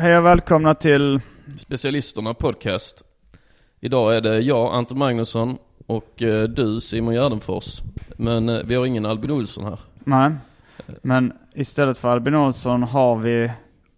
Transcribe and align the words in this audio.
Hej 0.00 0.18
och 0.18 0.24
välkomna 0.24 0.74
till... 0.74 1.20
Specialisterna 1.58 2.34
podcast. 2.34 3.02
Idag 3.80 4.16
är 4.16 4.20
det 4.20 4.40
jag, 4.40 4.74
Ante 4.74 4.94
Magnusson 4.94 5.58
och 5.86 6.22
eh, 6.22 6.42
du, 6.48 6.80
Simon 6.80 7.14
Gärdenfors. 7.14 7.80
Men 8.16 8.48
eh, 8.48 8.60
vi 8.64 8.74
har 8.74 8.86
ingen 8.86 9.06
Albin 9.06 9.30
Olsson 9.30 9.64
här. 9.64 9.78
Nej. 9.98 10.30
Men 11.02 11.32
istället 11.54 11.98
för 11.98 12.08
Albin 12.08 12.34
Olsson 12.34 12.82
har 12.82 13.16
vi... 13.16 13.52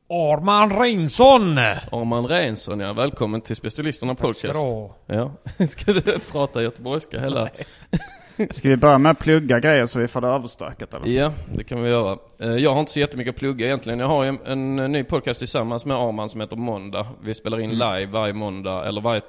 Arman 0.09 0.71
Reinsson! 0.81 1.59
Arman 1.93 2.29
Reinsson, 2.29 2.81
ja. 2.81 2.93
Välkommen 2.93 3.41
till 3.41 3.57
Specialisterna 3.57 4.15
podcast. 4.15 4.61
Bra. 4.61 4.97
Ja. 5.07 5.33
Ska 5.67 5.93
du 5.93 6.19
prata 6.19 6.63
göteborgska 6.63 7.21
hela? 7.21 7.49
Ska 8.51 8.69
vi 8.69 8.77
börja 8.77 8.99
med 8.99 9.11
att 9.13 9.19
plugga 9.19 9.61
grejer 9.61 9.87
så 9.87 9.99
vi 10.01 10.09
får 10.09 10.21
det 10.21 10.29
överstökat 10.29 10.95
eller? 10.95 11.07
Ja, 11.09 11.33
det 11.55 11.65
kan 11.65 11.83
vi 11.83 11.89
göra. 11.91 12.19
Eh, 12.39 12.51
Jag 12.57 12.73
har 12.73 12.81
inte 12.81 12.93
så 12.93 13.01
jättemycket 13.01 13.35
att 13.35 13.39
plugga 13.39 13.67
egentligen. 13.67 13.99
Jag 13.99 14.07
har 14.07 14.25
en, 14.25 14.39
en 14.79 14.93
ny 14.93 15.05
podcast 15.05 15.39
tillsammans 15.39 15.87
med 15.87 15.97
Arman 15.97 16.29
som 16.29 16.41
heter 16.41 16.57
Måndag. 16.57 17.07
Vi 17.23 17.35
spelar 17.35 17.61
in 17.61 17.71
live 17.71 18.07
varje 18.07 18.33
måndag, 18.33 18.85
eller 18.87 19.01
varje 19.01 19.21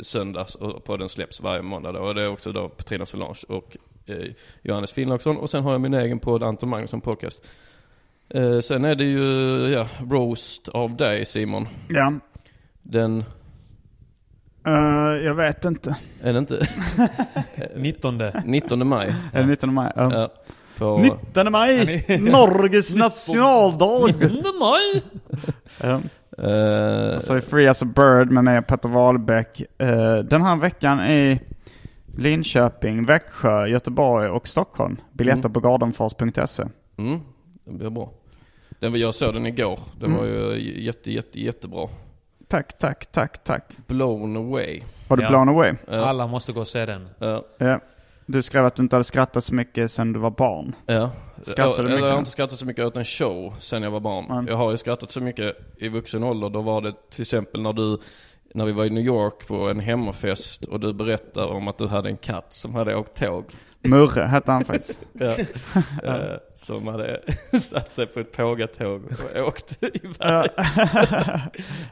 söndag 0.00 0.46
och 0.60 0.84
podden 0.84 1.08
släpps 1.08 1.40
varje 1.40 1.62
måndag 1.62 1.92
då. 1.92 1.98
Och 2.00 2.14
det 2.14 2.22
är 2.22 2.28
också 2.28 2.52
då 2.52 2.68
Petrina 2.68 3.06
Solange 3.06 3.40
och 3.48 3.76
eh, 4.06 4.16
Johannes 4.62 4.92
Finnlaugsson. 4.92 5.36
Och 5.36 5.50
sen 5.50 5.62
har 5.64 5.72
jag 5.72 5.80
min 5.80 5.94
egen 5.94 6.18
podd, 6.18 6.42
Anton 6.42 6.68
Magnusson 6.68 7.00
Podcast. 7.00 7.46
Eh, 8.30 8.60
sen 8.60 8.84
är 8.84 8.94
det 8.94 9.04
ju, 9.04 9.22
ja, 9.72 9.86
roast 10.10 10.68
av 10.68 10.96
dig 10.96 11.24
Simon. 11.24 11.68
Ja. 11.88 12.12
Den, 12.82 13.24
Eh, 14.66 15.24
jag 15.24 15.34
vet 15.34 15.64
inte. 15.64 15.96
är 16.22 16.32
det 16.32 16.38
inte? 16.38 16.66
19. 17.76 18.22
19 18.44 18.86
maj. 18.88 19.14
Är 19.32 19.40
det 19.40 19.46
19 19.46 19.74
maj? 19.74 19.92
Ja. 19.96 20.12
Ja, 20.12 20.28
på, 20.78 20.98
19 20.98 21.52
maj! 21.52 22.04
Norges 22.20 22.94
nationaldag! 22.94 24.14
maj! 24.60 25.02
ja. 25.80 25.94
eh, 26.44 27.18
Så 27.18 27.34
är 27.34 27.40
Free 27.40 27.68
as 27.68 27.82
a 27.82 27.86
Bird 27.86 28.30
med 28.30 28.44
mig 28.44 28.58
och 28.58 28.66
Petter 28.66 28.88
Wahlbeck. 28.88 29.62
Eh, 29.78 30.16
den 30.16 30.42
här 30.42 30.56
veckan 30.56 31.00
i 31.00 31.40
Linköping, 32.16 33.04
Växjö, 33.04 33.66
Göteborg 33.66 34.28
och 34.28 34.48
Stockholm. 34.48 34.96
Biljetter 35.12 35.48
på 35.48 35.60
gardenfors.se. 35.60 36.64
Mm, 36.98 37.20
det 37.64 37.72
blir 37.72 37.90
bra. 37.90 38.12
Den, 38.80 38.94
jag 38.94 39.14
såg 39.14 39.34
den 39.34 39.46
igår. 39.46 39.80
Den 40.00 40.14
var 40.16 40.24
ju 40.24 40.82
jätte, 40.84 41.12
jätte, 41.12 41.40
jättebra. 41.40 41.88
Tack, 42.48 42.78
tack, 42.78 43.06
tack, 43.12 43.44
tack. 43.44 43.62
Blown 43.86 44.36
away. 44.36 44.80
Var 45.08 45.16
du 45.16 45.22
Ja. 45.22 45.28
blown 45.28 45.48
away? 45.48 45.74
Ja. 45.90 45.94
Alla 46.04 46.26
måste 46.26 46.52
gå 46.52 46.60
och 46.60 46.68
se 46.68 46.86
den. 46.86 47.08
Ja. 47.18 47.44
Ja. 47.58 47.80
Du 48.26 48.42
skrev 48.42 48.66
att 48.66 48.74
du 48.74 48.82
inte 48.82 48.96
hade 48.96 49.04
skrattat 49.04 49.44
så 49.44 49.54
mycket 49.54 49.90
sedan 49.90 50.12
du 50.12 50.18
var 50.20 50.30
barn. 50.30 50.74
ja. 50.86 51.10
Skrattar 51.42 51.76
du 51.76 51.78
Eller 51.82 51.84
mycket 51.90 52.00
jag 52.04 52.10
har 52.12 52.18
inte 52.18 52.30
skrattat 52.30 52.58
så 52.58 52.66
mycket 52.66 52.84
åt 52.84 52.96
en 52.96 53.04
show 53.04 53.54
sen 53.58 53.82
jag 53.82 53.90
var 53.90 54.00
barn. 54.00 54.24
Mm. 54.30 54.46
Jag 54.46 54.56
har 54.56 54.70
ju 54.70 54.76
skrattat 54.76 55.10
så 55.10 55.20
mycket 55.20 55.56
i 55.76 55.88
vuxen 55.88 56.24
ålder. 56.24 56.50
Då 56.50 56.60
var 56.62 56.80
det 56.80 56.92
till 57.10 57.22
exempel 57.22 57.62
när 57.62 57.72
du, 57.72 57.98
när 58.54 58.64
vi 58.64 58.72
var 58.72 58.84
i 58.84 58.90
New 58.90 59.04
York 59.04 59.46
på 59.48 59.68
en 59.68 59.80
hemmafest 59.80 60.64
och 60.64 60.80
du 60.80 60.92
berättade 60.92 61.46
om 61.46 61.68
att 61.68 61.78
du 61.78 61.86
hade 61.86 62.08
en 62.08 62.16
katt 62.16 62.46
som 62.52 62.74
hade 62.74 62.94
åkt 62.96 63.14
tåg. 63.20 63.44
Murre 63.82 64.22
hette 64.22 64.52
han 64.52 64.64
faktiskt. 64.64 65.00
Ja. 66.02 66.18
Eh, 66.18 66.36
som 66.54 66.86
hade 66.86 67.20
satt 67.58 67.92
sig 67.92 68.06
på 68.06 68.20
ett 68.20 68.32
pågatåg 68.32 69.02
och 69.36 69.48
åkt 69.48 69.78
iväg. 69.82 70.50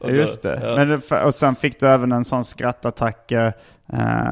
Ja. 0.01 0.11
Just 0.11 0.43
det. 0.43 0.61
ja. 0.63 0.77
Men 0.77 0.89
det. 1.09 1.23
Och 1.25 1.35
sen 1.35 1.57
fick 1.57 1.81
du 1.81 1.87
även 1.89 2.13
en 2.13 2.25
sån 2.25 2.45
skrattattack 2.45 3.33
eh, 3.33 3.53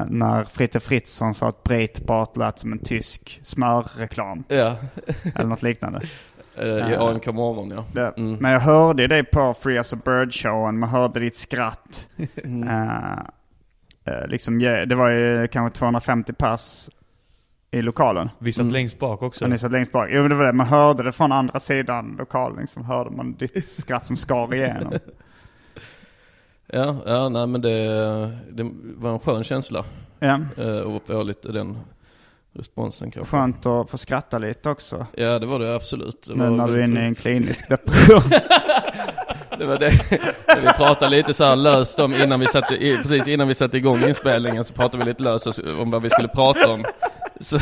när 0.07 0.43
Fritte 0.43 0.79
Fritzson 0.79 1.33
sa 1.33 1.49
att 1.49 1.63
Breitbart 1.63 2.37
lät 2.37 2.59
som 2.59 2.71
en 2.71 2.79
tysk 2.79 3.39
smörreklam. 3.43 4.43
Ja, 4.47 4.75
eller 5.35 5.45
något 5.49 5.63
liknande. 5.63 6.01
eh, 6.57 6.91
i 6.91 6.95
AMK 6.95 7.25
morgon 7.27 7.71
ja. 7.71 7.85
Det. 7.93 8.13
Mm. 8.21 8.37
Men 8.39 8.51
jag 8.51 8.59
hörde 8.59 9.07
dig 9.07 9.23
på 9.23 9.53
Free 9.61 9.77
as 9.77 9.93
a 9.93 9.97
Bird-showen. 10.05 10.77
Man 10.79 10.89
hörde 10.89 11.19
ditt 11.19 11.37
skratt. 11.37 12.07
Mm. 12.43 12.67
Eh, 12.67 13.19
eh, 14.05 14.27
liksom, 14.27 14.61
ja, 14.61 14.85
det 14.85 14.95
var 14.95 15.09
ju 15.11 15.47
kanske 15.47 15.77
250 15.79 16.33
pass 16.33 16.89
i 17.75 17.81
lokalen. 17.81 18.29
Vi 18.39 18.51
satt 18.53 18.71
längst 18.71 18.99
bak 18.99 19.21
också. 19.21 19.39
Så 19.39 19.47
ni 19.47 19.57
satt 19.57 19.71
längst 19.71 19.91
bak. 19.91 20.09
Jo, 20.11 20.27
det 20.27 20.35
var 20.35 20.45
det. 20.45 20.53
Man 20.53 20.67
hörde 20.67 21.03
det 21.03 21.11
från 21.11 21.31
andra 21.31 21.59
sidan 21.59 22.15
lokalen. 22.19 22.61
Liksom 22.61 22.85
hörde 22.85 23.09
man 23.09 23.33
ditt 23.33 23.65
skratt 23.81 24.05
som 24.05 24.17
skar 24.17 24.53
igenom. 24.55 24.93
Ja, 26.67 26.95
ja 27.05 27.29
nej 27.29 27.47
men 27.47 27.61
det, 27.61 27.77
det 28.51 28.71
var 28.97 29.13
en 29.13 29.19
skön 29.19 29.43
känsla. 29.43 29.83
Ja. 30.19 30.39
eh, 30.57 30.67
Och 30.79 31.01
få 31.07 31.23
lite 31.23 31.51
den 31.51 31.77
responsen 32.53 33.11
kanske. 33.11 33.37
Skönt 33.37 33.65
att 33.65 33.89
få 33.89 33.97
skratta 33.97 34.37
lite 34.37 34.69
också. 34.69 35.05
Ja 35.17 35.39
det 35.39 35.45
var 35.45 35.59
det 35.59 35.75
absolut. 35.75 36.23
Det 36.27 36.35
Nu 36.35 36.43
var 36.43 36.49
när 36.49 36.67
du 36.67 36.79
är 36.79 36.83
inne 36.87 37.03
i 37.03 37.05
en 37.05 37.15
klinisk 37.15 37.69
depression. 37.69 38.29
Det 39.59 39.65
var 39.65 39.77
det. 39.77 39.91
Vi 40.61 40.67
pratade 40.77 41.11
lite 41.17 41.33
så 41.33 41.43
här 41.43 41.55
löst 41.55 41.99
om 41.99 42.13
innan 42.13 42.39
vi 42.39 42.47
satte, 42.47 42.77
precis 42.77 43.27
innan 43.27 43.47
vi 43.47 43.53
satte 43.55 43.77
igång 43.77 44.03
inspelningen 44.07 44.63
så 44.63 44.73
pratade 44.73 44.97
vi 45.03 45.09
lite 45.09 45.23
löst 45.23 45.59
om 45.79 45.91
vad 45.91 46.01
vi 46.01 46.09
skulle 46.09 46.27
prata 46.27 46.71
om. 46.71 46.85
Så, 47.39 47.59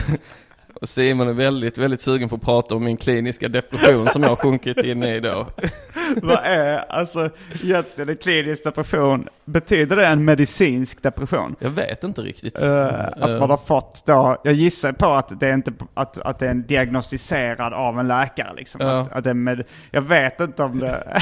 och 0.83 0.89
Simon 0.89 1.27
är 1.27 1.33
väldigt, 1.33 1.77
väldigt 1.77 2.01
sugen 2.01 2.29
på 2.29 2.35
att 2.35 2.41
prata 2.41 2.75
om 2.75 2.83
min 2.83 2.97
kliniska 2.97 3.47
depression 3.47 4.07
som 4.07 4.23
jag 4.23 4.29
har 4.29 4.35
sjunkit 4.35 4.77
in 4.77 5.03
i 5.03 5.19
då. 5.19 5.47
Vad 6.21 6.39
är 6.43 6.91
alltså 6.91 7.29
egentligen 7.63 8.09
en 8.09 8.17
klinisk 8.17 8.63
depression? 8.63 9.27
Betyder 9.45 9.95
det 9.95 10.07
en 10.07 10.25
medicinsk 10.25 11.03
depression? 11.03 11.55
Jag 11.59 11.69
vet 11.69 12.03
inte 12.03 12.21
riktigt. 12.21 12.63
Eh, 12.63 13.07
att 13.07 13.39
man 13.39 13.49
har 13.49 13.57
fått 13.65 14.03
då, 14.05 14.37
jag 14.43 14.53
gissar 14.53 14.91
på 14.91 15.05
att 15.05 15.39
det 15.39 15.47
är 15.47 15.53
inte, 15.53 15.73
att, 15.93 16.17
att 16.17 16.39
det 16.39 16.45
är 16.45 16.51
en 16.51 16.63
diagnostiserad 16.67 17.73
av 17.73 17.99
en 17.99 18.07
läkare 18.07 18.53
liksom. 18.55 18.81
Ja. 18.81 18.99
Att, 18.99 19.11
att 19.11 19.23
det 19.23 19.33
med, 19.33 19.63
jag 19.91 20.01
vet 20.01 20.39
inte 20.39 20.63
om 20.63 20.79
det, 20.79 20.87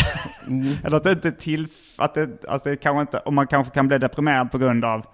eller 0.85 0.97
att 0.97 1.03
det 1.03 1.11
inte 1.11 1.27
är 1.27 1.31
till, 1.31 1.67
att 1.97 2.13
det, 2.13 2.29
att 2.47 2.63
det 2.63 2.75
kanske 2.75 3.01
inte, 3.01 3.19
om 3.19 3.35
man 3.35 3.47
kanske 3.47 3.73
kan 3.73 3.87
bli 3.87 3.97
deprimerad 3.97 4.51
på 4.51 4.57
grund 4.57 4.85
av 4.85 5.05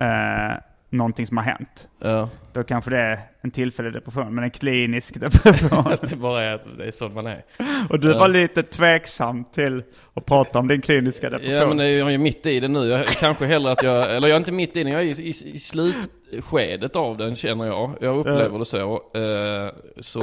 eh, 0.00 0.56
någonting 0.90 1.26
som 1.26 1.36
har 1.36 1.44
hänt. 1.44 1.88
Ja. 1.98 2.28
Då 2.52 2.64
kanske 2.64 2.90
det 2.90 2.98
är 2.98 3.18
en 3.40 3.50
tillfällig 3.50 3.92
depression, 3.92 4.34
men 4.34 4.44
en 4.44 4.50
klinisk 4.50 5.14
depression. 5.20 5.84
Det 6.10 6.16
bara 6.16 6.44
är 6.44 6.54
att 6.54 6.78
det 6.78 6.84
är 6.86 6.90
så 6.90 7.08
man 7.08 7.26
är. 7.26 7.44
Och 7.90 8.00
du 8.00 8.10
Ja. 8.10 8.18
var 8.18 8.28
lite 8.28 8.62
tveksam 8.62 9.44
till 9.44 9.82
att 10.14 10.26
prata 10.26 10.58
om 10.58 10.68
din 10.68 10.80
kliniska 10.80 11.30
depression. 11.30 11.54
Ja 11.54 11.66
men 11.68 11.76
det 11.76 11.84
är- 11.84 11.98
jag 11.98 12.14
är 12.14 12.18
mitt 12.18 12.46
i 12.46 12.60
det 12.60 12.68
nu. 12.68 12.86
Jag, 12.88 13.06
kanske 13.06 13.46
hellre 13.46 13.72
att 13.72 13.82
jag, 13.82 14.16
eller 14.16 14.28
jag 14.28 14.34
är 14.34 14.38
inte 14.40 14.52
mitt 14.52 14.76
i 14.76 14.82
den, 14.84 14.92
jag 14.92 15.02
är 15.02 15.20
i, 15.20 15.22
i, 15.22 15.28
i 15.28 15.58
slutskedet 15.58 16.96
av 16.96 17.16
den 17.16 17.36
känner 17.36 17.64
jag. 17.66 17.90
Jag 18.00 18.16
upplever 18.18 18.58
det 18.58 18.64
så. 18.64 18.94
Eh, 19.14 19.72
så 20.00 20.20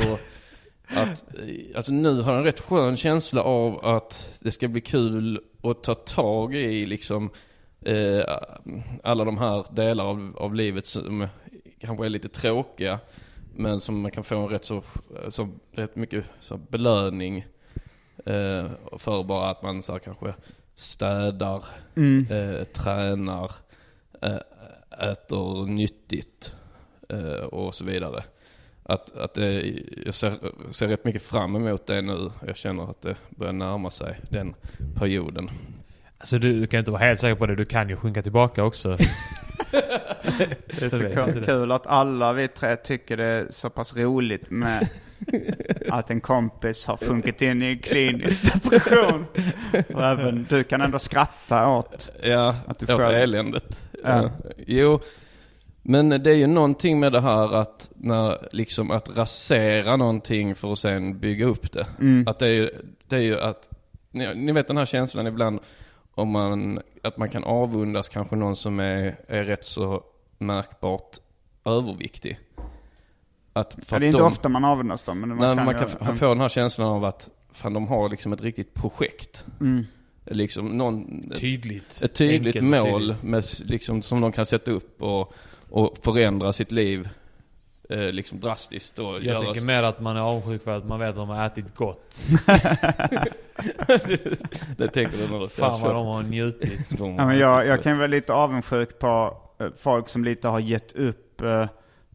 att, 0.88 1.24
eh, 1.34 1.76
alltså 1.76 1.94
nu 1.94 2.22
har 2.22 2.32
jag 2.32 2.40
en 2.40 2.46
rätt 2.46 2.62
skön 2.62 2.98
känsla 2.98 3.42
av 3.44 3.86
att 3.86 4.38
det 4.40 4.52
ska 4.52 4.68
bli 4.68 4.82
kul 4.82 5.40
att 5.64 5.84
ta 5.84 5.96
tag 5.96 6.56
i 6.56 6.86
liksom 6.86 7.30
eh, 7.86 8.38
alla 9.04 9.26
de 9.26 9.38
här 9.38 9.66
delar 9.72 10.06
av, 10.06 10.34
av 10.38 10.56
livet 10.56 10.86
som 10.88 11.28
kanske 11.80 12.06
är 12.06 12.10
lite 12.10 12.30
tråkiga. 12.30 13.00
Men 13.56 13.80
som 13.80 14.02
man 14.02 14.12
kan 14.12 14.24
få 14.24 14.38
en 14.38 14.48
rätt 14.50 14.66
så, 14.66 14.84
så 15.30 15.50
rätt 15.72 15.96
mycket 15.96 16.26
så 16.40 16.58
belöning 16.58 17.38
eh, 18.26 18.66
för 18.98 19.24
bara 19.24 19.50
att 19.50 19.62
man 19.62 19.82
så 19.82 19.92
här, 19.92 20.00
kanske 20.00 20.34
städar, 20.76 21.66
Mm. 21.96 22.28
eh, 22.32 22.64
tränar, 22.64 23.52
eh, 24.22 24.38
äter 25.12 25.66
nyttigt 25.66 26.56
eh, 27.10 27.44
och 27.46 27.76
så 27.76 27.86
vidare. 27.86 28.24
Att, 28.84 29.18
att 29.18 29.38
jag 30.06 30.14
ser, 30.14 30.38
ser 30.72 30.88
rätt 30.88 31.06
mycket 31.06 31.24
fram 31.24 31.56
emot 31.56 31.88
det 31.88 32.02
nu. 32.02 32.32
Jag 32.48 32.58
känner 32.58 32.90
att 32.90 33.02
det 33.02 33.16
börjar 33.30 33.54
närma 33.54 33.92
sig 33.92 34.20
den 34.30 34.56
perioden. 34.96 35.50
Alltså 36.24 36.40
du, 36.40 36.60
du 36.60 36.68
kan 36.68 36.80
inte 36.80 36.92
vara 36.92 37.02
helt 37.02 37.20
säker 37.20 37.36
på 37.36 37.46
det. 37.46 37.56
Du 37.56 37.66
kan 37.66 37.90
ju 37.90 37.96
sjunka 37.96 38.22
tillbaka 38.22 38.64
också. 38.64 38.98
Det 40.80 40.82
är 40.86 40.90
så 40.90 41.00
kul, 41.34 41.46
kul 41.46 41.72
att 41.72 41.88
alla 41.88 42.34
vi 42.34 42.48
tre 42.48 42.76
tycker 42.76 43.18
det 43.18 43.26
är 43.26 43.48
så 43.50 43.70
pass 43.70 43.96
roligt 43.98 44.50
med 44.50 44.90
att 45.90 46.10
en 46.12 46.22
kompis 46.22 46.86
har 46.86 46.98
sjunkit 46.98 47.42
in 47.42 47.64
i 47.64 47.78
klinisk 47.78 48.54
depression. 48.54 49.26
Och 49.94 50.04
även 50.04 50.46
du 50.50 50.64
kan 50.64 50.82
ändå 50.82 51.00
skratta 51.00 51.68
åt. 51.70 52.10
Ja, 52.24 52.56
Att 52.68 52.80
du 52.80 52.94
åt 52.94 53.02
själv- 53.02 53.16
eländet. 53.18 53.82
Ja. 54.04 54.22
Ja. 54.24 54.32
Jo, 54.68 55.00
men 55.82 56.10
det 56.10 56.32
är 56.32 56.36
ju 56.36 56.48
någonting 56.48 57.00
med 57.00 57.12
det 57.12 57.22
här 57.22 57.54
att, 57.56 57.90
när, 57.96 58.48
liksom 58.52 58.92
att 58.92 59.18
rasera 59.18 59.96
någonting 59.96 60.56
för 60.56 60.72
att 60.72 60.80
sen 60.80 61.20
bygga 61.20 61.46
upp 61.46 61.72
det. 61.72 61.88
Mm. 62.00 62.28
Att 62.28 62.40
det 62.40 62.46
är 62.48 62.52
ju, 62.54 62.70
det 63.08 63.16
är 63.16 63.20
ju 63.22 63.40
att, 63.40 63.70
ni, 64.12 64.36
ni 64.36 64.52
vet 64.52 64.68
den 64.68 64.78
här 64.78 64.86
känslan 64.86 65.28
ibland 65.28 65.60
om 66.16 66.30
man, 66.30 66.80
att 67.04 67.18
man 67.18 67.30
kan 67.30 67.44
avundas 67.44 68.10
kanske 68.10 68.36
någon 68.36 68.56
som 68.56 68.80
är, 68.80 69.16
är 69.28 69.44
rätt 69.44 69.66
så 69.66 70.04
märkbart 70.38 71.18
överviktig. 71.66 72.40
Att 73.54 73.74
för 73.86 73.96
Ja, 73.96 74.00
det 74.00 74.06
är 74.06 74.08
att 74.10 74.14
inte 74.14 74.18
de, 74.18 74.28
ofta 74.28 74.50
man 74.50 74.66
avundas 74.66 75.04
dem. 75.04 75.20
Men 75.20 75.30
man 75.30 75.38
Nej, 75.38 75.56
kan, 75.56 75.66
man 75.66 75.76
göra 75.76 75.88
kan 75.88 76.14
f- 76.14 76.20
få 76.20 76.28
den 76.28 76.42
här 76.42 76.50
känslan 76.50 76.88
av 76.88 77.06
att 77.06 77.30
fan, 77.52 77.74
de 77.74 77.88
har 77.88 78.10
liksom 78.10 78.34
ett 78.34 78.42
riktigt 78.42 78.74
projekt. 78.74 79.46
Mm. 79.62 79.86
Liksom 80.26 80.78
någon, 80.78 81.30
Tydligt. 81.36 82.02
ett 82.04 82.16
tydligt 82.16 82.56
Enkelt 82.56 82.84
mål 82.84 83.02
tydligt. 83.02 83.24
med, 83.24 83.44
liksom, 83.64 84.02
som 84.02 84.22
de 84.22 84.32
kan 84.32 84.46
sätta 84.46 84.72
upp 84.72 85.02
och, 85.02 85.34
och 85.70 85.98
förändra 86.04 86.54
sitt 86.54 86.72
liv 86.72 87.10
eh, 87.94 88.12
liksom 88.12 88.40
drastiskt. 88.40 89.00
Och 89.00 89.24
Jag 89.24 89.42
tänker 89.42 89.66
mer 89.66 89.84
att 89.84 90.00
man 90.00 90.18
är 90.18 90.22
avundsjuk 90.22 90.64
för 90.64 90.78
att 90.78 90.86
man 90.86 91.00
vet 91.00 91.10
att 91.10 91.16
de 91.16 91.30
har 91.30 91.46
ätit 91.46 91.76
gott. 91.76 92.20
det 94.78 94.88
tänker 94.88 95.18
du 95.18 95.40
du 95.40 95.48
Fan 95.48 95.82
vad 95.82 95.96
de 95.96 96.06
har 96.08 96.24
njutit. 96.24 96.98
de- 96.98 97.16
Ja, 97.16 97.26
men 97.28 97.38
jag, 97.38 97.68
jag 97.68 97.84
kan 97.84 97.98
vara 97.98 98.08
lite 98.08 98.34
avundsjuk 98.34 99.00
på 99.00 99.38
eh, 99.60 99.68
folk 99.82 100.10
som 100.10 100.24
lite 100.24 100.48
har 100.48 100.60
gett 100.60 100.92
upp 100.92 101.42
eh, 101.42 101.68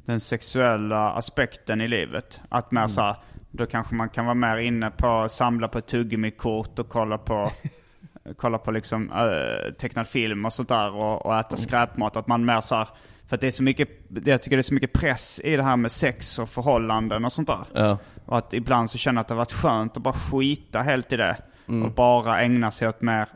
den 0.04 0.20
sexuella 0.20 1.10
aspekten 1.10 1.80
i 1.80 1.88
livet. 1.88 2.40
Att 2.48 2.70
mer 2.70 2.88
så 2.88 3.00
här, 3.00 3.16
då 3.50 3.66
kanske 3.66 3.94
man 3.94 4.08
kan 4.08 4.25
vara 4.25 4.34
mer 4.34 4.56
inne 4.56 4.90
på 4.90 5.26
samla 5.30 5.69
på 5.69 5.80
tuggummi-kort 5.80 6.78
och 6.78 6.88
kolla 6.88 7.19
på 7.19 7.50
kolla 8.36 8.58
på 8.58 8.70
liksom 8.70 9.10
uh, 9.12 9.72
tecknad 9.72 10.08
film 10.08 10.44
och 10.44 10.52
sånt 10.52 10.69
där 10.69 10.94
och, 10.94 11.26
och 11.26 11.38
äta 11.38 11.56
skräpmat. 11.56 12.16
Att 12.16 12.26
man 12.26 12.44
mer 12.44 12.60
så 12.60 12.75
här, 12.75 12.88
för 13.28 13.34
att 13.34 13.40
det 13.40 13.46
är 13.46 13.50
så 13.50 13.62
mycket, 13.62 13.88
jag 14.25 14.42
tycker 14.42 14.56
det 14.56 14.60
är 14.60 14.62
så 14.62 14.75
mycket 14.75 14.92
press 14.92 15.40
i 15.44 15.56
det 15.56 15.62
här 15.62 15.76
med 15.76 15.92
sex 15.92 16.38
och 16.38 16.48
förhållanden 16.48 17.25
och 17.25 17.32
sånt 17.32 17.48
där. 17.48 17.64
Ja, 17.72 17.98
Och 18.26 18.38
att 18.38 18.54
ibland 18.54 18.90
så 18.90 18.98
känner 18.98 19.19
jag 19.19 19.20
att 19.20 19.28
det 19.28 19.34
har 19.34 19.38
varit 19.38 19.52
skönt 19.52 19.96
att 19.96 20.02
bara 20.02 20.14
skita 20.14 20.78
helt 20.78 21.12
i 21.12 21.16
det. 21.16 21.36
Och 21.84 21.90
bara 21.92 22.40
ägna 22.40 22.70
sig 22.70 22.88
åt 22.88 23.02
mer 23.02 23.28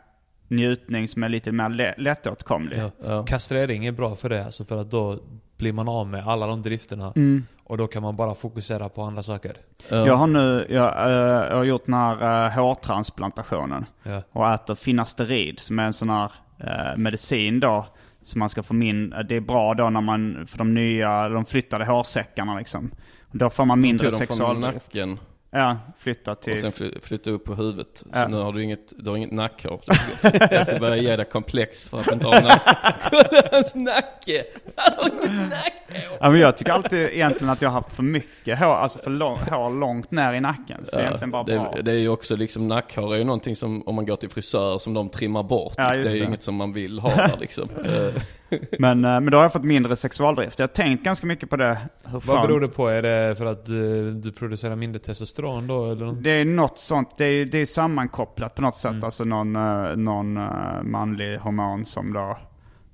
njutning 0.47 1.07
som 1.07 1.23
är 1.23 1.29
lite 1.29 1.51
mer 1.51 1.69
lä- 1.69 1.93
lättåtkomlig. 1.97 2.77
Ja. 2.79 2.91
ja. 3.05 3.23
Kastrering 3.25 3.85
är 3.85 3.91
bra 3.91 4.15
för 4.15 4.29
det, 4.29 4.45
alltså 4.45 4.65
för 4.65 4.81
att 4.81 4.91
då 4.91 5.19
blir 5.57 5.73
man 5.73 5.89
av 5.89 6.07
med 6.07 6.27
alla 6.27 6.47
de 6.47 6.61
drifterna. 6.61 7.13
Mm. 7.15 7.45
Och 7.63 7.77
då 7.77 7.87
kan 7.87 8.01
man 8.01 8.15
bara 8.15 8.35
fokusera 8.35 8.89
på 8.89 9.01
andra 9.03 9.23
saker. 9.23 9.57
ja. 9.89 10.07
Jag 10.07 10.15
har 10.15 10.27
nu 10.27 10.65
jag, 10.69 11.05
eh, 11.05 11.47
jag 11.49 11.55
har 11.55 11.63
gjort 11.63 11.85
den 11.85 11.93
här 11.95 12.45
uh, 12.47 12.51
hårtransplantationen. 12.55 13.85
Ja. 14.03 14.21
Och 14.31 14.49
äter 14.49 14.75
finasterid 14.75 15.59
som 15.59 15.79
är 15.79 15.83
en 15.83 15.93
sån 15.93 16.09
här 16.09 16.31
eh, 16.59 16.97
medicin 16.97 17.59
då. 17.59 17.85
Som 18.23 18.39
man 18.39 18.49
ska 18.49 18.63
få 18.63 18.73
min, 18.73 19.09
det 19.29 19.35
är 19.35 19.41
bra 19.41 19.73
då 19.73 19.89
när 19.89 20.01
man, 20.01 20.47
för 20.47 20.57
de 20.57 20.73
nya, 20.73 21.29
de 21.29 21.45
flyttade 21.45 21.85
hårsäckarna 21.85 22.57
liksom. 22.57 22.91
Då 23.31 23.49
får 23.49 23.65
man 23.65 23.81
mindre 23.81 24.09
tog 24.09 24.19
dem 24.19 24.27
från 24.27 24.37
sexualdrift. 24.37 24.75
nacken 24.75 25.19
Ja, 25.53 25.77
flytta 25.99 26.35
till... 26.35 26.53
och 26.53 26.59
sen 26.59 26.71
fly, 26.71 26.91
flytta 27.01 27.31
upp 27.31 27.45
på 27.45 27.53
huvudet. 27.55 27.87
Så 27.97 28.05
Ja. 28.13 28.27
nu 28.27 28.37
har 28.37 28.51
du 28.53 28.63
inget, 28.63 28.93
du 28.97 29.09
har 29.09 29.17
inget 29.17 29.31
nackhår. 29.31 29.81
Jag 30.51 30.65
ska 30.65 30.77
börja 30.79 30.95
ge 30.95 31.15
dig 31.15 31.25
komplex 31.25 31.89
för 31.89 31.99
att 31.99 32.11
inte 32.11 32.27
har 32.27 32.41
nacke. 32.41 32.95
Kolla 33.09 33.41
hans 33.51 33.75
nacke! 33.75 34.43
Han 34.75 34.93
har 34.97 35.09
inget 35.29 35.49
nackhår! 35.49 36.17
Ja, 36.19 36.29
men 36.29 36.39
jag 36.39 36.57
tycker 36.57 36.71
alltid 36.71 36.99
egentligen 36.99 37.49
att 37.49 37.61
jag 37.61 37.69
har 37.69 37.73
haft 37.81 37.93
för 37.93 38.03
mycket 38.03 38.59
hår, 38.59 38.65
alltså 38.75 38.99
för 38.99 39.09
lång, 39.11 39.37
hår 39.39 39.79
långt 39.79 40.11
ner 40.11 40.33
i 40.33 40.39
nacken. 40.39 40.85
Så 40.85 40.91
det 40.91 40.97
är 40.97 41.01
egentligen 41.05 41.31
bara 41.31 41.43
bra. 41.43 41.73
det, 41.75 41.81
det 41.81 41.91
är 41.91 41.95
ju 41.99 42.09
också 42.09 42.35
liksom 42.35 42.67
nackhår 42.67 43.13
är 43.13 43.17
ju 43.17 43.23
någonting 43.23 43.55
som 43.55 43.87
om 43.87 43.95
man 43.95 44.05
går 44.05 44.15
till 44.15 44.29
frisör 44.29 44.77
som 44.79 44.93
de 44.93 45.09
trimmar 45.09 45.43
bort. 45.43 45.73
Ja, 45.77 45.83
det 45.89 45.95
är 45.95 46.13
ju 46.13 46.19
det. 46.19 46.25
inget 46.25 46.43
som 46.43 46.55
man 46.55 46.73
vill 46.73 46.99
ha 46.99 47.15
där 47.15 47.37
liksom. 47.39 47.69
Eh, 48.53 48.59
Men, 48.79 49.05
eh, 49.05 49.11
men 49.11 49.25
då 49.25 49.37
har 49.37 49.43
jag 49.43 49.53
fått 49.53 49.63
mindre 49.63 49.95
sexualdrift. 49.95 50.59
Jag 50.59 50.67
har 50.67 50.73
tänkt 50.73 51.03
ganska 51.03 51.27
mycket 51.27 51.49
på 51.49 51.55
det. 51.55 51.77
Hur 52.05 52.11
Vad 52.11 52.23
fan- 52.23 52.47
beror 52.47 52.61
det 52.61 52.67
på? 52.67 52.87
Är 52.87 53.01
det 53.01 53.35
för 53.35 53.45
att 53.45 53.65
du, 53.65 54.11
du 54.11 54.31
producerar 54.31 54.75
mindre 54.75 54.99
testosteron 54.99 55.67
då 55.67 55.91
eller? 55.91 56.11
Det 56.13 56.31
är 56.31 56.45
något 56.45 56.79
sånt, 56.79 57.17
det 57.17 57.25
är, 57.25 57.45
det 57.45 57.57
är 57.57 57.65
sammankopplat 57.65 58.55
på 58.55 58.61
något 58.61 58.77
sätt. 58.77 58.91
Mm. 58.91 59.03
Alltså 59.03 59.23
någon, 59.23 59.55
eh, 59.55 59.95
någon 59.95 60.37
eh, 60.37 60.83
manlig 60.83 61.37
hormon 61.37 61.85
som 61.85 62.13
då, 62.13 62.37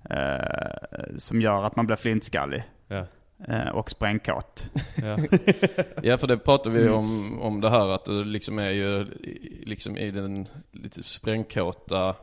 eh, 0.10 1.18
som 1.18 1.42
gör 1.42 1.64
att 1.64 1.76
man 1.76 1.86
blir 1.86 1.96
flintskallig. 1.96 2.64
Ja. 2.88 3.06
eh, 3.48 3.68
och 3.70 3.90
sprängkåt. 3.92 4.64
Ja. 5.04 5.18
Ja, 6.04 6.18
för 6.18 6.28
det 6.28 6.38
pratar 6.38 6.72
vi 6.72 6.82
Mm. 6.82 6.94
om, 6.94 7.40
om 7.42 7.62
det 7.62 7.70
här 7.70 7.88
att 7.90 8.06
du 8.06 8.24
liksom 8.24 8.60
är 8.60 8.70
ju 8.70 9.00
i- 9.02 9.64
liksom 9.66 9.98
i 9.98 10.12
den 10.12 10.46
lite 10.72 11.04
sprängkåta 11.04 12.16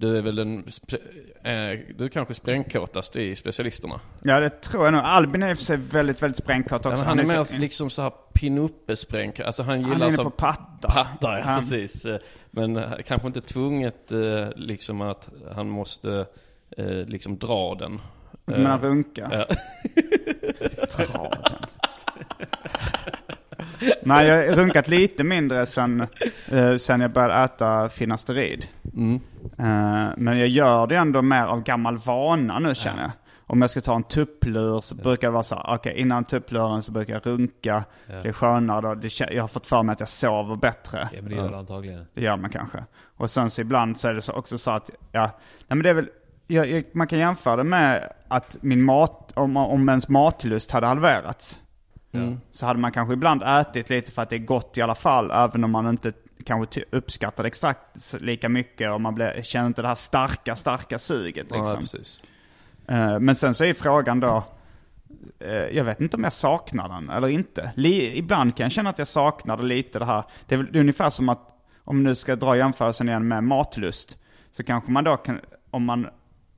du 0.00 0.16
är 0.18 0.22
väl 0.22 0.36
den, 0.36 0.58
eh, 0.58 1.78
du 1.98 2.04
är 2.04 2.08
kanske 2.08 2.34
sprängkåtast 2.34 3.16
i 3.16 3.36
specialisterna. 3.36 4.00
Ja 4.22 4.40
det 4.40 4.50
tror 4.50 4.84
jag 4.84 4.92
nog. 4.92 5.00
Albin 5.04 5.42
är 5.42 5.50
i 5.50 5.52
och 5.54 5.58
för 5.58 5.64
sig 5.64 5.76
väldigt, 5.76 6.22
väldigt 6.22 6.36
sprängkåt 6.38 6.84
Ja, 6.84 6.90
också. 6.92 7.04
men 7.04 7.06
han 7.08 7.18
är 7.38 7.44
så- 7.44 7.54
mer 7.54 7.60
liksom 7.60 7.90
så 7.90 8.02
här 8.02 8.12
pinuppe 8.34 8.96
sprängkåt. 8.96 9.46
Alltså 9.46 9.62
han 9.62 9.70
han 9.70 9.84
är 9.84 9.94
gillar 9.94 10.06
inne 10.06 10.16
så 10.16 10.24
på 10.24 10.30
pattar. 10.30 10.88
pattar, 10.88 11.38
ja, 11.38 11.44
Han- 11.44 11.60
precis. 11.60 12.06
Eh, 12.06 12.18
Men 12.50 12.76
eh, 12.76 12.92
kanske 13.06 13.26
inte 13.26 13.40
tvunget 13.40 14.12
liksom 14.56 15.00
att 15.00 15.28
han 15.54 15.68
måste 15.68 16.26
liksom 17.06 17.38
dra 17.38 17.74
den. 17.74 18.00
Du 18.44 18.52
Eh, 18.54 18.58
menar 18.58 18.78
runka? 18.78 19.28
Ja. 19.32 19.46
Dra 20.96 21.30
den. 21.30 21.56
Nej, 24.02 24.26
jag 24.26 24.48
har 24.50 24.56
runkat 24.56 24.88
lite 24.88 25.24
mindre 25.24 25.66
sen, 25.66 26.06
eh, 26.52 26.76
sen 26.76 27.00
jag 27.00 27.12
började 27.12 27.34
äta 27.34 27.88
finasterid. 27.88 28.66
Mm. 28.96 29.14
Eh, 29.58 30.08
men 30.16 30.38
jag 30.38 30.48
gör 30.48 30.86
det 30.86 30.96
ändå 30.96 31.22
mer 31.22 31.42
av 31.42 31.62
gammal 31.62 31.98
vana 31.98 32.58
nu 32.58 32.74
känner 32.74 33.02
jag. 33.02 33.10
Om 33.46 33.60
jag 33.60 33.70
ska 33.70 33.80
ta 33.80 33.96
en 33.96 34.02
tupplur 34.02 34.80
så 34.80 34.94
brukar 34.94 35.28
det 35.28 35.32
vara 35.32 35.42
så 35.42 35.62
okej 35.68 35.94
innan 35.96 36.24
tuppluren 36.24 36.82
så 36.82 36.92
brukar 36.92 37.14
jag 37.14 37.26
runka. 37.26 37.84
Det 38.06 38.28
är 38.28 38.32
skönare 38.32 38.80
då. 38.80 38.94
Det, 38.94 39.20
jag 39.20 39.42
har 39.42 39.48
fått 39.48 39.66
för 39.66 39.82
mig 39.82 39.92
att 39.92 40.00
jag 40.00 40.08
sover 40.08 40.56
bättre. 40.56 41.08
ja 41.12 41.22
men 41.22 41.30
det 41.30 41.36
gör 41.36 41.50
det 41.50 41.58
antagligen. 41.58 42.06
Det 42.14 42.20
gör 42.20 42.36
man 42.36 42.50
kanske. 42.50 42.78
Och 43.16 43.30
sen 43.30 43.50
så 43.50 43.60
ibland 43.60 44.00
så 44.00 44.08
är 44.08 44.14
det 44.14 44.22
så 44.22 44.32
också 44.32 44.58
så 44.58 44.70
att, 44.70 44.90
ja, 45.12 45.22
nej 45.22 45.66
men 45.68 45.82
det 45.82 45.88
är 45.88 45.94
väl, 45.94 46.08
jag, 46.46 46.70
jag, 46.70 46.84
man 46.92 47.06
kan 47.06 47.18
jämföra 47.18 47.56
det 47.56 47.64
med 47.64 48.12
att 48.28 48.56
min 48.60 48.82
mat, 48.82 49.32
om, 49.36 49.56
om 49.56 49.88
ens 49.88 50.08
matlust 50.08 50.70
hade 50.70 50.86
halverats. 50.86 51.60
Mm. 52.12 52.40
Så 52.52 52.66
hade 52.66 52.78
man 52.80 52.92
kanske 52.92 53.14
ibland 53.14 53.42
ätit 53.42 53.90
lite 53.90 54.12
för 54.12 54.22
att 54.22 54.30
det 54.30 54.36
är 54.36 54.40
gott 54.40 54.78
i 54.78 54.82
alla 54.82 54.94
fall, 54.94 55.30
även 55.30 55.64
om 55.64 55.70
man 55.70 55.88
inte 55.88 56.12
kanske 56.44 56.62
det 57.42 57.48
exakt 57.48 58.14
lika 58.20 58.48
mycket 58.48 58.92
och 58.92 59.00
man 59.00 59.14
blir, 59.14 59.42
känner 59.42 59.66
inte 59.66 59.82
det 59.82 59.88
här 59.88 59.94
starka, 59.94 60.56
starka 60.56 60.98
suget 60.98 61.46
Ja, 61.50 61.56
liksom. 61.56 61.78
precis. 61.78 62.22
Eh, 62.86 63.18
Men 63.20 63.34
sen 63.34 63.54
så 63.54 63.64
är 63.64 63.74
frågan 63.74 64.20
då, 64.20 64.44
eh, 65.38 65.52
jag 65.52 65.84
vet 65.84 66.00
inte 66.00 66.16
om 66.16 66.24
jag 66.24 66.32
saknar 66.32 66.88
den 66.88 67.10
eller 67.10 67.28
inte. 67.28 67.72
Ibland 68.14 68.56
kan 68.56 68.64
jag 68.64 68.72
känna 68.72 68.90
att 68.90 68.98
jag 68.98 69.08
saknar 69.08 69.56
det 69.56 69.62
lite 69.62 69.98
det 69.98 70.04
här. 70.04 70.24
Det 70.46 70.54
är 70.54 70.58
väl 70.58 70.76
ungefär 70.76 71.10
som 71.10 71.28
att, 71.28 71.40
om 71.84 72.02
nu 72.02 72.14
ska 72.14 72.36
dra 72.36 72.56
jämförelsen 72.56 73.08
igen 73.08 73.28
med 73.28 73.44
matlust, 73.44 74.18
så 74.52 74.62
kanske 74.64 74.90
man 74.90 75.04
då 75.04 75.16
kan, 75.16 75.40
om 75.70 75.84
man 75.84 76.08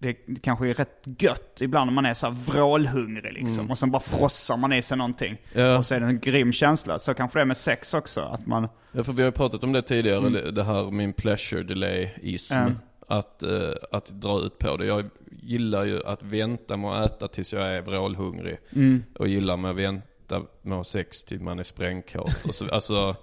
det 0.03 0.15
kanske 0.43 0.69
är 0.69 0.75
rätt 0.75 1.03
gött 1.19 1.59
ibland 1.61 1.87
när 1.89 1.95
man 1.95 2.07
är 2.07 2.15
så 2.15 2.27
här 2.27 2.35
vrålhungrig 2.35 3.33
liksom. 3.33 3.71
Och 3.71 3.79
sen 3.79 3.91
bara 3.91 4.01
frossar 4.03 4.57
man 4.57 4.73
i 4.73 4.83
sig 4.83 4.97
någonting. 4.99 5.37
Ja. 5.53 5.79
Och 5.79 5.87
så 5.87 5.95
är 5.95 6.01
det 6.01 6.07
en 6.07 6.21
grym 6.21 6.53
känsla. 6.53 6.99
Så 6.99 7.15
kanske 7.15 7.39
det 7.39 7.41
är 7.41 7.45
med 7.47 7.57
sex 7.57 7.95
också. 7.95 8.21
Att 8.21 8.47
man, 8.47 8.69
Ja, 8.93 9.03
för 9.05 9.13
vi 9.13 9.23
har 9.23 9.29
ju 9.29 9.33
pratat 9.33 9.65
om 9.65 9.73
det 9.73 9.83
tidigare, 9.83 10.29
det- 10.29 10.51
det 10.51 10.65
här 10.65 10.91
min 10.91 11.13
pleasure 11.13 11.63
delay-ism. 11.63 12.55
Mm. 12.59 12.75
Att, 13.09 13.43
eh, 13.43 13.51
att 13.93 14.07
dra 14.11 14.41
ut 14.41 14.59
på 14.59 14.77
det. 14.77 14.87
Jag 14.87 15.05
gillar 15.43 15.85
ju 15.85 16.07
att 16.07 16.23
vänta 16.23 16.77
med 16.77 16.91
att 16.91 17.13
äta 17.13 17.29
tills 17.29 17.53
jag 17.53 17.73
är 17.75 17.83
vrålhungrig. 17.83 18.59
Mm. 18.73 19.03
Och 19.19 19.29
gillar 19.29 19.57
med 19.57 19.71
att 19.71 19.77
vänta 19.77 20.41
med 20.63 20.73
att 20.73 20.79
ha 20.79 20.85
sex 20.85 21.25
till 21.25 21.41
man 21.41 21.59
är 21.59 21.63
sprängkåt. 21.65 22.31
Alltså, 22.73 23.17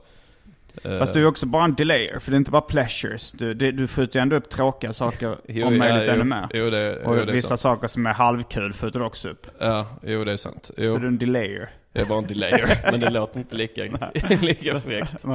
Fast 0.84 1.14
du 1.14 1.22
är 1.22 1.26
också 1.28 1.46
bara 1.46 1.64
en 1.64 1.76
delayer, 1.76 2.20
för 2.20 2.32
det 2.32 2.36
är 2.36 2.38
inte 2.38 2.52
bara 2.52 2.62
pleasures. 2.62 3.32
Du, 3.32 3.54
det, 3.54 3.72
du 3.72 3.88
skjuter 3.88 4.20
ju 4.20 4.22
ändå 4.22 4.36
upp 4.36 4.50
tråkiga 4.50 4.94
saker, 4.94 5.38
jo, 5.48 5.68
om 5.68 5.74
ja, 5.74 5.80
möjligt 5.80 6.08
jo, 6.08 6.14
ännu 6.14 6.24
mer. 6.24 6.48
Jo, 6.54 6.70
det, 6.70 7.04
och 7.04 7.18
jo, 7.18 7.26
det 7.26 7.32
vissa 7.32 7.48
sant. 7.48 7.60
saker 7.60 7.88
som 7.88 8.06
är 8.06 8.14
halvkul 8.14 8.74
skjuter 8.74 9.00
du 9.00 9.06
också 9.06 9.30
upp. 9.30 9.48
Ja, 9.60 9.88
jo 10.04 10.24
det 10.24 10.32
är 10.32 10.38
sant. 10.38 10.66
Så 10.66 10.74
Jo, 10.78 10.98
du 10.98 11.04
är 11.04 11.08
en 11.08 11.18
delayer. 11.18 11.70
jag 11.94 12.04
är 12.04 12.08
bara 12.08 12.18
en 12.18 12.28
delayer. 12.28 12.68
men 12.92 13.00
det 13.00 13.10
låter 13.10 13.40
inte 13.40 13.56
lika, 13.56 13.84
lika 14.42 14.80
fräckt. 14.80 15.26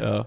Ja. 0.00 0.24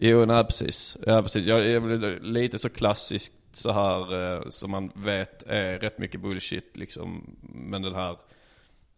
Jo, 0.00 0.24
nej 0.24 0.44
precis. 0.44 0.96
Ja, 1.06 1.22
precis. 1.22 1.46
Jag 1.46 1.66
är 1.66 2.20
lite 2.20 2.58
så 2.58 2.68
klassiskt 2.68 3.32
så 3.52 3.72
här 3.72 4.34
eh, 4.34 4.48
som 4.48 4.70
man 4.70 4.90
vet 4.94 5.42
är 5.46 5.78
rätt 5.78 5.98
mycket 5.98 6.20
bullshit 6.20 6.76
liksom. 6.76 7.36
Men 7.42 7.82
den 7.82 7.94
här 7.94 8.16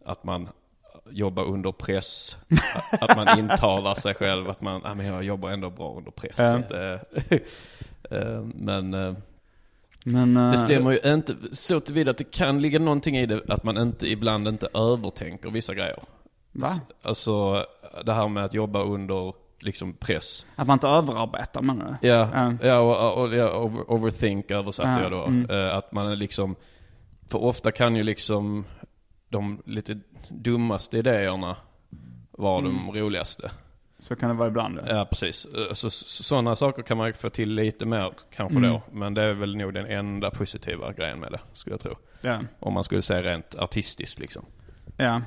att 0.05 0.23
man 0.23 0.49
jobbar 1.13 1.43
under 1.43 1.71
press. 1.71 2.37
att, 2.91 3.15
man 3.15 3.39
intalar 3.39 3.95
sig 3.95 4.13
själv 4.13 4.49
att 4.49 4.61
man, 4.61 4.85
ah, 4.85 4.93
men 4.93 5.05
jag 5.05 5.23
jobbar 5.23 5.49
ändå 5.49 5.69
bra 5.69 5.95
under 5.97 6.11
press. 6.11 6.35
Ja. 6.37 6.57
Att, 6.57 6.71
eh, 6.71 7.39
eh, 8.19 8.41
men 8.43 8.93
eh, 8.93 9.13
Men, 10.05 10.33
det 10.33 10.57
stämmer 10.57 10.91
ju 10.91 11.13
inte 11.13 11.35
så 11.51 11.79
tillvida 11.79 12.11
att 12.11 12.17
det 12.17 12.31
kan 12.31 12.61
ligga 12.61 12.79
någonting 12.79 13.17
i 13.17 13.25
det 13.25 13.49
att 13.49 13.63
man 13.63 13.77
inte 13.77 14.07
ibland 14.07 14.47
inte 14.47 14.67
övertänker 14.73 15.49
vissa 15.49 15.73
grejer. 15.73 15.99
Va? 16.51 16.67
Alltså 17.01 17.65
det 18.05 18.13
här 18.13 18.27
med 18.27 18.43
att 18.43 18.53
jobba 18.53 18.83
under 18.83 19.33
liksom 19.59 19.93
press. 19.93 20.45
Att 20.55 20.67
man 20.67 20.75
inte 20.75 20.87
överarbetar 20.87 21.61
menar 21.61 21.97
du? 22.01 22.07
Ja, 22.07 22.29
Ja. 22.33 22.53
ja 22.63 22.79
och, 22.79 23.21
och, 23.23 23.35
ja, 23.35 23.57
over, 23.57 23.91
overthink 23.91 24.51
översatte 24.51 24.89
Ja, 24.89 25.01
jag 25.01 25.11
då. 25.11 25.23
mm. 25.23 25.77
Att 25.77 25.91
man 25.91 26.17
liksom, 26.17 26.55
för 27.31 27.43
ofta 27.43 27.71
kan 27.71 27.95
ju 27.95 28.03
liksom 28.03 28.65
de 29.31 29.61
lite 29.65 29.99
dummaste 30.29 30.97
idéerna 30.97 31.57
vara 32.31 32.59
Mm. 32.59 32.71
de 32.93 32.99
roligaste. 32.99 33.51
Så 33.99 34.15
kan 34.15 34.29
det 34.29 34.35
vara 34.35 34.47
ibland. 34.47 34.79
Ja. 34.87 34.95
Ja, 34.95 35.05
precis. 35.05 35.47
Så, 35.73 35.89
så, 35.89 36.23
sådana 36.23 36.55
saker 36.55 36.81
kan 36.81 36.97
man 36.97 37.13
få 37.13 37.29
till 37.29 37.53
lite 37.53 37.85
mer 37.85 38.13
kanske 38.35 38.57
Mm. 38.57 38.69
då. 38.71 38.81
Men 38.91 39.13
det 39.13 39.21
är 39.23 39.33
väl 39.33 39.55
nog 39.57 39.73
den 39.73 39.85
enda 39.85 40.31
positiva 40.31 40.93
grejen 40.93 41.19
med 41.19 41.31
det, 41.31 41.39
skulle 41.53 41.73
jag 41.73 41.79
tro. 41.81 41.95
Ja. 42.21 42.39
Om 42.59 42.73
man 42.73 42.83
skulle 42.83 43.01
säga 43.01 43.23
rent 43.23 43.55
artistiskt 43.55 44.19
liksom. 44.19 44.45
ja. 44.97 45.21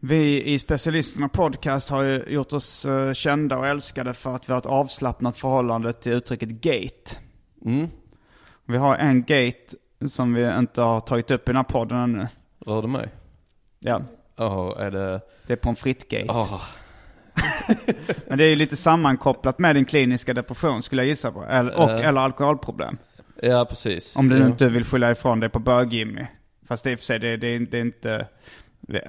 Vi 0.00 0.42
i 0.44 0.58
Specialisterna 0.58 1.28
Podcast 1.28 1.90
har 1.90 2.04
ju 2.04 2.24
gjort 2.28 2.52
oss 2.52 2.84
eh, 2.86 3.12
kända 3.12 3.58
och 3.58 3.66
älskade 3.66 4.14
för 4.14 4.36
att 4.36 4.48
vi 4.48 4.52
har 4.52 4.58
ett 4.58 4.66
avslappnat 4.66 5.36
förhållande 5.36 5.92
till 5.92 6.12
uttrycket 6.12 6.48
gate. 6.48 7.16
Mm. 7.64 7.88
Vi 8.66 8.76
har 8.76 8.96
en 8.96 9.20
gate 9.20 9.76
som 10.08 10.34
vi 10.34 10.58
inte 10.58 10.80
har 10.82 11.00
tagit 11.00 11.30
upp 11.30 11.42
i 11.42 11.52
den 11.52 11.56
här 11.56 11.62
podden 11.64 11.98
ännu. 11.98 12.26
Rör 12.66 12.82
det 12.82 12.88
mig? 12.88 13.08
Ja, 13.80 14.00
Ja, 14.36 14.76
är 14.78 14.90
det... 14.90 15.20
det 15.46 15.52
är 15.52 15.56
pommes 15.56 15.78
frites-gate. 15.80 16.26
Ah, 16.32 16.60
Men 18.28 18.38
det 18.38 18.44
är 18.44 18.48
ju 18.48 18.56
lite 18.56 18.76
sammankopplat 18.76 19.58
med 19.58 19.76
din 19.76 19.84
kliniska 19.84 20.34
depression 20.34 20.82
skulle 20.82 21.02
jag 21.02 21.08
gissa 21.08 21.32
på. 21.32 21.44
Eller, 21.44 21.74
och 21.78 21.90
Eh. 21.90 22.06
eller 22.08 22.20
alkoholproblem. 22.20 22.96
ja, 23.42 23.64
precis. 23.68 24.16
Om 24.16 24.28
du 24.28 24.38
ja. 24.38 24.46
inte 24.46 24.68
vill 24.68 24.84
skylla 24.84 25.10
ifrån 25.10 25.40
dig 25.40 25.48
på 25.48 25.58
bög-Jimmy. 25.58 26.26
Fast 26.68 26.84
det 26.84 26.90
är 26.90 26.92
i 26.92 26.94
och 26.94 26.98
för 26.98 27.04
sig, 27.06 27.18
det, 27.18 27.36
det, 27.36 27.58
det 27.58 27.76
är 27.78 27.80
inte... 27.80 28.26
Vi, 28.80 29.00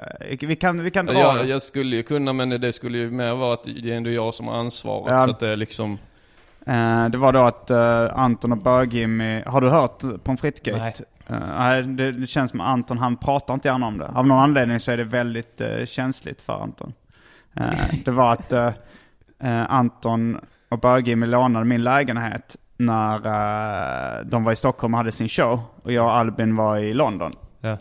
vi 0.41 0.55
kan, 0.55 0.83
vi 0.83 0.91
kan 0.91 1.05
dra 1.05 1.13
Ja, 1.13 1.33
det. 1.33 1.47
jag 1.49 1.61
skulle 1.61 1.95
ju 1.95 2.03
kunna, 2.03 2.33
men 2.33 2.49
det 2.49 2.71
skulle 2.73 2.97
ju 2.97 3.11
mer 3.11 3.35
vara 3.35 3.53
att 3.53 3.63
det 3.63 3.91
är 3.91 3.97
ändå 3.97 4.09
jag 4.09 4.33
som 4.33 4.47
har 4.47 4.55
ansvaret. 4.55 5.13
Ja. 5.13 5.19
Så 5.19 5.31
att 5.31 5.39
det 5.39 5.47
är 5.49 5.55
liksom... 5.55 5.97
Eh, 6.65 7.05
det 7.09 7.17
var 7.17 7.33
då 7.33 7.39
att 7.39 7.71
eh, 7.71 8.19
Anton 8.19 8.51
och 8.51 8.57
bög-Jimmy, 8.57 9.43
har 9.45 9.61
du 9.61 9.69
hört 9.69 10.23
pommes 10.23 10.41
frites-gate? 10.41 10.79
Nej. 10.79 10.93
Nej, 11.57 11.83
det, 11.83 12.27
känns 12.27 12.51
som 12.51 12.61
Anton, 12.61 12.97
han 12.97 13.17
pratar 13.17 13.53
inte 13.53 13.67
gärna 13.67 13.87
om 13.87 13.97
det. 13.97 14.07
Av 14.07 14.27
någon 14.27 14.39
anledning 14.39 14.79
så 14.79 14.91
är 14.91 14.97
det 14.97 15.03
väldigt 15.03 15.61
känsligt 15.85 16.41
för 16.41 16.63
Anton. 16.63 16.93
Det 18.05 18.11
var 18.11 18.33
att 18.33 18.53
Anton 19.69 20.39
och 20.69 20.79
bög-Jimmy 20.79 21.25
lånade 21.25 21.65
min 21.65 21.83
lägenhet 21.83 22.57
när 22.77 24.23
de 24.23 24.43
var 24.43 24.51
i 24.51 24.55
Stockholm 24.55 24.93
och 24.93 24.97
hade 24.97 25.11
sin 25.11 25.29
show. 25.29 25.59
Och 25.83 25.91
jag 25.91 26.05
och 26.05 26.11
Albin 26.11 26.55
var 26.55 26.77
i 26.77 26.93
London. 26.93 27.33
Ja. 27.61 27.77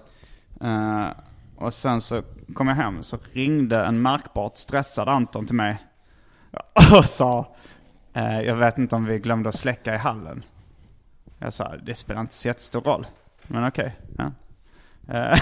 Och 1.56 1.74
sen 1.74 2.00
så 2.00 2.22
kom 2.54 2.68
jag 2.68 2.74
hem 2.74 3.02
så 3.02 3.18
ringde 3.32 3.84
en 3.84 4.02
märkbart 4.02 4.56
stressad 4.56 5.08
Anton 5.08 5.46
till 5.46 5.56
mig. 5.56 5.76
Och 6.98 7.04
sa, 7.08 7.54
eh, 8.14 8.40
jag 8.40 8.56
vet 8.56 8.78
inte 8.78 8.96
om 8.96 9.04
vi 9.04 9.18
glömde 9.18 9.48
att 9.48 9.54
släcka 9.54 9.94
i 9.94 9.98
hallen. 9.98 10.44
Jag 11.38 11.52
sa, 11.52 11.76
det 11.76 11.94
spelar 11.94 12.20
inte 12.20 12.34
så 12.34 12.48
jättestor 12.48 12.80
roll. 12.80 13.06
Men 13.42 13.68
okej. 13.68 13.96
ja. 14.18 14.32
Eh, 15.08 15.40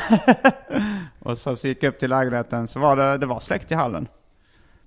och 1.19 1.39
så, 1.39 1.57
så 1.57 1.69
gick 1.69 1.83
jag 1.83 1.89
upp 1.89 2.01
till 2.01 2.11
lägenheten 2.11 2.69
så 2.69 2.81
var 2.81 2.97
det, 2.97 3.19
det 3.19 3.27
var 3.27 3.41
släckt 3.41 3.73
i 3.73 3.75
hallen. 3.75 4.09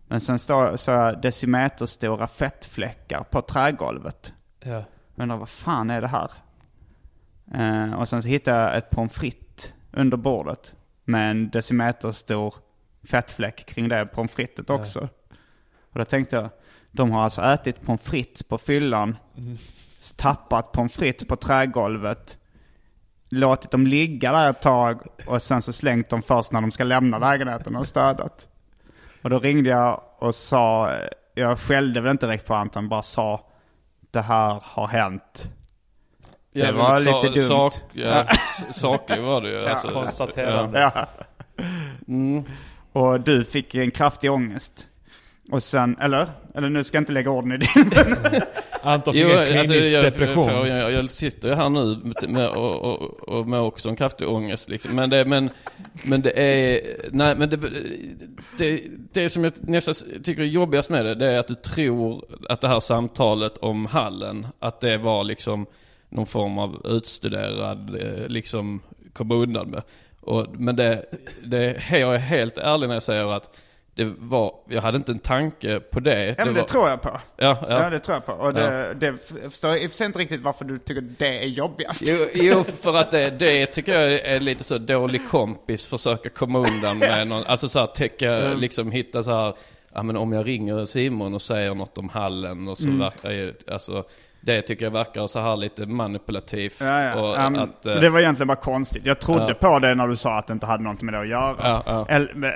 Men 0.07 0.21
sen 0.21 0.39
stod, 0.39 0.79
så 0.79 0.91
jag 0.91 1.21
decimeterstora 1.21 2.27
fettfläckar 2.27 3.23
på 3.23 3.41
trägolvet. 3.41 4.33
Ja. 4.59 4.83
Undrar 5.15 5.37
vad 5.37 5.49
fan 5.49 5.89
är 5.89 6.01
det 6.01 6.07
här? 6.07 6.31
Eh, 7.53 7.93
och 7.93 8.09
sen 8.09 8.21
så 8.21 8.27
hittade 8.27 8.57
jag 8.57 8.77
ett 8.77 8.89
pommes 8.89 9.13
frites 9.13 9.73
under 9.91 10.17
bordet. 10.17 10.73
Med 11.03 11.31
en 11.31 11.49
decimeter 11.49 12.11
stor 12.11 12.55
fettfläck 13.03 13.65
kring 13.65 13.89
det 13.89 14.05
pommes 14.05 14.31
fritet 14.31 14.69
också. 14.69 15.09
Och 15.91 15.99
då 15.99 16.05
tänkte 16.05 16.35
jag, 16.35 16.49
de 16.95 17.11
har 17.11 17.23
alltså 17.23 17.41
ätit 17.41 17.81
pommes 17.81 18.01
frites 18.01 18.43
på 18.43 18.57
fyllan. 18.57 19.17
Tappat 20.15 20.71
pommes 20.71 20.95
frites 20.95 21.27
på 21.27 21.35
trägolvet. 21.35 22.37
Låtit 23.29 23.71
dem 23.71 23.87
ligga 23.87 24.31
där 24.31 24.49
ett 24.49 24.61
tag 24.61 25.01
och 25.27 25.41
sen 25.41 25.61
så 25.61 25.73
slängt 25.73 26.09
dem 26.09 26.21
först 26.21 26.51
när 26.51 26.61
de 26.61 26.71
ska 26.71 26.83
lämna 26.83 27.17
lägenheten 27.17 27.75
och 27.75 27.87
städat. 27.87 28.47
Och 29.21 29.29
då 29.29 29.39
ringde 29.39 29.69
jag 29.69 30.01
och 30.17 30.35
sa, 30.35 30.91
jag 31.33 31.59
skällde 31.59 32.01
väl 32.01 32.11
inte 32.11 32.25
direkt 32.25 32.45
på 32.45 32.55
Anton, 32.55 32.89
bara 32.89 33.03
sa 33.03 33.47
det 34.11 34.21
här 34.21 34.59
har 34.63 34.87
hänt. 34.87 35.51
Det 36.53 36.71
var 36.71 36.93
väldigt 36.93 37.23
lite 37.23 37.27
dumt. 37.27 37.47
Sak, 37.47 37.73
ja, 37.93 38.25
saklig 38.71 39.21
var 39.21 39.41
det 39.41 39.49
ju. 39.49 39.65
Alltså, 39.65 39.87
konstaterande. 39.87 40.79
Ja. 40.79 41.07
Mm. 42.07 42.43
Och 42.91 43.21
du 43.21 43.43
fick 43.43 43.75
en 43.75 43.91
kraftig 43.91 44.31
ångest. 44.31 44.87
Och 45.51 45.63
sen, 45.63 45.97
eller? 45.99 46.29
Eller 46.55 46.69
nu 46.69 46.83
ska 46.83 46.97
jag 46.97 47.01
inte 47.01 47.11
lägga 47.11 47.31
orden 47.31 47.51
i 47.51 47.57
din 47.57 47.91
Anton 48.81 49.13
fick 49.13 49.23
Jo, 49.23 49.29
en 49.29 49.45
klinisk 49.45 49.71
alltså, 49.71 49.91
jag, 49.91 50.03
depression. 50.03 50.49
Jag, 50.49 50.67
jag, 50.67 50.91
jag 50.91 51.09
sitter 51.09 51.49
ju 51.49 51.55
här 51.55 51.69
nu 51.69 51.97
med, 52.03 52.29
med, 52.29 52.47
och, 52.47 52.75
och, 52.75 53.29
och 53.29 53.47
med 53.47 53.59
också 53.59 53.89
en 53.89 53.95
kraftig 53.95 54.29
ångest 54.29 54.69
liksom. 54.69 54.95
Men 54.95 55.09
det, 55.09 55.25
men, 55.25 55.49
men 56.05 56.21
det 56.21 56.39
är, 56.39 56.81
nej 57.11 57.35
men 57.35 57.49
det, 57.49 57.59
det, 58.57 58.83
det 59.13 59.29
som 59.29 59.43
jag 59.43 59.53
nästan 59.61 59.93
tycker 60.23 60.41
är 60.41 60.47
jobbigast 60.47 60.89
med 60.89 61.05
det, 61.05 61.15
det 61.15 61.31
är 61.31 61.39
att 61.39 61.47
du 61.47 61.55
tror 61.55 62.25
att 62.49 62.61
det 62.61 62.67
här 62.67 62.79
samtalet 62.79 63.57
om 63.57 63.85
hallen, 63.85 64.47
att 64.59 64.81
det 64.81 64.97
var 64.97 65.23
liksom 65.23 65.65
någon 66.09 66.25
form 66.25 66.57
av 66.57 66.81
utstuderad, 66.85 67.95
eh, 68.01 68.27
liksom, 68.27 68.81
komma 69.13 69.35
undan 69.35 69.69
med. 69.69 69.81
Och, 70.21 70.47
men 70.59 70.75
det, 70.75 71.05
det, 71.43 71.83
jag 71.89 72.15
är 72.15 72.19
helt 72.19 72.57
ärlig 72.57 72.87
när 72.87 72.95
jag 72.95 73.03
säger 73.03 73.35
att 73.35 73.57
det 73.95 74.13
var, 74.17 74.53
jag 74.69 74.81
hade 74.81 74.97
inte 74.97 75.11
en 75.11 75.19
tanke 75.19 75.79
på 75.79 75.99
det. 75.99 76.35
Ja 76.37 76.45
men 76.45 76.53
det 76.53 76.59
var, 76.59 76.67
tror 76.67 76.89
jag 76.89 77.01
på. 77.01 77.09
Ja, 77.37 77.57
Ja, 77.61 77.67
ja. 77.69 77.89
det 77.89 77.99
tror 77.99 78.15
jag 78.15 78.25
på. 78.25 78.31
Och 78.31 78.53
det, 78.53 78.93
det 78.93 79.05
jag 79.43 79.51
förstår 79.51 79.75
i 79.77 79.87
och 79.87 79.91
för 79.91 79.97
sig 79.97 80.05
inte 80.05 80.19
riktigt 80.19 80.41
varför 80.41 80.65
du 80.65 80.79
tycker 80.79 81.01
det 81.01 81.43
är 81.43 81.47
jobbigast. 81.47 82.01
Jo, 82.05 82.27
jo, 82.33 82.63
för 82.63 82.93
att 82.95 83.11
det, 83.11 83.29
det 83.29 83.65
tycker 83.65 83.99
jag 84.01 84.11
är 84.19 84.39
lite 84.39 84.63
så 84.63 84.77
dålig 84.77 85.29
kompis, 85.29 85.87
försöka 85.87 86.29
komma 86.29 86.59
undan 86.59 86.97
med 86.97 87.27
någon, 87.27 87.43
alltså 87.43 87.67
så 87.67 87.79
här 87.79 87.87
täcka, 87.87 88.53
liksom 88.53 88.91
hitta 88.91 89.23
så 89.23 89.31
här, 89.31 89.55
ja 89.93 90.03
men 90.03 90.17
om 90.17 90.33
jag 90.33 90.47
ringer 90.47 90.85
Simon 90.85 91.33
och 91.33 91.41
säger 91.41 91.75
något 91.75 91.97
om 91.97 92.09
hallen 92.09 92.67
och 92.67 92.77
så 92.77 92.89
verkar 92.91 93.31
ju, 93.31 93.53
alltså 93.67 94.03
det 94.45 94.61
tycker 94.61 94.85
jag 94.85 94.91
verkar 94.91 95.27
så 95.27 95.39
här 95.39 95.57
lite 95.57 95.85
manipulativt. 95.85 96.75
Ja, 96.81 97.03
ja. 97.03 97.49
Men 97.49 97.61
att, 97.61 97.85
eh, 97.85 97.95
det 97.95 98.09
var 98.09 98.19
egentligen 98.19 98.47
bara 98.47 98.55
konstigt. 98.55 99.05
Jag 99.05 99.19
trodde 99.19 99.47
Ja. 99.47 99.53
på 99.53 99.79
det 99.79 99.95
när 99.95 100.07
du 100.07 100.15
sa 100.15 100.37
att 100.37 100.47
det 100.47 100.53
inte 100.53 100.65
hade 100.65 100.83
något 100.83 101.01
med 101.01 101.13
det 101.13 101.19
att 101.19 101.27
göra. 101.27 102.05
Men, 102.07 102.43
eh, 102.43 102.51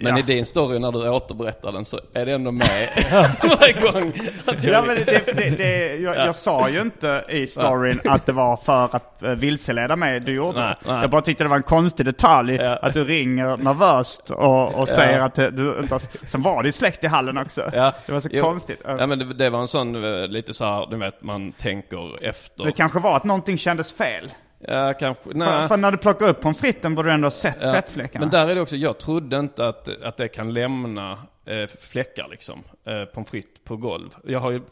men 0.00 0.12
ja. 0.12 0.18
i 0.18 0.22
din 0.22 0.44
story 0.44 0.78
när 0.78 0.92
du 0.92 1.08
återberättar 1.08 1.72
den 1.72 1.84
så 1.84 2.00
är 2.14 2.26
det 2.26 2.32
ändå 2.32 2.50
med 2.50 2.66
varje 3.60 3.72
gång. 3.72 4.12
Att 4.46 4.64
jag, 4.64 4.74
Ja 4.74 4.82
men 4.86 4.96
det, 4.96 5.36
det, 5.36 5.58
det, 5.58 5.96
jag, 5.96 6.16
jag 6.16 6.34
sa 6.34 6.68
ju 6.68 6.80
inte 6.80 7.24
i 7.28 7.46
storyn 7.46 8.00
att 8.04 8.26
det 8.26 8.32
var 8.32 8.56
för 8.56 8.96
att 8.96 9.20
uh, 9.22 9.30
vilseleda 9.30 9.96
mig 9.96 10.20
du 10.20 10.34
gjorde 10.34 10.60
Nej, 10.60 10.74
nej. 10.86 11.00
Jag 11.00 11.10
bara 11.10 11.20
tyckte 11.22 11.44
det 11.44 11.48
var 11.48 11.56
en 11.56 11.62
konstig 11.62 12.06
detalj 12.06 12.58
att 12.60 12.94
du 12.94 13.04
ringer 13.04 13.56
nervöst 13.56 14.30
och, 14.30 14.74
och 14.74 14.88
säger 14.88 15.20
att 15.20 15.34
du 15.34 15.78
inte. 15.82 15.98
Sen 16.26 16.42
var 16.42 16.62
det 16.62 16.68
ju 16.68 16.72
släkt 16.72 17.04
i 17.04 17.06
hallen 17.06 17.38
också. 17.38 17.70
Det 17.72 18.12
var 18.12 18.20
så 18.20 18.28
Jo. 18.32 18.44
konstigt. 18.44 18.82
Ja 18.86 19.06
men 19.06 19.36
det, 19.38 19.50
var 19.50 19.60
en 19.60 19.66
sån, 19.66 20.04
eh, 20.04 20.28
lite 20.28 20.54
så 20.54 20.64
här, 20.64 20.86
du 20.90 20.96
vet, 20.96 21.17
att 21.18 21.24
man 21.24 21.52
tänker 21.52 22.24
efter. 22.24 22.64
Det 22.64 22.72
kanske 22.72 22.98
var 22.98 23.16
att 23.16 23.24
någonting 23.24 23.58
kändes 23.58 23.92
fel. 23.92 24.30
Ja, 24.58 24.94
kanske. 24.94 25.22
För, 25.22 25.68
för 25.68 25.76
när 25.76 25.90
du 25.90 25.96
plockar 25.96 26.28
upp 26.28 26.40
pommes 26.40 26.58
fritesen 26.58 26.94
borde 26.94 27.08
du 27.08 27.12
ändå 27.12 27.26
ha 27.26 27.30
sett 27.30 27.58
Ja, 27.60 27.72
fettfläckarna. 27.72 28.26
Men 28.26 28.30
där 28.30 28.48
är 28.48 28.54
det 28.54 28.60
också, 28.60 28.76
jag 28.76 28.98
trodde 28.98 29.38
inte 29.38 29.68
att, 29.68 30.02
att 30.02 30.16
det 30.16 30.28
kan 30.28 30.52
lämna 30.52 31.18
eh, 31.44 31.66
fläckar 31.66 32.28
liksom. 32.30 32.62
Eh, 32.84 33.04
pommes 33.04 33.30
frites 33.30 33.60
på 33.64 33.76
golv. 33.76 34.16
Jag 34.24 34.40
har 34.40 34.50
ju 34.50 34.62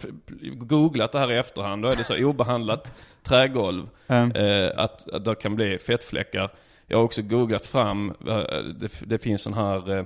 googlat 0.55 1.13
det 1.13 1.19
här 1.19 1.33
i 1.33 1.37
efterhand. 1.37 1.83
Då 1.83 1.89
är 1.89 1.97
det 1.97 2.05
så 2.05 2.25
obehandlat 2.25 2.93
trägolv. 3.23 3.89
Mm. 4.07 4.33
Eh, 4.33 4.73
att, 4.77 5.09
att 5.09 5.25
det 5.25 5.35
kan 5.35 5.57
bli 5.57 5.79
fettfläckar. 5.79 6.51
Jag 6.87 6.99
har 6.99 7.05
också 7.05 7.23
googlat 7.23 7.67
fram, 7.67 8.15
eh, 8.29 8.59
det, 8.59 9.01
det 9.07 9.19
finns 9.19 9.43
sån 9.43 9.55
här 9.55 9.91
eh, 9.91 10.05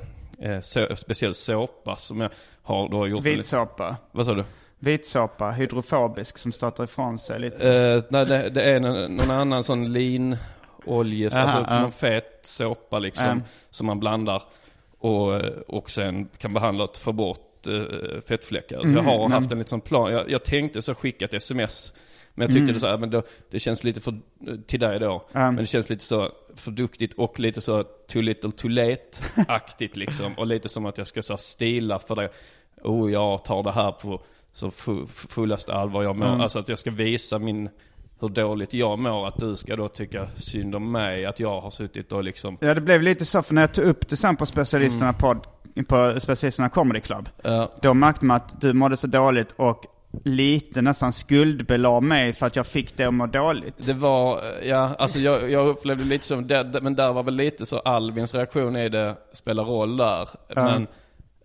eh, 0.51 0.61
så, 0.61 0.97
speciell 0.97 1.35
såpa 1.35 1.97
som 1.97 2.21
jag 2.21 2.31
har 2.63 2.89
då 2.89 3.09
gjort. 3.09 3.25
Vitsåpa. 3.25 3.97
Vad 4.13 4.27
sa 4.27 4.35
du? 4.35 4.45
Vitsåpa, 4.83 5.51
hydrofobisk, 5.51 6.39
som 6.39 6.53
stöter 6.53 6.85
ifrån 6.85 7.19
sig 7.19 7.41
lite. 7.41 7.73
Eh, 7.75 8.03
nej, 8.11 8.27
det, 8.27 8.51
det 8.51 8.63
är 8.63 8.81
någon, 8.81 9.17
någon 9.17 9.31
annan 9.31 9.65
sån 9.65 9.93
linolje, 9.93 11.31
Aha, 11.33 11.41
alltså 11.41 11.75
ja. 11.75 11.81
någon 11.81 11.93
fet 11.93 12.41
såpa 12.43 12.99
liksom. 12.99 13.27
Mm. 13.27 13.43
Som 13.71 13.87
man 13.87 14.01
blandar. 14.01 14.43
Och, 14.99 15.41
och 15.67 15.91
sen 15.91 16.29
kan 16.39 16.53
behandla 16.55 16.85
att 16.85 16.99
få 16.99 17.13
bort 17.13 17.67
eh, 17.67 18.21
fettfläckar. 18.29 18.77
Så 18.79 18.83
jag 18.87 18.91
Mm, 18.93 19.05
har 19.05 19.19
men- 19.19 19.33
haft 19.33 19.53
en 19.53 19.59
liten 19.59 19.81
plan. 19.81 20.13
Jag, 20.13 20.31
jag 20.31 20.45
tänkte 20.45 20.83
så 20.83 20.95
skicka 20.95 21.25
ett 21.25 21.35
sms. 21.35 21.93
Men 22.35 22.45
jag 22.45 22.51
tyckte 22.51 22.63
Mm. 22.63 22.75
det 22.75 22.81
så 22.81 22.87
här, 22.87 22.97
men 22.99 23.11
då, 23.11 23.23
det 23.51 23.59
känns 23.59 23.85
lite 23.85 24.01
för, 24.01 24.15
till 24.67 24.81
dig 24.81 24.99
då. 24.99 25.25
Mm. 25.33 25.47
Men 25.47 25.57
det 25.57 25.67
känns 25.67 25.91
lite 25.91 26.05
så 26.05 26.29
för 26.57 26.71
duktigt 26.71 27.15
och 27.15 27.41
lite 27.41 27.61
så 27.61 27.83
too 27.83 28.23
little 28.23 28.51
too 28.53 28.71
late-aktigt 28.71 29.97
liksom. 29.97 30.39
Och 30.39 30.47
lite 30.47 30.69
som 30.69 30.87
att 30.87 30.99
jag 30.99 31.07
ska 31.07 31.23
så 31.23 31.37
stila 31.37 31.99
för 31.99 32.17
det. 32.17 32.29
Oh, 32.83 33.13
jag 33.13 33.45
tar 33.45 33.63
det 33.63 33.73
här 33.73 33.93
på 33.93 34.23
så 34.52 34.69
fu- 34.71 35.07
fullaste 35.07 35.75
allvar 35.75 36.02
jag 36.02 36.16
mår. 36.16 36.26
Mm. 36.26 36.40
Alltså 36.40 36.59
att 36.59 36.69
jag 36.69 36.78
ska 36.78 36.90
visa 36.90 37.38
min, 37.38 37.69
hur 38.21 38.28
dåligt 38.28 38.75
jag 38.75 38.99
mår. 38.99 39.26
Att 39.28 39.37
du 39.38 39.57
ska 39.57 39.76
då 39.76 39.88
tycka 39.88 40.28
synd 40.37 40.75
om 40.75 40.92
mig. 40.92 41.26
Att 41.26 41.40
jag 41.40 41.61
har 41.61 41.71
suttit 41.71 42.12
och 42.12 42.25
liksom, 42.25 42.59
Ja, 42.61 42.75
det 42.75 42.80
blev 42.80 43.02
lite 43.02 43.25
så, 43.25 43.42
för 43.42 43.54
när 43.54 43.62
jag 43.62 43.75
tog 43.75 43.85
upp 43.85 44.09
det 44.09 44.16
sen 44.16 44.37
på 44.37 44.47
specialisterna 44.47 45.09
Mm. 45.09 45.19
podd, 45.21 45.47
på 45.88 46.21
specialisterna 46.21 46.69
comedy 46.69 47.00
club. 47.00 47.28
ja, 47.42 47.71
Då 47.83 47.95
märkte 47.95 48.25
man 48.25 48.37
att 48.37 48.61
du 48.61 48.73
mådde 48.73 48.97
så 48.97 49.07
dåligt 49.07 49.52
och 49.57 49.85
lite 50.25 50.83
nästan 50.83 51.12
skuldbelade 51.12 52.00
mig 52.07 52.33
för 52.33 52.47
att 52.47 52.57
jag 52.57 52.66
fick 52.66 52.97
det 52.97 53.04
att 53.04 53.14
må 53.14 53.26
dåligt. 53.26 53.75
Det 53.87 53.92
var, 53.92 54.40
ja, 54.64 54.90
alltså 54.99 55.19
jag, 55.19 55.50
jag 55.50 55.66
upplevde 55.69 56.04
lite 56.04 56.26
som, 56.26 56.47
det, 56.47 56.78
men 56.83 56.97
där 56.97 57.12
var 57.12 57.23
väl 57.23 57.35
lite 57.35 57.66
så 57.66 57.78
Alvins 57.78 58.35
reaktion 58.35 58.76
i 58.76 58.88
det 58.88 59.16
spelar 59.33 59.64
roll 59.64 59.97
där. 59.97 60.28
Men 60.54 60.87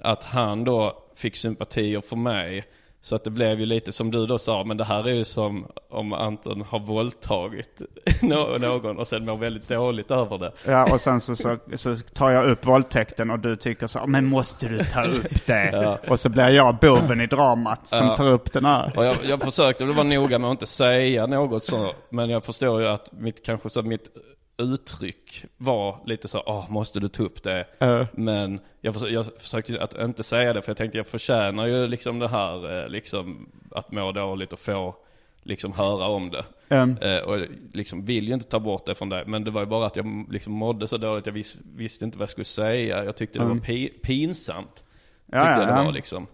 att 0.02 0.24
han 0.24 0.64
då 0.64 1.04
fick 1.16 1.36
sympatier 1.36 2.02
för 2.02 2.16
mig. 2.16 2.64
Så 3.06 3.16
att 3.16 3.24
det 3.24 3.30
blev 3.30 3.60
ju 3.60 3.66
lite 3.66 3.92
som 3.92 4.12
du 4.12 4.26
då 4.26 4.38
sa, 4.38 4.64
men 4.64 4.78
det 4.78 4.84
här 4.84 5.08
är 5.08 5.14
ju 5.14 5.24
som 5.26 5.66
om 5.90 6.14
Anton 6.14 6.62
har 6.62 6.80
våldtagit 6.80 7.82
nå- 8.22 8.58
någon 8.58 8.98
och 8.98 9.08
sen 9.08 9.26
mår 9.26 9.36
väldigt 9.38 9.68
dåligt 9.68 10.12
över 10.12 10.38
det. 10.38 10.52
Ja, 10.68 10.94
och 10.94 11.02
sen 11.02 11.22
så, 11.22 11.36
så, 11.36 11.58
så 11.76 11.96
tar 12.14 12.32
jag 12.32 12.46
upp 12.50 12.66
våldtäkten 12.66 13.32
och 13.32 13.40
du 13.40 13.56
tycker 13.56 13.88
så 13.88 14.08
men 14.08 14.26
måste 14.26 14.68
du 14.68 14.80
ta 14.84 15.04
upp 15.04 15.46
det? 15.46 15.70
Ja. 15.74 15.98
Och 16.08 16.20
så 16.20 16.30
blir 16.30 16.50
jag 16.50 16.76
boven 16.76 17.22
i 17.22 17.28
dramat 17.28 17.88
som 17.88 18.08
Ja. 18.08 18.16
tar 18.16 18.28
upp 18.28 18.54
den 18.54 18.66
här. 18.66 18.94
Och 18.96 19.06
jag, 19.06 19.16
jag 19.24 19.42
försökte 19.42 19.86
väl 19.86 19.94
vara 19.96 20.08
noga 20.08 20.40
med 20.40 20.50
att 20.50 20.54
inte 20.54 20.68
säga 20.68 21.26
något 21.28 21.66
så, 21.66 21.94
men 22.10 22.30
jag 22.30 22.44
förstår 22.46 22.82
ju 22.82 22.88
att 22.88 23.12
mitt, 23.12 23.46
kanske 23.46 23.70
så 23.70 23.82
mitt 23.82 24.10
uttryck 24.58 25.46
var 25.58 26.00
lite 26.06 26.28
så, 26.28 26.44
åh, 26.46 26.72
måste 26.72 27.00
du 27.00 27.08
ta 27.08 27.24
upp 27.24 27.44
det? 27.44 27.66
Ja. 27.78 28.08
Men 28.14 28.60
jag, 28.82 28.94
försökte, 28.94 29.14
jag 29.14 29.26
försökte 29.38 29.84
att 29.84 30.00
inte 30.00 30.24
säga 30.24 30.54
det, 30.54 30.62
för 30.62 30.70
jag 30.70 30.78
tänkte 30.78 30.98
jag 30.98 31.08
förtjänar 31.08 31.66
ju 31.66 31.88
liksom 31.88 32.20
det 32.20 32.28
här, 32.28 32.84
eh, 32.84 32.90
liksom 32.90 33.50
att 33.72 33.92
må 33.92 34.12
dåligt 34.12 34.54
och 34.54 34.60
få 34.60 34.96
liksom 35.44 35.74
höra 35.74 36.08
om 36.08 36.32
det. 36.32 36.46
Mm. 36.70 36.98
Eh, 36.98 37.20
och 37.20 37.40
liksom 37.74 38.06
vill 38.06 38.28
ju 38.28 38.34
inte 38.34 38.46
ta 38.48 38.60
bort 38.60 38.86
det 38.86 38.96
från 38.96 39.10
dig, 39.10 39.24
men 39.28 39.44
det 39.44 39.52
var 39.52 39.62
ju 39.62 39.68
bara 39.68 39.86
att 39.86 39.96
jag 39.96 40.26
liksom 40.32 40.54
mådde 40.54 40.88
så 40.88 40.98
dåligt, 40.98 41.26
jag 41.26 41.34
vis, 41.34 41.58
visste 41.76 42.06
inte 42.06 42.18
vad 42.18 42.24
jag 42.24 42.30
skulle 42.30 42.46
säga. 42.46 43.04
Jag 43.04 43.16
tyckte 43.16 43.40
det 43.40 43.46
Mm. 43.46 43.58
var 43.58 43.66
pi, 43.66 43.90
pinsamt. 44.04 44.84
Ja, 45.26 45.38
Tyckte 45.40 45.62
ja, 45.62 45.66
det 45.66 45.72
ja. 45.72 45.84
var 45.84 45.92
liksom. 45.92 46.28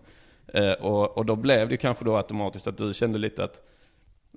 Eh, 0.47 0.71
och, 0.71 1.17
och 1.17 1.25
då 1.25 1.35
blev 1.35 1.69
det 1.69 1.77
kanske 1.77 2.05
då 2.05 2.17
automatiskt 2.17 2.67
att 2.67 2.77
du 2.77 2.93
kände 2.93 3.19
lite 3.19 3.43
att, 3.43 3.61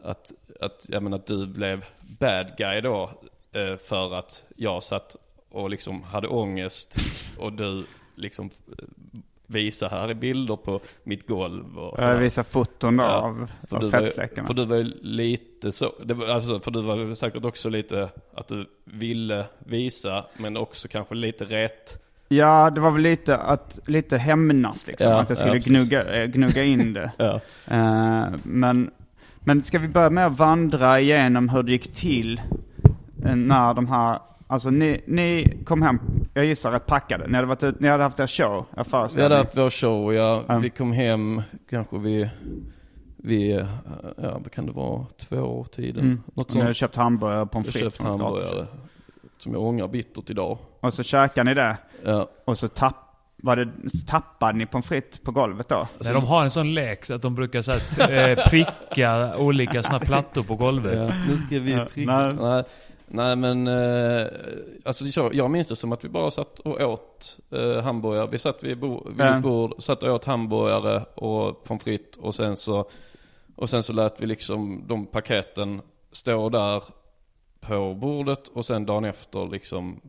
att, 0.02 0.32
att, 0.60 0.86
jag 0.88 1.02
menar, 1.02 1.18
att 1.18 1.26
du 1.26 1.46
blev 1.46 1.84
bad 2.20 2.52
guy 2.58 2.80
då. 2.80 3.10
Eh, 3.54 3.76
för 3.76 4.14
att 4.14 4.44
jag 4.56 4.82
satt 4.82 5.16
och 5.50 5.70
liksom 5.70 6.02
hade 6.02 6.28
ångest 6.28 6.96
och 7.38 7.52
du 7.52 7.84
liksom 8.14 8.50
eh, 8.78 8.84
visar 9.46 9.88
här 9.90 10.10
i 10.10 10.14
bilder 10.14 10.56
på 10.56 10.80
mitt 11.04 11.26
golv 11.28 11.78
och 11.78 12.00
Jag 12.00 12.16
visar 12.16 12.42
foton 12.42 12.98
Ja, 12.98 13.04
av, 13.04 13.50
För 13.68 13.76
av 13.76 13.90
fettfläckarna. 13.90 14.46
för 14.46 14.54
du 14.54 14.64
var 14.64 14.76
ju 14.76 14.84
lite 15.02 15.72
så, 15.72 15.92
det 16.04 16.14
var, 16.14 16.26
alltså, 16.26 16.60
för 16.60 16.70
du 16.70 16.82
var 16.82 17.14
säkert 17.14 17.44
också 17.44 17.68
lite 17.68 18.08
att 18.34 18.48
du 18.48 18.66
ville 18.84 19.44
visa, 19.58 20.24
men 20.36 20.56
också 20.56 20.88
kanske 20.88 21.14
lite 21.14 21.44
rätt. 21.44 22.00
Ja, 22.28 22.70
det 22.70 22.80
var 22.80 22.90
väl 22.90 23.02
lite 23.02 23.36
att 23.36 23.78
lite 23.86 24.16
hämnas 24.18 24.86
liksom. 24.86 25.10
Ja, 25.10 25.20
att 25.20 25.30
jag 25.30 25.36
ja, 25.36 25.40
skulle 25.40 25.54
precis. 25.54 25.70
gnugga, 25.70 26.22
eh, 26.22 26.26
gnugga 26.26 26.64
in 26.64 26.92
det. 26.92 27.12
Ja. 27.16 27.40
Eh, 27.66 28.26
men, 28.42 28.90
men 29.40 29.62
ska 29.62 29.78
vi 29.78 29.88
börja 29.88 30.10
med 30.10 30.26
att 30.26 30.38
vandra 30.38 31.00
igenom 31.00 31.48
hur 31.48 31.62
det 31.62 31.72
gick 31.72 31.94
till 31.94 32.40
när 33.16 33.74
de 33.74 33.88
här, 33.88 34.18
alltså 34.46 34.70
ni, 34.70 35.00
ni 35.06 35.58
kom 35.64 35.82
hem, 35.82 36.00
jag 36.34 36.44
gissar 36.44 36.72
rätt 36.72 36.86
packade. 36.86 37.26
Ni 37.26 37.34
hade, 37.34 37.46
varit 37.46 37.62
ut, 37.64 37.80
ni 37.80 37.88
hade 37.88 38.02
haft 38.02 38.20
er 38.20 38.26
show, 38.26 38.64
jag 38.74 38.84
Vi 38.84 38.90
föreställer 38.90 39.22
hade 39.24 39.34
mig. 39.34 39.44
haft 39.44 39.56
vår 39.56 39.70
show, 39.70 40.14
ja. 40.14 40.42
Ja. 40.48 40.58
Vi 40.58 40.70
kom 40.70 40.92
hem 40.92 41.42
kanske 41.70 41.98
vid, 41.98 42.28
vid, 43.16 43.66
ja 44.16 44.38
vad 44.38 44.50
kan 44.52 44.66
det 44.66 44.72
vara, 44.72 45.06
två 45.28 45.64
tiden? 45.64 46.04
Mm. 46.04 46.20
Något 46.34 46.54
Ni 46.54 46.60
hade 46.60 46.68
sånt. 46.74 46.76
köpt 46.76 46.96
hamburgare 46.96 47.46
pommes 47.46 47.66
Jag 47.66 47.72
frites. 47.74 47.92
köpt 47.94 47.96
från 47.96 48.14
ett 48.14 48.20
hamburgare. 48.22 48.66
Som 49.38 49.52
jag 49.52 49.62
ångrar 49.62 49.88
bittert 49.88 50.30
idag. 50.30 50.58
Och 50.80 50.94
så 50.94 51.02
käkade 51.02 51.50
ni 51.50 51.54
det. 51.54 51.76
Ja. 52.04 52.28
Och 52.44 52.58
så 52.58 52.68
tapp, 52.68 52.94
var 53.36 53.56
det, 53.56 53.68
tappade 54.06 54.58
ni 54.58 54.66
pommes 54.66 54.86
frites 54.86 55.18
på 55.20 55.30
golvet 55.32 55.68
då? 55.68 55.88
Nej, 55.98 56.12
de 56.12 56.24
har 56.24 56.44
en 56.44 56.50
sån 56.50 56.74
lek 56.74 57.04
så 57.04 57.14
att 57.14 57.22
de 57.22 57.34
brukar 57.34 57.62
så 57.62 57.72
här, 57.72 58.30
eh, 58.30 58.44
pricka 58.46 59.36
olika 59.38 59.82
såna 59.82 59.98
plattor 60.00 60.42
på 60.42 60.56
golvet. 60.56 61.08
Ja, 61.08 61.14
nu 61.28 61.36
ska 61.36 61.48
vi 61.60 61.84
pricka. 61.94 62.12
nej. 62.18 62.34
Nej, 62.34 62.64
nej 63.06 63.36
men, 63.36 63.66
eh, 63.66 64.26
alltså 64.84 65.04
så, 65.04 65.30
jag 65.32 65.50
minns 65.50 65.66
det 65.66 65.76
som 65.76 65.92
att 65.92 66.04
vi 66.04 66.08
bara 66.08 66.30
satt 66.30 66.58
och 66.58 66.80
åt 66.80 67.38
eh, 67.50 67.82
hamburgare. 67.82 68.28
Vi 68.30 68.38
satt 68.38 68.62
vid, 68.62 68.78
bo, 68.78 69.08
vid 69.08 69.42
bord, 69.42 69.82
satt 69.82 70.02
och 70.02 70.14
åt 70.14 70.24
hamburgare 70.24 71.04
och 71.14 71.64
pommes 71.64 71.84
frites 71.84 72.18
och 72.18 72.34
sen 72.34 72.56
så, 72.56 72.88
och 73.56 73.70
sen 73.70 73.82
så 73.82 73.92
lät 73.92 74.20
vi 74.20 74.26
liksom 74.26 74.84
de 74.86 75.06
paketen 75.06 75.82
stå 76.12 76.48
där 76.48 76.84
på 77.60 77.94
bordet 77.94 78.48
och 78.48 78.64
sen 78.64 78.86
dagen 78.86 79.04
efter 79.04 79.46
liksom, 79.46 80.00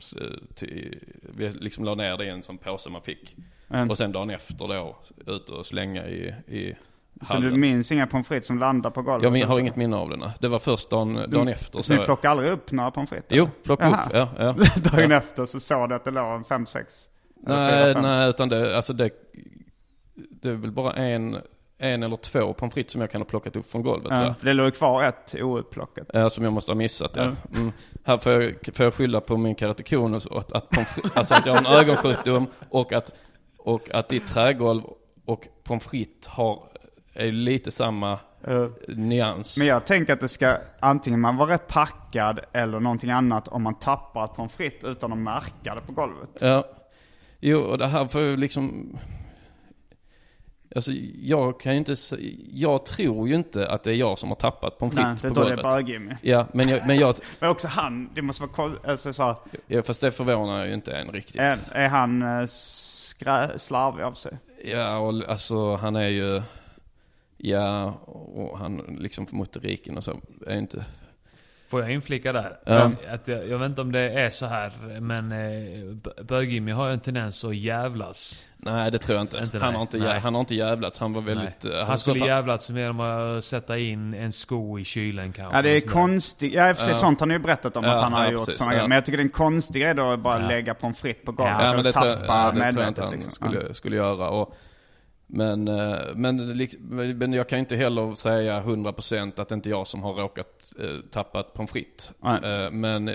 till, 0.55 0.99
vi 1.37 1.49
liksom 1.49 1.85
la 1.85 1.95
ner 1.95 2.17
det 2.17 2.25
i 2.25 2.29
en 2.29 2.43
sån 2.43 2.57
påse 2.57 2.89
man 2.89 3.01
fick. 3.01 3.35
Mm. 3.69 3.89
Och 3.89 3.97
sen 3.97 4.11
dagen 4.11 4.29
efter 4.29 4.67
då, 4.67 4.97
ut 5.25 5.49
och 5.49 5.65
slänga 5.65 6.07
i, 6.07 6.33
i 6.47 6.75
Så 7.21 7.33
hallen. 7.33 7.51
du 7.53 7.57
minns 7.59 7.91
inga 7.91 8.07
pommes 8.07 8.27
frites 8.27 8.47
som 8.47 8.59
landar 8.59 8.89
på 8.89 9.01
golvet? 9.01 9.23
Jag 9.23 9.33
min- 9.33 9.47
har 9.47 9.59
inget 9.59 9.75
minne 9.75 9.95
av 9.95 10.09
det. 10.09 10.33
Det 10.39 10.47
var 10.47 10.59
först 10.59 10.89
dagen, 10.89 11.25
dagen 11.29 11.47
efter. 11.47 11.81
Så 11.81 11.93
ni 11.93 12.05
plockade 12.05 12.31
aldrig 12.31 12.51
upp 12.51 12.71
några 12.71 12.91
pommes 12.91 13.09
frites? 13.09 13.27
Jo, 13.29 13.49
plocka 13.63 13.89
Jaha. 13.89 14.05
upp. 14.05 14.11
Ja, 14.13 14.29
ja. 14.37 14.51
Dagen 14.91 15.11
ja. 15.11 15.17
efter 15.17 15.45
så 15.45 15.59
såg 15.59 15.89
du 15.89 15.95
att 15.95 16.03
det 16.03 16.11
låg 16.11 16.35
en 16.35 16.43
fem, 16.43 16.65
sex? 16.65 17.09
Nej, 17.35 17.95
nej, 18.01 18.29
utan 18.29 18.49
det, 18.49 18.75
alltså 18.75 18.93
det, 18.93 19.09
det 20.15 20.49
är 20.49 20.53
väl 20.55 20.71
bara 20.71 20.93
en, 20.93 21.37
en 21.77 22.03
eller 22.03 22.15
två 22.15 22.53
pommes 22.53 22.73
frites 22.73 22.91
som 22.91 23.01
jag 23.01 23.11
kan 23.11 23.21
ha 23.21 23.25
plockat 23.25 23.55
upp 23.55 23.71
från 23.71 23.83
golvet. 23.83 24.07
Ja, 24.11 24.35
det 24.41 24.53
låg 24.53 24.73
kvar 24.75 25.03
ett 25.03 25.35
outplockat. 25.41 26.07
Ja, 26.13 26.29
som 26.29 26.43
jag 26.43 26.53
måste 26.53 26.71
ha 26.71 26.75
missat 26.75 27.11
ja. 27.15 27.23
Mm. 27.55 27.71
Här 28.03 28.17
får 28.17 28.31
jag, 28.33 28.55
får 28.73 28.83
jag 28.83 28.93
skylla 28.93 29.21
på 29.21 29.37
min 29.37 29.55
keratikos 29.55 30.25
och 30.25 30.39
att, 30.39 30.51
att, 30.53 31.17
alltså 31.17 31.35
att 31.35 31.45
jag 31.45 31.53
har 31.53 31.59
en 31.59 31.65
ögonsjukdom 31.79 32.47
och 32.69 32.93
att, 32.93 33.11
och 33.57 33.91
att 33.93 34.09
ditt 34.09 34.27
trägolv 34.27 34.83
och 35.25 35.47
pommes 35.63 35.85
frites 35.85 36.27
har, 36.27 36.63
är 37.15 37.31
lite 37.31 37.71
samma 37.71 38.19
Eh, 38.47 38.67
nyans. 38.87 39.57
Men 39.57 39.67
jag 39.67 39.85
tänker 39.85 40.13
att 40.13 40.19
det 40.19 40.27
ska 40.27 40.57
antingen 40.79 41.19
man 41.19 41.37
vara 41.37 41.53
rätt 41.53 41.67
packad 41.67 42.39
eller 42.51 42.79
någonting 42.79 43.09
annat 43.11 43.47
om 43.47 43.63
man 43.63 43.75
tappar 43.79 44.25
ett 44.25 44.33
pommes 44.33 44.53
frites 44.53 44.83
utan 44.83 45.11
att 45.11 45.17
märka 45.17 45.75
det 45.75 45.81
på 45.87 45.93
golvet. 45.93 46.29
Ja. 46.39 46.67
Jo, 47.39 47.59
och 47.59 47.77
det 47.77 47.87
här 47.87 48.07
får 48.07 48.21
ju 48.21 48.37
liksom... 48.37 48.97
Alltså 50.75 50.91
jag 51.21 51.59
kan 51.59 51.71
ju 51.71 51.77
inte. 51.77 51.95
Jag 52.51 52.85
tror 52.85 53.27
ju 53.27 53.35
inte 53.35 53.69
att 53.69 53.83
det 53.83 53.91
är 53.91 53.95
jag 53.95 54.17
som 54.17 54.29
har 54.29 54.35
tappat 54.35 54.77
pommes 54.77 54.95
Nej, 54.95 55.03
frites 55.05 55.21
på 55.21 55.35
tror 55.35 55.49
jag 55.49 55.57
det 55.57 55.61
är 55.61 55.63
golvet. 55.63 55.85
bög-Jimmy. 55.85 56.15
Ja, 56.21 56.45
men 56.53 56.69
jag, 56.69 56.87
men 56.87 56.97
jag... 56.97 57.15
Men 57.39 57.49
också 57.49 57.67
han, 57.67 58.09
det 58.13 58.21
måste 58.21 58.41
vara 58.41 58.51
koll, 58.51 58.79
alltså 58.87 59.13
så 59.13 59.39
Ja, 59.67 59.83
fast 59.83 60.01
det 60.01 60.11
förvånar 60.11 60.65
ju 60.65 60.73
inte 60.73 60.97
en 60.97 61.11
riktigt. 61.11 61.41
är, 61.41 61.57
är 61.71 61.87
han 61.87 62.21
eh, 62.21 62.47
slarvig 63.57 64.03
av 64.03 64.13
sig? 64.13 64.37
Ja, 64.65 64.97
och 64.97 65.29
alltså 65.29 65.75
han 65.75 65.95
är 65.95 66.07
ju... 66.09 66.41
Ja, 67.49 67.85
och 68.35 68.59
han 68.59 68.77
liksom 68.99 69.27
motoriken 69.31 69.97
och 69.97 70.03
så 70.03 70.19
är 70.47 70.57
inte 70.57 70.85
Får 71.67 71.81
jag 71.81 71.91
inflika 71.91 72.33
där? 72.33 72.57
Ja. 72.65 72.91
Att 73.09 73.27
jag, 73.27 73.47
jag 73.49 73.57
vet 73.59 73.69
inte 73.69 73.81
om 73.81 73.91
det 73.91 73.99
är 73.99 74.29
så 74.29 74.45
här, 74.45 74.71
men 74.99 75.31
eh, 75.31 75.93
B- 75.95 76.09
Bög-Jimmy 76.23 76.71
har 76.71 76.87
ju 76.87 76.93
en 76.93 76.99
tendens 76.99 77.43
att 77.45 77.55
jävlas. 77.55 78.47
Nej 78.57 78.91
det 78.91 78.97
tror 78.97 79.15
jag 79.17 79.23
inte. 79.23 79.37
Inte 79.37 79.59
han, 79.59 79.67
nej. 79.67 79.75
har 79.75 79.81
inte, 79.81 79.97
Nej. 79.97 80.07
jä- 80.07 80.19
han 80.19 80.33
har 80.33 80.39
inte 80.39 80.55
jävlats. 80.55 80.99
Han 80.99 81.13
var 81.13 81.21
väldigt... 81.21 81.63
Nej. 81.63 81.73
eh, 81.73 81.77
Han 81.79 81.87
hade 81.87 81.99
skulle 81.99 82.25
jävlats 82.25 82.69
genom 82.69 82.99
att 82.99 83.43
sätta 83.43 83.77
in 83.77 84.13
en 84.13 84.31
sko 84.31 84.79
i 84.79 84.83
kylen 84.83 85.33
kanske. 85.33 85.57
Ja 85.57 85.61
det 85.61 85.69
är 85.69 85.79
sådär. 85.79 85.93
konstigt, 85.93 86.53
ja 86.53 86.69
i 86.69 86.73
och 86.73 86.77
för 86.77 86.83
sig 86.83 86.93
Ja. 86.93 86.99
sånt 86.99 87.19
har 87.19 87.27
ni 87.27 87.33
ju 87.33 87.39
berättat 87.39 87.77
om 87.77 87.83
Ja, 87.83 87.93
att 87.95 88.01
han 88.01 88.13
har 88.13 88.25
ja, 88.25 88.31
gjort 88.31 88.45
precis, 88.45 88.65
ja. 88.71 88.87
Men 88.87 88.91
jag 88.91 89.05
tycker 89.05 89.17
det 89.17 89.21
är 89.21 89.25
en 89.25 89.29
konstig 89.29 89.81
grej 89.81 89.93
då 89.95 90.11
att 90.11 90.19
bara 90.19 90.41
Ja. 90.41 90.47
lägga 90.47 90.73
pommes 90.73 90.99
frites 91.01 91.25
på 91.25 91.31
golvet 91.31 91.55
Ja, 91.59 91.73
Ja, 91.73 91.77
och 91.77 91.83
tappa 91.93 91.99
tror 92.01 92.07
jag, 92.11 92.19
ja, 92.27 92.51
det 92.51 92.51
tror 92.51 92.65
jag 92.65 92.73
medvetet 92.75 92.87
inte 92.87 93.01
han 93.01 93.11
liksom. 93.11 93.31
skulle, 93.31 93.73
skulle 93.73 93.95
göra. 93.95 94.29
Och, 94.29 94.55
men, 95.27 95.67
eh, 95.67 95.97
men, 96.15 96.57
men 97.17 97.33
jag 97.33 97.49
kan 97.49 97.59
inte 97.59 97.75
heller 97.75 98.11
säga 98.11 98.61
100% 98.61 99.41
att 99.41 99.49
det 99.49 99.55
inte 99.55 99.69
är 99.69 99.71
jag 99.71 99.87
som 99.87 100.03
har 100.03 100.13
råkat 100.13 100.71
eh, 100.79 100.99
tappa 101.11 101.43
pommes 101.43 101.71
frites. 101.71 102.11
Nej. 102.19 102.63
Eh, 102.65 102.71
men 102.71 103.11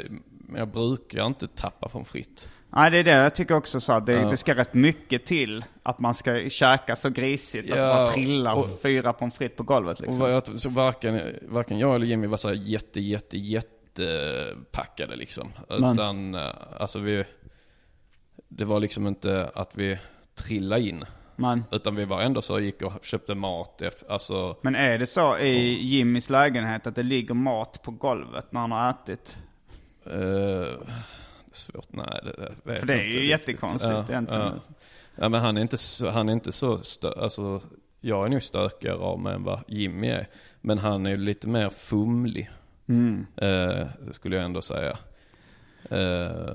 jag 0.57 0.69
brukar 0.69 1.27
inte 1.27 1.49
tappa 1.49 1.89
pommes 1.89 2.09
frites. 2.11 2.49
Nej 2.73 2.91
det 2.91 2.99
är 2.99 3.05
det 3.05 3.11
jag 3.11 3.35
tycker 3.35 3.55
också 3.57 3.81
så. 3.81 3.93
att 3.93 4.07
Det, 4.07 4.13
Ja. 4.13 4.31
det 4.31 4.37
ska 4.37 4.55
rätt 4.55 4.75
mycket 4.75 5.27
till 5.27 5.65
att 5.83 5.99
man 6.01 6.15
ska 6.15 6.49
käka 6.49 6.97
så 6.97 7.11
grisigt 7.11 7.73
att 7.73 7.79
Ja, 7.79 7.95
bara 7.95 8.07
trillar 8.07 8.55
och- 8.55 8.81
fyra 8.83 9.13
pommes 9.13 9.35
frites 9.35 9.57
på 9.57 9.63
golvet 9.63 9.99
Och 10.01 10.07
liksom. 10.07 10.21
vad 10.23 10.33
jag, 10.33 10.59
så 10.59 10.69
varken, 10.69 11.21
varken 11.49 11.79
jag 11.79 11.95
eller 11.95 12.07
Jimmy 12.07 12.27
var 12.27 12.37
så 12.37 12.49
här 12.49 12.55
jätte, 12.55 13.01
jätte, 13.01 13.39
jättepackade 13.39 15.17
liksom. 15.17 15.53
Men- 15.69 15.93
Utan, 15.93 16.35
alltså 16.79 16.99
vi, 16.99 17.25
det 18.49 18.65
var 18.65 18.81
liksom 18.81 19.07
inte 19.07 19.51
att 19.55 19.77
vi 19.77 19.99
trillade 20.35 20.83
in. 20.83 21.05
Men, 21.41 21.65
Utan 21.71 21.95
vi 21.95 22.05
var 22.05 22.21
ändå 22.21 22.43
så 22.43 22.61
gick 22.61 22.83
och 22.83 23.05
köpte 23.05 23.35
mat, 23.35 23.83
alltså 24.09 24.57
men 24.63 24.75
är 24.75 24.99
det 24.99 25.07
så 25.07 25.39
i 25.39 25.87
Jimmys 25.87 26.31
lägenhet 26.31 26.87
att 26.87 26.95
det 26.95 27.03
ligger 27.03 27.35
mat 27.35 27.83
på 27.83 27.91
golvet 27.91 28.53
när 28.53 28.61
han 28.61 28.73
har 28.73 28.91
ätit? 28.91 29.39
Eh, 30.07 30.87
svårt, 31.53 31.93
nej 31.93 32.21
det, 32.25 32.33
det 32.37 32.73
vet 32.73 32.81
För 32.81 32.87
det 32.87 32.95
är 32.95 33.05
ju 33.05 33.27
jättekonstigt 33.27 33.93
ja, 33.93 34.05
egentligen. 34.09 34.43
Ja. 34.43 34.75
ja 35.15 35.29
men 35.29 35.41
han 35.41 35.57
är 35.57 35.63
inte 35.63 35.79
så, 35.79 36.11
han 36.11 36.29
är 36.29 36.33
inte 36.33 36.53
så 36.53 36.79
stö, 36.79 37.13
alltså 37.13 37.61
jag 38.01 38.25
är 38.25 38.29
nog 38.29 38.43
stökigare 38.43 38.97
av 38.97 39.21
mig 39.21 39.35
än 39.35 39.45
vad 39.45 39.61
Jimmy 39.69 40.09
är. 40.09 40.29
Men 40.61 40.79
han 40.79 41.07
är 41.07 41.11
ju 41.11 41.17
lite 41.17 41.49
mer 41.49 41.71
fumlig. 41.71 42.51
Mm. 42.89 43.27
Det 43.35 44.13
skulle 44.13 44.37
jag 44.37 44.45
ändå 44.45 44.63
säga. 44.63 44.99
Eh, 45.91 46.55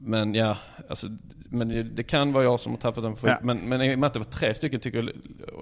men 0.00 0.34
ja, 0.34 0.56
alltså, 0.88 1.06
men 1.48 1.68
det, 1.68 1.82
det 1.82 2.02
kan 2.02 2.32
vara 2.32 2.44
jag 2.44 2.60
som 2.60 2.72
har 2.72 2.78
tappat 2.78 3.02
den. 3.04 3.16
För, 3.16 3.28
Ja. 3.28 3.38
men, 3.42 3.58
men 3.58 3.82
i 3.82 3.94
och 3.94 3.98
med 3.98 4.06
att 4.06 4.12
det 4.12 4.18
var 4.20 4.24
tre 4.24 4.54
stycken, 4.54 4.80
tycker 4.80 4.98
jag, 4.98 5.10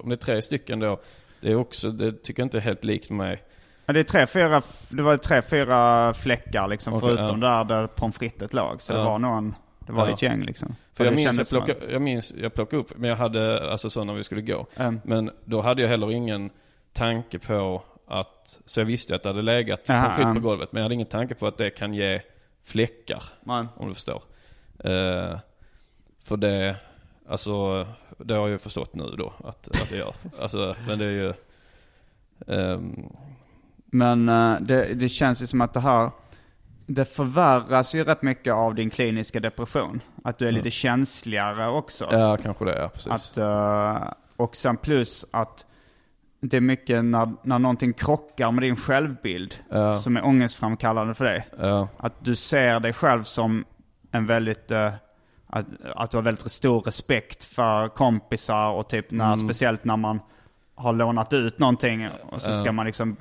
om 0.02 0.08
det 0.08 0.14
är 0.14 0.16
tre 0.16 0.42
stycken 0.42 0.80
då, 0.80 1.00
det 1.40 1.50
är 1.52 1.56
också, 1.56 1.90
det 1.90 2.22
tycker 2.22 2.40
jag 2.42 2.46
inte 2.46 2.58
är 2.58 2.62
helt 2.62 2.84
likt 2.84 3.10
mig. 3.10 3.42
Ja, 3.86 3.92
det 3.92 4.00
är 4.00 4.04
tre, 4.04 4.26
fyra, 4.26 4.62
det 4.88 5.02
var 5.02 5.16
tre, 5.16 5.42
fyra 5.42 6.14
fläckar 6.14 6.68
liksom 6.68 6.94
Okej, 6.94 7.08
förutom 7.16 7.40
där, 7.40 7.64
där 7.64 7.86
pommes 7.86 8.16
frites 8.16 8.52
låg. 8.52 8.82
Så 8.82 8.92
det 8.92 8.98
Ja. 8.98 9.04
var 9.04 9.18
någon, 9.18 9.54
det 9.86 9.92
var 9.92 10.08
Ja. 10.08 10.14
ett 10.14 10.22
gäng 10.22 10.42
liksom. 10.42 10.76
För 10.94 11.04
jag 11.04 11.12
det 11.12 11.16
minns, 11.16 11.38
jag 11.38 11.48
plockade, 11.48 11.92
jag 11.92 12.02
minns, 12.02 12.34
jag 12.36 12.54
plockade 12.54 12.80
upp, 12.82 12.92
men 12.98 13.10
jag 13.10 13.16
hade, 13.16 13.70
alltså 13.70 13.90
så 13.90 14.04
när 14.04 14.14
vi 14.14 14.22
skulle 14.24 14.42
gå. 14.42 14.66
Mm. 14.76 15.00
Men 15.04 15.30
då 15.44 15.60
hade 15.60 15.82
jag 15.82 15.88
heller 15.88 16.12
ingen 16.12 16.50
tanke 16.92 17.38
på 17.38 17.82
att, 18.06 18.60
så 18.64 18.80
jag 18.80 18.84
visste 18.84 19.14
att 19.14 19.22
det 19.22 19.28
hade 19.28 19.42
legat 19.42 19.80
Ja, 19.86 19.94
pommes 20.00 20.14
frites 20.16 20.28
ja. 20.28 20.34
på 20.34 20.40
golvet. 20.40 20.72
Men 20.72 20.80
jag 20.80 20.84
hade 20.84 20.94
ingen 20.94 21.06
tanke 21.06 21.34
på 21.34 21.46
att 21.46 21.58
det 21.58 21.70
kan 21.70 21.94
ge 21.94 22.20
fläckar. 22.64 23.22
Nej. 23.42 23.66
Om 23.76 23.88
du 23.88 23.94
förstår. 23.94 24.22
Eh, 24.78 25.38
för 26.24 26.36
det, 26.36 26.76
alltså, 27.28 27.86
det 28.18 28.34
har 28.34 28.40
jag 28.40 28.50
ju 28.50 28.58
förstått 28.58 28.94
nu 28.94 29.04
då 29.18 29.32
att, 29.44 29.68
att 29.82 29.90
det 29.90 29.96
gör. 29.96 30.14
Alltså, 30.42 30.76
men 30.86 30.98
det 30.98 31.04
är 31.04 31.10
ju... 31.10 31.32
ehm, 32.46 33.06
Men 33.86 34.28
eh, 34.28 34.56
det, 34.60 34.94
det 34.94 35.08
känns 35.08 35.42
ju 35.42 35.46
som 35.46 35.60
att 35.60 35.72
det 35.74 35.80
här, 35.80 36.10
det 36.86 37.04
förvärras 37.04 37.94
ju 37.94 38.04
rätt 38.04 38.22
mycket 38.22 38.52
av 38.54 38.74
din 38.74 38.90
kliniska 38.90 39.40
depression. 39.40 40.00
Att 40.24 40.38
du 40.38 40.48
är 40.48 40.52
lite 40.52 40.70
känsligare 40.70 41.68
också. 41.68 42.08
ja, 42.10 42.36
kanske 42.36 42.64
det, 42.64 42.78
ja 42.78 42.88
precis. 42.88 43.12
Att, 43.12 43.38
eh, 43.38 44.12
och 44.36 44.56
sen 44.56 44.76
plus 44.76 45.26
att 45.30 45.66
det 46.50 46.56
är 46.56 46.60
mycket 46.60 47.04
när, 47.04 47.32
när 47.42 47.58
någonting 47.58 47.92
krockar 47.92 48.50
med 48.50 48.62
din 48.62 48.76
självbild 48.76 49.54
Ja. 49.70 49.94
som 49.94 50.16
är 50.16 50.24
ångestframkallande 50.24 51.14
för 51.14 51.24
dig. 51.24 51.46
ja, 51.60 51.88
Att 51.96 52.12
du 52.24 52.36
ser 52.36 52.80
dig 52.80 52.92
själv 52.92 53.22
som 53.22 53.64
en 54.10 54.26
väldigt, 54.26 54.70
eh, 54.70 54.92
att, 55.46 55.66
att 55.94 56.10
du 56.10 56.16
har 56.16 56.22
väldigt 56.22 56.50
stor 56.52 56.80
respekt 56.80 57.44
för 57.44 57.88
kompisar 57.88 58.68
och 58.70 58.88
typ 58.88 59.10
när, 59.10 59.24
Mm. 59.34 59.38
speciellt 59.48 59.84
när 59.84 59.96
man 59.96 60.20
har 60.74 60.92
lånat 60.92 61.32
ut 61.32 61.58
någonting 61.58 62.08
och 62.30 62.42
så 62.42 62.52
ska 62.52 62.72
man 62.72 62.86
liksom, 62.86 63.16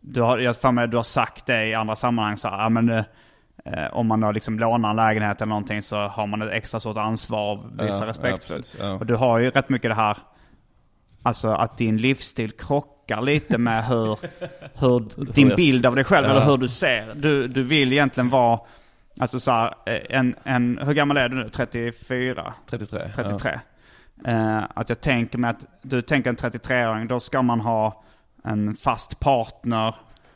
du 0.00 0.20
har, 0.22 0.38
jag 0.38 0.56
för 0.56 0.72
mig 0.72 0.88
du 0.88 0.96
har 0.96 1.04
sagt 1.04 1.46
det 1.46 1.66
i 1.66 1.74
andra 1.74 1.96
sammanhang 1.96 2.36
så 2.36 2.48
här, 2.48 2.62
ja 2.62 2.68
men 2.68 2.88
eh, 2.88 3.04
om 3.92 4.06
man 4.06 4.20
då 4.20 4.32
liksom 4.32 4.58
lånar 4.58 4.90
en 4.90 4.96
lägenhet 4.96 5.40
eller 5.40 5.48
någonting 5.48 5.82
så 5.82 5.96
har 5.96 6.26
man 6.26 6.42
ett 6.42 6.52
extra 6.52 6.80
stort 6.80 6.96
ansvar 6.96 7.52
och 7.56 7.64
visa 7.86 7.98
Ja, 8.04 8.06
respekt 8.06 8.50
ja, 8.50 8.56
för. 8.78 8.84
ja. 8.86 8.92
Och 8.92 9.06
du 9.06 9.16
har 9.16 9.38
ju 9.38 9.50
rätt 9.50 9.68
mycket 9.68 9.90
det 9.90 9.94
här, 9.94 10.16
alltså 11.22 11.48
att 11.48 11.78
din 11.78 11.96
livsstil 11.96 12.50
krockar 12.50 13.22
lite 13.22 13.58
med 13.58 13.84
hur, 13.88 14.18
hur 14.74 15.32
din 15.32 15.48
bild 15.48 15.86
av 15.86 15.94
dig 15.94 16.04
själv 16.04 16.26
Ja. 16.26 16.30
eller 16.32 16.44
hur 16.46 16.56
du 16.56 16.68
ser. 16.68 17.14
Du, 17.14 17.48
du 17.48 17.62
vill 17.62 17.92
egentligen 17.92 18.28
vara, 18.30 18.60
alltså 19.20 19.40
så 19.40 19.50
här, 19.50 19.74
eh, 19.86 20.18
en, 20.18 20.34
en, 20.44 20.78
hur 20.82 20.92
gammal 20.94 21.16
är 21.16 21.28
du 21.28 21.36
nu? 21.36 21.48
34? 21.50 22.54
33. 22.66 22.98
33. 23.14 23.60
Eh, 24.24 24.62
att 24.74 24.88
jag 24.88 25.00
tänker 25.00 25.38
mig 25.38 25.50
att, 25.50 25.66
du 25.82 26.02
tänker 26.02 26.30
en 26.30 26.36
33-åring, 26.36 27.08
då 27.08 27.20
ska 27.20 27.42
man 27.42 27.60
ha 27.60 28.02
en 28.44 28.76
fast 28.76 29.20
partner. 29.20 29.94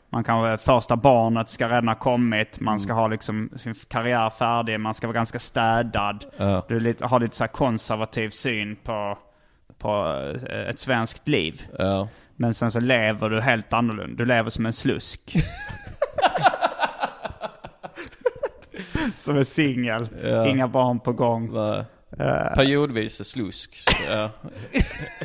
Man 0.09 0.23
kan, 0.23 0.57
första 0.57 0.95
barnet 0.95 1.49
ska 1.49 1.67
redan 1.67 1.87
ha 1.87 1.95
kommit, 1.95 2.59
man 2.59 2.79
ska 2.79 2.93
ha 2.93 3.07
liksom 3.07 3.49
sin 3.57 3.75
karriär 3.87 4.29
färdig, 4.29 4.79
man 4.79 4.93
ska 4.93 5.07
vara 5.07 5.15
ganska 5.15 5.39
städad. 5.39 6.25
Ja. 6.37 6.65
Du 6.67 6.79
lite, 6.79 7.05
har 7.05 7.19
lite 7.19 7.35
så 7.35 7.43
här 7.43 7.47
konservativ 7.51 8.29
syn 8.29 8.75
på, 8.83 9.17
på 9.79 10.21
eh, 10.49 10.69
ett 10.69 10.79
svenskt 10.79 11.27
liv. 11.27 11.65
Ja. 11.79 12.07
Men 12.35 12.53
sen 12.53 12.71
så 12.71 12.79
lever 12.79 13.29
du 13.29 13.41
helt 13.41 13.73
annorlunda. 13.73 14.15
Du 14.17 14.25
lever 14.25 14.49
som 14.49 14.65
en 14.65 14.73
slusk. 14.73 15.35
som 19.15 19.37
är 19.37 19.43
singel. 19.43 20.07
Ja. 20.23 20.47
Inga 20.47 20.67
barn 20.67 20.99
på 20.99 21.13
gång. 21.13 21.53
Nej. 21.53 21.83
Eh, 22.19 22.55
Periodvis 22.55 23.27
slusk. 23.27 23.77
Ja. 24.09 24.29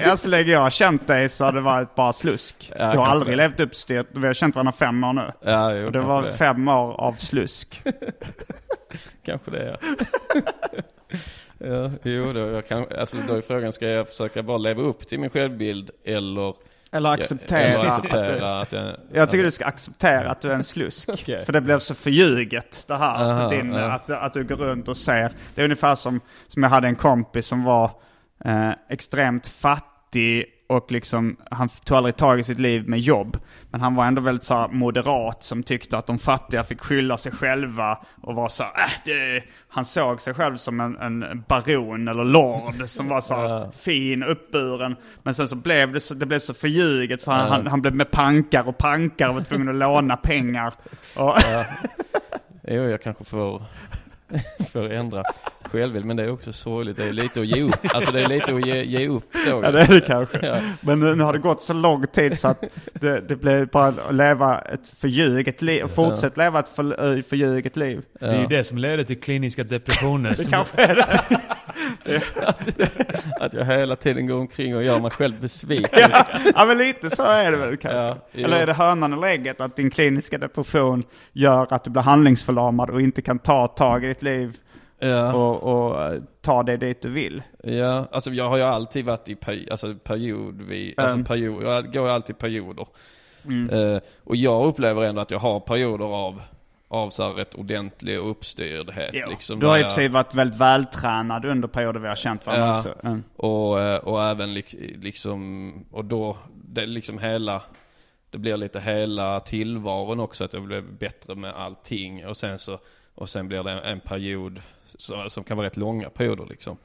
Ja, 0.05 0.17
så 0.17 0.29
länge 0.29 0.51
jag 0.51 0.61
har 0.61 0.71
känt 0.71 1.07
dig 1.07 1.29
så 1.29 1.45
har 1.45 1.53
det 1.53 1.61
varit 1.61 1.95
bara 1.95 2.13
slusk. 2.13 2.73
Ja, 2.79 2.93
du 2.93 2.99
har 2.99 3.07
aldrig 3.07 3.33
det. 3.33 3.37
levt 3.49 3.61
uppstyrt. 3.61 4.07
Vi 4.11 4.27
har 4.27 4.35
känt 4.35 4.55
varandra 4.55 4.73
fem 4.73 5.05
år 5.05 5.13
nu. 5.13 5.33
Ja, 5.43 5.75
jo, 5.75 5.87
Och 5.87 5.93
det 5.93 6.01
var 6.01 6.23
det. 6.23 6.33
fem 6.33 6.69
år 6.69 7.01
av 7.01 7.13
slusk. 7.13 7.83
Kanske 9.25 9.51
det, 9.51 9.65
ja. 9.65 9.77
Ja, 11.61 11.91
jo, 12.03 12.33
då, 12.33 12.41
jag 12.41 12.67
kan, 12.67 12.87
alltså, 12.99 13.17
då 13.29 13.35
är 13.35 13.41
frågan, 13.41 13.73
ska 13.73 13.89
jag 13.89 14.09
försöka 14.09 14.43
bara 14.43 14.59
leva 14.59 14.83
upp 14.83 15.07
till 15.07 15.21
min 15.21 15.31
självbild 15.31 15.91
eller 16.05 16.55
Eller 16.93 17.11
acceptera 17.11 17.59
eller 17.59 17.85
att 17.85 17.99
acceptera 17.99 18.61
att 18.61 18.73
jag... 18.73 18.97
Jag 19.13 19.31
tycker 19.31 19.45
du 19.45 19.51
ska 19.51 19.65
acceptera 19.65 20.31
att 20.31 20.41
du 20.41 20.51
är 20.51 20.55
en 20.55 20.65
slusk. 20.65 21.09
Okej. 21.13 21.45
För 21.45 21.53
det 21.53 21.61
blev 21.61 21.79
så 21.79 21.95
förljuget 21.95 22.85
det 22.89 22.97
här. 22.97 23.31
Aha, 23.31 23.49
din, 23.49 23.73
ja. 23.73 23.93
att, 23.93 24.11
att 24.11 24.35
du 24.35 24.45
går 24.45 24.57
runt 24.57 24.89
och 24.89 24.97
ser. 24.97 25.33
Det 25.55 25.61
är 25.61 25.65
ungefär 25.65 25.95
som, 25.95 26.21
som 26.47 26.63
jag 26.63 26.71
hade 26.71 26.89
en 26.89 26.97
kompis 26.97 27.47
som 27.47 27.65
var 27.65 27.91
eh, 28.45 28.71
extremt 28.89 29.47
fattig 29.47 30.45
och 30.71 30.93
liksom, 30.93 31.37
han 31.51 31.69
tog 31.69 31.97
aldrig 31.97 32.17
tag 32.17 32.41
i 32.41 32.43
sitt 32.43 32.59
liv 32.59 32.89
med 32.89 32.99
jobb. 32.99 33.37
Men 33.71 33.81
han 33.81 33.95
var 33.95 34.07
ändå 34.07 34.23
väldigt 34.23 34.45
så 34.45 34.69
moderat 34.71 35.43
som 35.43 35.63
tyckte 35.63 35.99
att 35.99 36.07
de 36.07 36.19
fattiga 36.19 36.65
fick 36.65 36.81
skylla 36.81 37.19
sig 37.19 37.33
själva 37.33 37.99
och 38.23 38.35
var 38.35 38.49
så 38.49 38.63
här, 38.63 38.85
äh, 38.85 38.91
det, 39.05 39.45
Han 39.69 39.85
såg 39.85 40.21
sig 40.21 40.35
själv 40.35 40.57
som 40.57 40.81
en, 40.81 40.97
en 40.97 41.45
baron 41.49 42.09
eller 42.09 42.25
lord 42.25 42.89
som 42.89 43.09
var 43.09 43.21
så 43.21 43.35
här 43.35 43.71
fin, 43.71 44.23
uppburen. 44.23 44.97
Men 45.23 45.35
sen 45.35 45.49
så 45.49 45.57
blev 45.57 45.93
det 45.93 46.01
så, 46.01 46.15
det 46.15 46.27
blev 46.27 46.39
så 46.39 46.55
förljuget 46.55 47.23
för 47.23 47.33
han, 47.33 47.51
han, 47.51 47.67
han 47.67 47.81
blev 47.81 47.95
med 47.95 48.11
pankar 48.11 48.69
och 48.69 48.79
pankar 48.79 49.29
och 49.29 49.35
var 49.35 49.43
tvungen 49.43 49.69
att 49.69 49.77
låna 49.77 50.17
pengar. 50.17 50.73
Och, 51.17 51.37
Jo, 52.63 52.83
jag 52.83 53.03
kanske 53.03 53.25
får, 53.25 53.63
får 54.73 54.93
ändra 54.93 55.25
självbild, 55.73 56.05
men 56.05 56.17
det 56.17 56.23
är 56.23 56.31
också 56.31 56.53
sorgligt. 56.53 56.97
Det 56.97 57.05
är 57.05 57.13
lite 57.13 57.41
att 57.41 57.47
ge 57.47 57.63
upp. 57.63 57.95
Alltså 57.95 58.13
det 58.13 58.23
är 58.23 58.29
lite 58.29 58.55
att 58.55 58.67
ge, 58.67 58.83
ge 58.83 59.09
upp 59.09 59.33
då. 59.47 59.61
Ja 59.63 59.71
det 59.71 59.81
är 59.81 59.89
det 59.89 60.01
kanske. 60.01 60.47
Ja. 60.47 60.57
Men 60.81 61.01
nu, 61.01 61.25
har 61.25 61.33
det 61.33 61.39
gått 61.39 61.63
så 61.63 61.73
lång 61.73 62.07
tid 62.07 62.39
så 62.39 62.49
att 62.49 62.65
det, 62.93 63.21
det 63.21 63.37
blir 63.37 63.65
bara 63.65 63.87
att 63.87 64.15
leva 64.15 64.59
ett 64.59 64.93
förljuget 64.99 65.63
liv. 65.63 65.85
Och 65.85 65.91
fortsätt 65.91 66.37
leva 66.37 66.59
ett 66.59 66.69
för, 66.75 67.17
eh, 67.17 67.23
förljuget 67.23 67.77
liv. 67.77 68.03
Det 68.21 68.27
är 68.27 68.41
ju 68.41 68.47
det 68.47 68.65
som 68.65 68.79
leder 68.79 69.05
till 69.05 69.21
kliniska 69.21 69.65
depressioner. 69.65 70.35
Det 70.39 70.51
kanske 70.51 70.83
är 70.83 70.95
det. 70.95 71.41
Att 73.41 73.55
jag 73.55 73.65
hela 73.65 73.97
tiden 73.97 74.27
går 74.27 74.35
omkring 74.39 74.77
och 74.77 74.83
gör 74.85 75.01
mig 75.01 75.11
själv 75.11 75.41
besviken. 75.41 76.11
Ja, 76.13 76.27
ja 76.55 76.65
men 76.65 76.79
lite 76.79 77.11
så 77.11 77.23
är 77.23 77.51
det 77.51 77.57
väl 77.57 77.77
kanske. 77.77 77.99
Ja. 77.99 78.45
Eller 78.45 78.57
är 78.57 78.67
det 78.67 78.73
hönan 78.73 79.13
eller 79.13 79.27
ägget 79.27 79.61
att 79.61 79.77
din 79.77 79.91
kliniska 79.91 80.39
depression 80.39 81.03
gör 81.33 81.67
att 81.71 81.85
du 81.85 81.91
blir 81.91 82.03
handlingsförlamad 82.03 82.91
och 82.91 83.01
inte 83.01 83.23
kan 83.23 83.39
ta 83.39 83.67
tag 83.67 84.05
i 84.05 84.09
ditt 84.09 84.23
liv 84.23 84.57
Ja. 85.03 85.33
och, 85.33 85.63
och 85.63 86.03
eh, 86.03 86.21
ta 86.43 86.63
dig 86.63 86.79
dit 86.79 87.03
du 87.03 87.11
vill? 87.11 87.43
Ja, 87.65 88.07
alltså 88.13 88.31
jag 88.31 88.49
har 88.49 88.57
ju 88.57 88.63
alltid 88.63 89.05
varit 89.05 89.29
i 89.29 89.35
peri- 89.35 89.71
alltså 89.71 89.95
period 89.95 90.63
vid, 90.63 90.95
alltså 91.01 91.15
Mm. 91.15 91.25
period, 91.25 91.63
jag 91.65 91.93
går 91.93 92.07
ju 92.07 92.13
alltid 92.13 92.37
i 92.37 92.39
perioder. 92.39 92.87
Mm. 93.47 93.71
Eh, 93.95 94.01
och 94.25 94.37
jag 94.37 94.67
upplever 94.67 95.03
ändå 95.05 95.21
att 95.21 95.31
jag 95.31 95.39
har 95.39 95.61
perioder 95.61 96.05
av, 96.05 96.43
av 96.93 97.11
så 97.11 97.23
här 97.23 97.31
rätt 97.31 97.55
ordentlig 97.55 98.17
uppstyrdhet. 98.17 99.11
Jo. 99.13 99.31
Liksom, 99.31 99.61
du 99.61 99.67
har 99.67 99.79
i 99.79 99.83
och 99.83 99.87
för 99.87 99.93
sig 99.93 100.09
varit 100.09 100.35
väldigt 100.35 100.61
vältränad 100.61 101.45
under 101.45 101.69
perioder 101.69 102.01
vi 102.01 102.09
har 102.09 102.17
känt 102.17 102.47
varandra 102.47 102.67
Ja. 102.67 102.79
också. 102.79 102.95
Mm. 103.07 103.23
Och, 103.37 103.81
eh, 103.81 103.99
och 103.99 104.25
även 104.25 104.55
lik, 104.55 104.75
liksom, 104.97 105.73
och 105.91 106.05
då, 106.05 106.37
det 106.65 106.87
liksom 106.87 107.19
hela, 107.19 107.63
det 108.31 108.39
blir 108.39 108.57
lite 108.57 108.81
hela 108.81 109.41
tillvaron 109.41 110.21
också, 110.21 110.45
att 110.45 110.53
jag 110.53 110.63
blir 110.63 110.81
bättre 110.81 111.35
med 111.35 111.55
allting. 111.55 112.27
Och 112.27 112.37
sen 112.37 112.59
så, 112.59 112.79
och 113.15 113.29
sen 113.29 113.49
blir 113.49 113.63
det 113.63 113.71
en, 113.71 113.79
en 113.79 114.01
period, 114.01 114.61
så, 114.85 115.31
som 115.31 115.45
kan 115.45 115.57
vara 115.57 115.67
rätt 115.67 115.77
långa 115.77 116.11
perioder 116.11 116.47
liksom. 116.51 116.77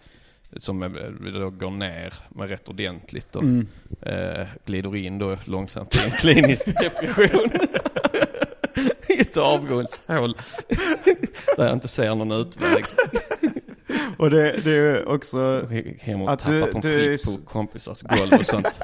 Som 0.58 0.80
då 1.34 1.50
går 1.50 1.72
ner 1.72 2.14
med 2.30 2.50
rätt 2.50 2.70
ordentligt 2.70 3.36
och 3.36 3.44
Mm. 3.44 3.68
eh, 4.02 4.48
glider 4.66 4.96
in 4.96 5.18
då 5.20 5.38
långsamt 5.46 5.96
i 5.96 6.00
en 6.06 6.12
klinisk 6.12 6.66
depression. 6.82 7.50
I 9.10 9.20
ett 9.22 9.38
avgrundshål. 9.38 10.38
Där 11.58 11.64
jag 11.66 11.74
inte 11.74 11.88
ser 11.88 12.16
någon 12.16 12.32
utväg. 12.32 12.86
Och 14.18 14.30
det, 14.30 14.52
det 14.64 14.72
är 14.72 14.76
ju 14.76 15.04
också... 15.06 15.68
Hem 16.00 16.22
och 16.22 16.32
Att 16.34 16.40
tappa 16.40 16.52
du- 16.54 16.66
pommes 16.72 16.86
frites 16.96 17.26
på 17.26 17.46
kompisars 17.46 18.02
golv 18.02 18.34
och 18.34 18.46
sånt. 18.46 18.82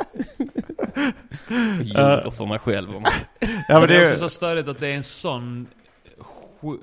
Ljuger 1.84 2.32
för 2.32 2.46
mig 2.46 2.60
själv 2.60 2.96
om 2.96 3.06
Ja, 3.68 3.80
Men 3.80 3.88
det 3.88 3.96
är 3.96 4.00
det 4.00 4.06
också 4.06 4.18
så 4.18 4.30
störigt 4.30 4.68
att 4.68 4.80
det 4.80 4.88
är 4.88 4.94
en 4.96 5.04
sån, 5.04 5.68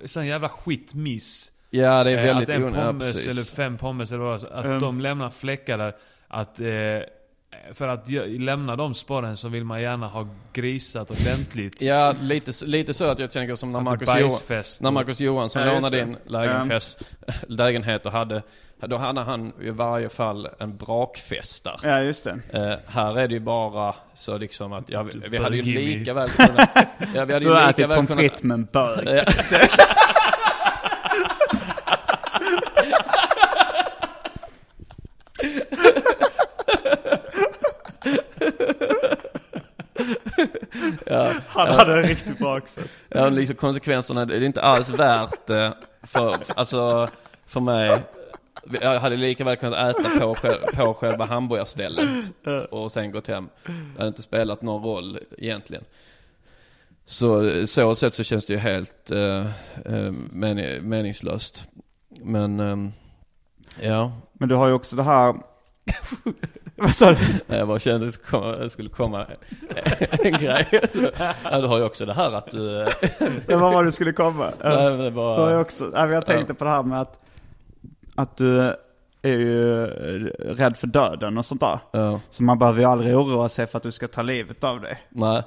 sån 0.05 0.27
jävla 0.27 0.49
skitmiss. 0.49 1.53
Ja 1.71 2.05
det 2.05 2.11
är 2.11 2.19
Eh, 2.19 2.23
väldigt 2.25 2.49
att 2.49 2.55
en 2.55 2.63
onödigt. 2.65 2.79
Ja, 2.79 2.87
pommes 2.93 3.13
precis. 3.13 3.33
eller 3.33 3.43
fem 3.43 3.77
pommes 3.79 4.11
eller 4.11 4.21
vad 4.21 4.41
det 4.41 4.49
att 4.55 4.65
Mm. 4.65 4.81
de 4.81 5.01
lämnar 5.01 5.31
fläckar 5.31 5.79
där. 5.79 5.97
Att, 6.29 6.61
eh, 6.61 6.67
för 7.75 7.89
att 7.89 8.09
lämna 8.39 8.77
de 8.77 8.95
spåren 8.95 9.37
så 9.37 9.49
vill 9.49 9.65
man 9.65 9.83
gärna 9.83 10.07
ha 10.07 10.29
grisat 10.53 11.11
ordentligt. 11.11 11.83
Ja, 11.83 12.15
lite, 12.21 12.53
lite 12.67 12.95
så 12.95 13.05
att 13.05 13.19
jag 13.19 13.31
tänker 13.31 13.55
som 13.55 13.73
när 13.73 13.81
Marcus, 13.81 14.09
jo, 14.17 14.29
bajsfest. 14.29 14.81
när 14.81 14.91
Marcus 14.91 15.21
Johansson 15.21 15.63
Ja, 15.63 15.73
lånade 15.75 16.01
in 16.01 16.17
lägenhet, 16.27 17.09
lägenhet 17.49 18.07
och 18.07 18.13
hade, 18.13 18.43
då 18.81 18.97
hade 18.97 19.21
han 19.21 19.53
i 19.61 19.71
varje 19.71 20.09
fall 20.09 20.49
en 20.59 20.77
brakfest 20.77 21.65
där. 21.65 21.81
ja, 21.83 22.01
just 22.03 22.25
det. 22.25 22.39
Eh, 22.53 22.93
här 22.93 23.19
är 23.19 23.29
det 23.29 23.35
ju 23.35 23.41
bara 23.41 23.95
så 24.15 24.39
liksom 24.39 24.73
att, 24.73 24.91
ja, 24.91 25.03
vi, 25.03 25.29
vi 25.29 25.37
hade 25.37 25.57
ju 25.57 25.63
lika 25.63 26.15
väl 26.15 26.29
kunnat, 26.37 26.69
ja, 27.15 27.25
vi 27.25 27.33
hade 27.33 27.39
Du 27.39 27.45
ju 27.45 27.51
har 27.51 27.61
lika 27.61 27.71
ätit 27.71 27.89
väl 27.89 27.97
pommes 27.97 28.11
frites 28.21 28.43
med 28.43 28.55
en 28.55 28.65
bög. 28.65 29.07
Ja. 41.11 41.25
ja, 41.25 41.35
Han 41.49 41.69
hade 41.69 41.93
en 41.93 42.03
riktig 42.03 42.37
bakfest. 42.39 42.97
ja, 43.09 43.29
liksom 43.29 43.57
konsekvenserna, 43.57 44.25
det 44.25 44.37
är 44.37 44.43
inte 44.43 44.63
alls 44.63 44.91
värt 44.91 45.47
det 45.47 45.75
för, 46.03 46.37
alltså, 46.57 47.09
för 47.47 47.61
mig. 47.61 48.03
Jag 48.81 49.01
hade 49.01 49.17
lika 49.17 49.45
väl 49.45 49.57
kunnat 49.57 49.97
äta 49.97 50.21
på, 50.21 50.37
på 50.75 50.95
själva 50.95 51.25
hamburgarstället 51.25 52.31
och 52.71 52.93
sen 52.93 53.13
gått 53.13 53.27
hem. 53.27 53.49
Det 53.67 53.99
hade 53.99 54.09
inte 54.09 54.23
spelat 54.23 54.63
någon 54.63 54.83
roll 54.83 55.19
egentligen. 55.39 55.85
Så 57.05 57.51
så 57.67 57.95
sätt 57.95 58.15
så 58.15 58.23
känns 58.23 58.47
det 58.47 58.55
ju 58.55 58.59
helt 58.61 59.11
eh, 59.11 59.47
eh, 59.85 60.13
men, 60.33 60.89
meningslöst. 60.89 61.69
Men 62.23 62.61
ehm, 62.61 62.93
ja, 63.81 64.13
Men 64.33 64.49
du 64.49 64.55
har 64.55 64.69
ju 64.69 64.73
också 64.73 64.97
det 64.97 65.03
här... 65.03 65.35
Vad 66.79 66.95
sa 66.95 67.13
du? 67.13 67.57
jag 67.57 67.69
bara 67.69 67.79
kände 67.79 68.07
att 68.07 68.31
det 68.31 68.63
det 68.63 68.71
skulle 68.71 68.89
komma 68.89 69.27
en 70.25 70.33
grej. 70.33 70.67
Så, 70.89 70.99
ja, 71.45 71.61
du 71.61 71.67
har 71.67 71.79
ju 71.79 71.85
också 71.85 72.07
det 72.07 72.15
här 72.15 72.33
att 72.33 72.51
du... 72.51 72.83
eh, 72.83 72.89
Det 73.47 73.57
var 73.57 73.73
vad 73.73 73.85
du 73.85 73.93
skulle 73.93 74.13
komma. 74.13 74.51
nej, 74.65 74.77
det 74.77 74.87
Så 74.87 74.95
har 74.95 75.05
jag 75.05 75.15
bara, 75.15 75.61
också, 75.61 75.91
jag 75.95 76.27
tänkte 76.27 76.55
på 76.55 76.65
det 76.65 76.71
här 76.71 76.83
med 76.83 77.01
att, 77.01 77.19
att 78.15 78.37
du 78.37 78.61
är 79.23 79.33
ju 79.39 79.87
rädd 80.39 80.77
för 80.77 80.87
döden 80.87 81.39
och 81.39 81.45
sånt 81.45 81.61
där. 81.61 81.79
ja, 81.91 82.21
Så 82.31 82.43
man 82.43 82.59
behöver 82.59 82.81
ju 82.81 82.87
aldrig 82.87 83.17
oroa 83.17 83.49
sig 83.49 83.67
för 83.67 83.77
att 83.77 83.83
du 83.83 83.93
ska 83.93 84.09
ta 84.09 84.23
livet 84.23 84.65
av 84.65 84.81
dig. 84.81 85.03
nej. 85.09 85.43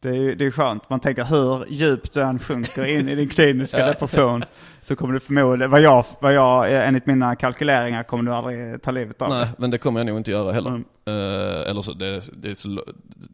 Det 0.00 0.08
är 0.08 0.34
det 0.34 0.46
är 0.46 0.50
skönt. 0.50 0.90
Man 0.90 1.00
tänker 1.00 1.24
hur 1.24 1.66
djupt 1.68 2.12
du 2.12 2.22
än 2.22 2.38
sjunker 2.38 2.84
in 2.84 3.08
i 3.08 3.14
din 3.14 3.28
kliniska 3.28 3.86
depression 3.86 4.44
så 4.82 4.96
kommer 4.96 5.14
du 5.14 5.20
förmodligen, 5.20 5.70
vad 5.70 5.80
jag, 5.80 6.04
vad 6.20 6.34
jag, 6.34 6.72
eh, 6.72 6.88
enligt 6.88 7.06
mina 7.06 7.36
kalkyleringar 7.36 8.02
kommer 8.02 8.30
du 8.30 8.36
aldrig 8.36 8.82
ta 8.82 8.90
livet 8.90 9.22
av 9.22 9.28
Nej, 9.28 9.48
men 9.58 9.70
det 9.70 9.78
kommer 9.78 10.00
jag 10.00 10.06
nog 10.06 10.16
inte 10.16 10.30
göra 10.30 10.52
heller. 10.52 10.70
Mm. 10.70 10.84
Eh, 11.06 11.70
eller 11.70 11.82
så, 11.82 11.92
det, 11.92 12.22
det 12.32 12.50
är 12.50 12.54
så, 12.54 12.84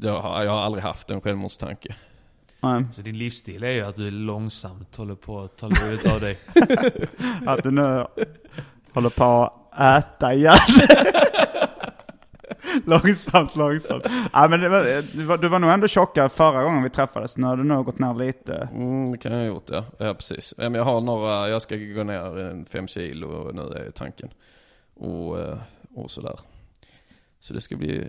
jag, 0.01 0.20
har, 0.20 0.44
jag 0.44 0.53
har 0.53 0.61
aldrig 0.61 0.85
haft 0.85 1.11
en 1.11 1.20
självmordstanke. 1.20 1.94
Nej. 2.61 2.85
Så 2.92 3.03
din 3.03 3.18
livsstil 3.18 3.62
är 3.62 3.70
ju 3.70 3.81
att 3.81 3.96
du 3.96 4.11
långsamt 4.11 4.96
håller 4.96 5.14
på 5.14 5.40
att 5.40 5.57
ta 5.57 5.68
livet 5.68 6.12
av 6.12 6.20
dig. 6.20 6.38
Att 7.46 7.62
du 7.62 7.70
nu 7.70 8.07
håller 8.92 9.11
på 9.11 9.53
att 9.70 10.05
äta 10.05 10.35
ihjäl 10.35 10.59
Långsamt, 12.85 13.56
långsamt. 13.56 14.06
Ja, 14.32 14.48
men 14.48 14.61
det 14.61 14.68
var, 14.68 15.16
du, 15.16 15.24
var, 15.24 15.38
du 15.38 15.48
var 15.48 15.58
nog 15.58 15.70
ändå 15.70 15.88
tjockare 15.88 16.28
förra 16.28 16.62
gången 16.62 16.82
vi 16.82 16.90
träffades. 16.90 17.37
Nu 17.37 17.46
har 17.46 17.56
du 17.56 17.64
nog 17.64 17.87
gått 17.87 17.98
ner 17.98 18.14
lite. 18.14 18.68
Mm, 18.72 19.12
det 19.12 19.18
kan 19.18 19.32
jag 19.32 19.38
ha 19.38 19.46
gjort 19.46 19.70
ja. 19.70 19.85
Ja 19.98 20.14
precis. 20.14 20.54
Ja, 20.56 20.62
men 20.62 20.74
jag 20.74 20.85
har 20.85 21.00
några, 21.00 21.48
jag 21.48 21.62
ska 21.62 21.76
gå 21.76 22.02
ner 22.02 22.38
en 22.38 22.64
fem 22.64 22.88
kilo 22.88 23.52
nu 23.52 23.62
är 23.62 23.90
tanken. 23.90 24.30
Och, 24.94 25.40
eh, 25.40 25.58
och 25.94 26.11
sådär. 26.11 26.38
Så 27.40 27.54
det 27.54 27.61
ska 27.61 27.76
bli 27.76 28.04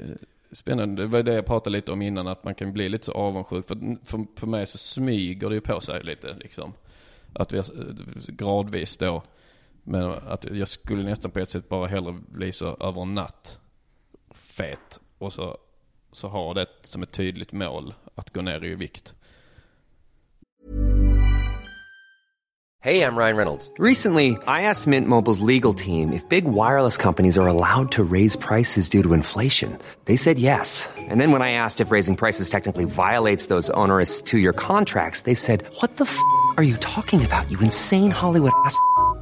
spännande. 0.51 1.01
Det 1.01 1.07
var 1.07 1.23
det 1.23 1.33
jag 1.33 1.45
pratade 1.45 1.75
lite 1.75 1.91
om 1.91 2.01
innan, 2.01 2.27
att 2.27 2.43
man 2.43 2.55
kan 2.55 2.73
bli 2.73 2.89
lite 2.89 3.05
så 3.05 3.11
avundsjuk. 3.11 3.67
För, 3.67 4.05
för, 4.05 4.39
för 4.39 4.47
mig 4.47 4.65
så 4.65 4.77
smyger 4.77 5.49
det 5.49 5.55
ju 5.55 5.61
på 5.61 5.81
sig 5.81 6.03
lite 6.03 6.35
liksom. 6.39 6.73
Att 7.33 7.53
vi 7.53 7.57
har, 7.57 7.65
gradvis 8.31 8.97
då. 8.97 9.23
Men 9.83 10.11
att 10.11 10.45
jag 10.51 10.67
skulle 10.67 11.03
nästan 11.03 11.31
på 11.31 11.39
ett 11.39 11.51
sätt 11.51 11.69
bara 11.69 11.87
hellre 11.87 12.19
bli 12.27 12.51
så 12.51 12.77
över 12.79 13.01
en 13.01 13.13
natt 13.13 13.59
fet. 14.33 14.99
Och 15.17 15.33
så, 15.33 15.57
så 16.11 16.27
ha 16.27 16.53
det 16.53 16.67
som 16.81 17.03
ett 17.03 17.11
tydligt 17.11 17.53
mål 17.53 17.93
att 18.15 18.33
gå 18.33 18.41
ner 18.41 18.63
i 18.63 18.75
vikt. 18.75 19.13
Hey, 22.83 23.01
I'm 23.01 23.15
Ryan 23.15 23.37
Reynolds. 23.37 23.71
Recently, 23.79 24.37
I 24.45 24.63
asked 24.63 24.87
Mint 24.87 25.07
Mobile's 25.07 25.39
legal 25.39 25.73
team 25.73 26.11
if 26.11 26.27
big 26.27 26.43
wireless 26.43 26.97
companies 26.97 27.37
are 27.37 27.47
allowed 27.47 27.93
to 27.93 28.03
raise 28.03 28.35
prices 28.35 28.89
due 28.89 29.01
to 29.03 29.13
inflation. 29.13 29.79
They 30.03 30.17
said 30.17 30.37
yes. 30.37 30.89
And 30.97 31.21
then 31.21 31.31
when 31.31 31.41
I 31.41 31.51
asked 31.51 31.79
if 31.79 31.91
raising 31.91 32.17
prices 32.17 32.49
technically 32.49 32.83
violates 32.83 33.45
those 33.45 33.69
onerous 33.69 34.19
two 34.19 34.37
year 34.37 34.51
contracts, 34.51 35.21
they 35.21 35.33
said, 35.33 35.63
What 35.79 35.95
the 35.95 36.03
f 36.03 36.19
are 36.57 36.63
you 36.63 36.75
talking 36.77 37.23
about, 37.23 37.49
you 37.49 37.57
insane 37.59 38.11
Hollywood 38.11 38.51
ass? 38.65 38.77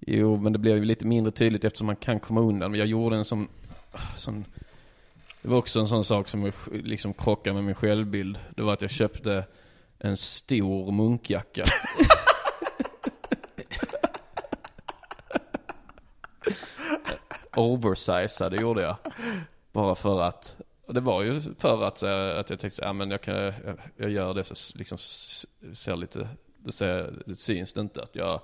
Jo, 0.00 0.36
men 0.36 0.52
det 0.52 0.58
blir 0.58 0.76
ju 0.76 0.84
lite 0.84 1.06
mindre 1.06 1.32
tydligt 1.32 1.64
eftersom 1.64 1.86
man 1.86 1.96
kan 1.96 2.20
komma 2.20 2.40
undan. 2.40 2.74
Jag 2.74 2.86
gjorde 2.86 3.16
en 3.16 3.24
sån, 3.24 3.48
sån 4.16 4.44
Det 5.42 5.48
var 5.48 5.58
också 5.58 5.80
en 5.80 5.88
sån 5.88 6.04
sak 6.04 6.28
som 6.28 6.52
liksom 6.72 7.14
krockade 7.14 7.54
med 7.54 7.64
min 7.64 7.74
självbild. 7.74 8.38
Det 8.56 8.62
var 8.62 8.72
att 8.72 8.82
jag 8.82 8.90
köpte 8.90 9.44
en 9.98 10.16
stor 10.16 10.92
munkjacka. 10.92 11.64
Oversized 17.56 18.60
gjorde 18.60 18.82
jag. 18.82 18.96
Bara 19.72 19.94
för 19.94 20.20
att, 20.20 20.56
det 20.88 21.00
var 21.00 21.22
ju 21.22 21.40
för 21.40 21.82
att, 21.82 22.02
att 22.02 22.50
jag 22.50 22.58
tänkte, 22.60 22.82
ja 22.82 22.92
men 22.92 23.10
jag 23.10 23.20
kan, 23.20 23.34
jag, 23.34 23.54
jag 23.96 24.10
gör 24.10 24.34
det 24.34 24.44
så 24.44 24.78
liksom 24.78 24.98
ser 25.72 25.96
lite, 25.96 26.28
det, 26.56 26.72
ser, 26.72 27.22
det 27.26 27.34
syns 27.34 27.72
det 27.72 27.80
inte 27.80 28.02
att 28.02 28.16
jag 28.16 28.40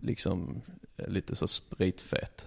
liksom 0.00 0.60
är 0.96 1.10
lite 1.10 1.36
så 1.36 1.48
spritfet. 1.48 2.46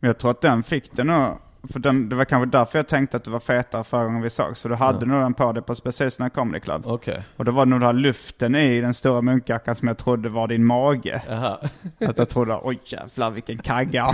Men 0.00 0.08
jag 0.08 0.18
tror 0.18 0.30
att 0.30 0.40
den 0.40 0.62
fick 0.62 0.96
den 0.96 1.06
nog, 1.06 1.38
för 1.72 1.78
den, 1.80 2.08
det 2.08 2.16
var 2.16 2.24
kanske 2.24 2.58
därför 2.58 2.78
jag 2.78 2.88
tänkte 2.88 3.16
att 3.16 3.24
du 3.24 3.30
var 3.30 3.40
fetare 3.40 3.84
förra 3.84 4.04
gången 4.04 4.22
vi 4.22 4.30
sågs. 4.30 4.60
För 4.62 4.68
du 4.68 4.74
hade 4.74 4.98
Ja. 5.00 5.06
nog 5.06 5.20
den 5.22 5.34
på 5.34 5.52
dig 5.52 5.62
på 5.62 5.74
Speciellt 5.74 6.34
Comedy 6.34 6.60
Club. 6.60 6.82
Okej. 6.86 7.22
Och 7.36 7.44
då 7.44 7.52
var 7.52 7.66
det 7.66 7.70
nog 7.70 7.80
den 7.80 7.86
här 7.86 7.92
luften 7.92 8.54
i 8.54 8.80
den 8.80 8.94
stora 8.94 9.22
munkjackan 9.22 9.74
som 9.76 9.88
jag 9.88 9.98
trodde 9.98 10.28
var 10.28 10.48
din 10.48 10.64
mage. 10.64 11.22
Jaha. 11.28 11.58
Att 12.00 12.18
jag 12.18 12.28
trodde, 12.28 12.58
oj 12.62 12.80
jävlar 12.84 13.30
vilken 13.30 13.58
kagge 13.58 14.04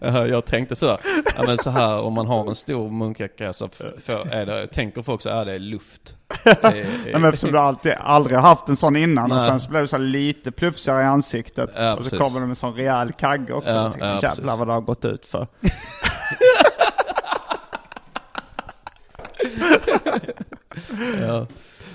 Jaha, 0.00 0.26
jag 0.26 0.44
tänkte 0.44 0.76
så 0.76 0.86
här, 0.86 1.00
ja 1.36 1.42
men 1.46 1.58
så 1.58 1.70
här 1.70 2.00
om 2.00 2.12
man 2.12 2.26
har 2.26 2.48
en 2.48 2.54
stor 2.54 2.90
munkjacka 2.90 3.52
så 3.52 3.68
för, 3.68 4.28
är 4.34 4.46
det, 4.46 4.66
tänker 4.66 5.02
folk 5.02 5.22
så 5.22 5.28
är 5.28 5.44
det 5.44 5.58
luft. 5.58 6.16
Nej, 6.62 6.86
men 7.12 7.24
eftersom 7.24 7.52
du 7.52 7.58
alltid, 7.58 7.92
aldrig 8.00 8.38
haft 8.38 8.68
en 8.68 8.76
sån 8.76 8.96
innan 8.96 9.32
och 9.32 9.38
Nej. 9.38 9.46
sen 9.46 9.60
så 9.60 9.70
blev 9.70 9.82
du 9.82 9.88
så 9.88 9.98
lite 9.98 10.50
plufsigare 10.50 11.02
i 11.02 11.04
ansiktet. 11.04 11.70
Ja, 11.76 11.92
och 11.92 12.04
så 12.04 12.10
precis. 12.10 12.18
kommer 12.18 12.34
du 12.34 12.40
med 12.40 12.50
en 12.50 12.56
sån 12.56 12.74
rejäl 12.74 13.12
kagge 13.12 13.52
också. 13.52 13.70
Ja, 13.70 13.82
Jag 13.82 13.92
tänkte, 13.92 14.06
ja, 14.06 14.20
jävlar 14.22 14.56
vad 14.56 14.66
det 14.66 14.72
har 14.72 14.80
gått 14.80 15.04
ut 15.04 15.26
för. 15.26 15.46
ja. 21.20 21.46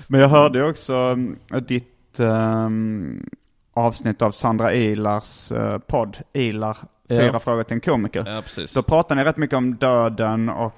Men 0.06 0.20
jag 0.20 0.28
hörde 0.28 0.58
ju 0.58 0.70
också 0.70 0.94
mm, 0.94 1.38
ditt 1.66 2.20
ehm, 2.20 3.28
avsnitt 3.74 4.22
av 4.22 4.30
Sandra 4.30 4.74
Ilars 4.74 5.52
uh, 5.52 5.78
podd, 5.78 6.16
Ilar. 6.32 6.76
Fyra 7.08 7.40
frågor 7.40 7.62
till 7.62 7.74
en 7.74 7.80
komiker. 7.80 8.24
Ja, 8.26 8.42
precis. 8.42 8.72
Då 8.72 8.82
pratade 8.82 9.20
ni 9.20 9.28
rätt 9.28 9.36
mycket 9.36 9.56
om 9.56 9.76
döden 9.76 10.48
och 10.48 10.74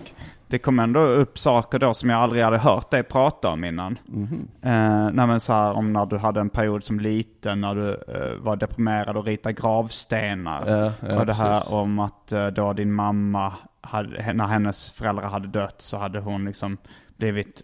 det 0.48 0.58
kom 0.58 0.78
ändå 0.78 1.00
upp 1.00 1.38
saker 1.38 1.78
då 1.78 1.94
som 1.94 2.10
jag 2.10 2.20
aldrig 2.20 2.44
hade 2.44 2.58
hört 2.58 2.90
dig 2.90 3.02
prata 3.02 3.48
om 3.48 3.64
innan. 3.64 3.98
Mhm. 4.06 4.48
Eh, 4.62 5.38
så 5.38 5.52
här 5.52 5.72
om 5.72 5.92
när 5.92 6.06
du 6.06 6.16
hade 6.18 6.40
en 6.40 6.50
period 6.50 6.84
som 6.84 7.00
liten 7.00 7.60
när 7.60 7.74
du 7.74 7.90
eh, 7.90 8.36
var 8.38 8.56
deprimerad 8.56 9.16
och 9.16 9.24
ritade 9.24 9.52
gravstenar. 9.52 10.62
Ja, 10.66 10.92
ja, 11.08 11.20
och 11.20 11.26
det 11.26 11.34
här 11.34 11.54
precis. 11.54 11.72
om 11.72 11.98
att 11.98 12.32
eh, 12.32 12.46
då 12.46 12.72
din 12.72 12.92
mamma, 12.92 13.52
hade, 13.80 14.32
när 14.32 14.46
hennes 14.46 14.90
föräldrar 14.90 15.24
hade 15.28 15.48
dött 15.48 15.82
så 15.82 15.96
hade 15.96 16.20
hon 16.20 16.44
liksom 16.44 16.78
blivit 17.16 17.62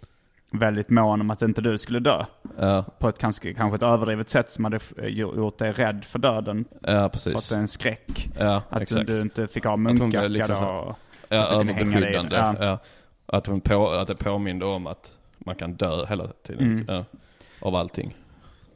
väldigt 0.53 0.91
mån 0.91 1.21
om 1.21 1.31
att 1.31 1.43
inte 1.43 1.61
du 1.61 1.79
skulle 1.79 2.01
dö. 2.01 2.25
Ja. 2.59 2.85
På 2.99 3.09
ett 3.09 3.19
kanske, 3.19 3.55
kanske 3.55 3.77
ett 3.77 3.83
överdrivet 3.83 4.29
sätt 4.29 4.51
som 4.51 4.65
hade 4.65 4.79
eh, 4.99 5.07
gjort 5.09 5.59
dig 5.59 5.73
rädd 5.73 6.05
för 6.05 6.19
döden. 6.19 6.65
Ja, 6.81 6.89
För 6.89 7.05
att 7.07 7.13
precis. 7.13 7.49
det 7.49 7.55
är 7.55 7.61
en 7.61 7.69
skräck. 7.69 8.31
Ja, 8.39 8.63
Att 8.69 8.83
exakt. 8.83 9.07
du 9.07 9.21
inte 9.21 9.47
fick 9.47 9.65
ha 9.65 9.73
Att 9.73 9.79
munkjacka 9.79 10.29
liksom 10.29 10.67
då. 10.67 10.97
Ja, 11.37 11.47
överbeskyddande. 11.47 12.37
det. 12.37 12.57
Ja. 12.67 12.79
Att, 13.27 13.47
hon 13.47 13.61
på, 13.61 13.89
att 13.89 14.09
det 14.09 14.15
påminde 14.15 14.65
om 14.67 14.87
att 14.87 15.13
man 15.39 15.55
kan 15.55 15.73
dö 15.75 16.07
hela 16.07 16.29
tiden. 16.47 16.67
Mm. 16.67 16.85
Ja, 16.89 17.05
av 17.61 17.77
allting. 17.77 18.17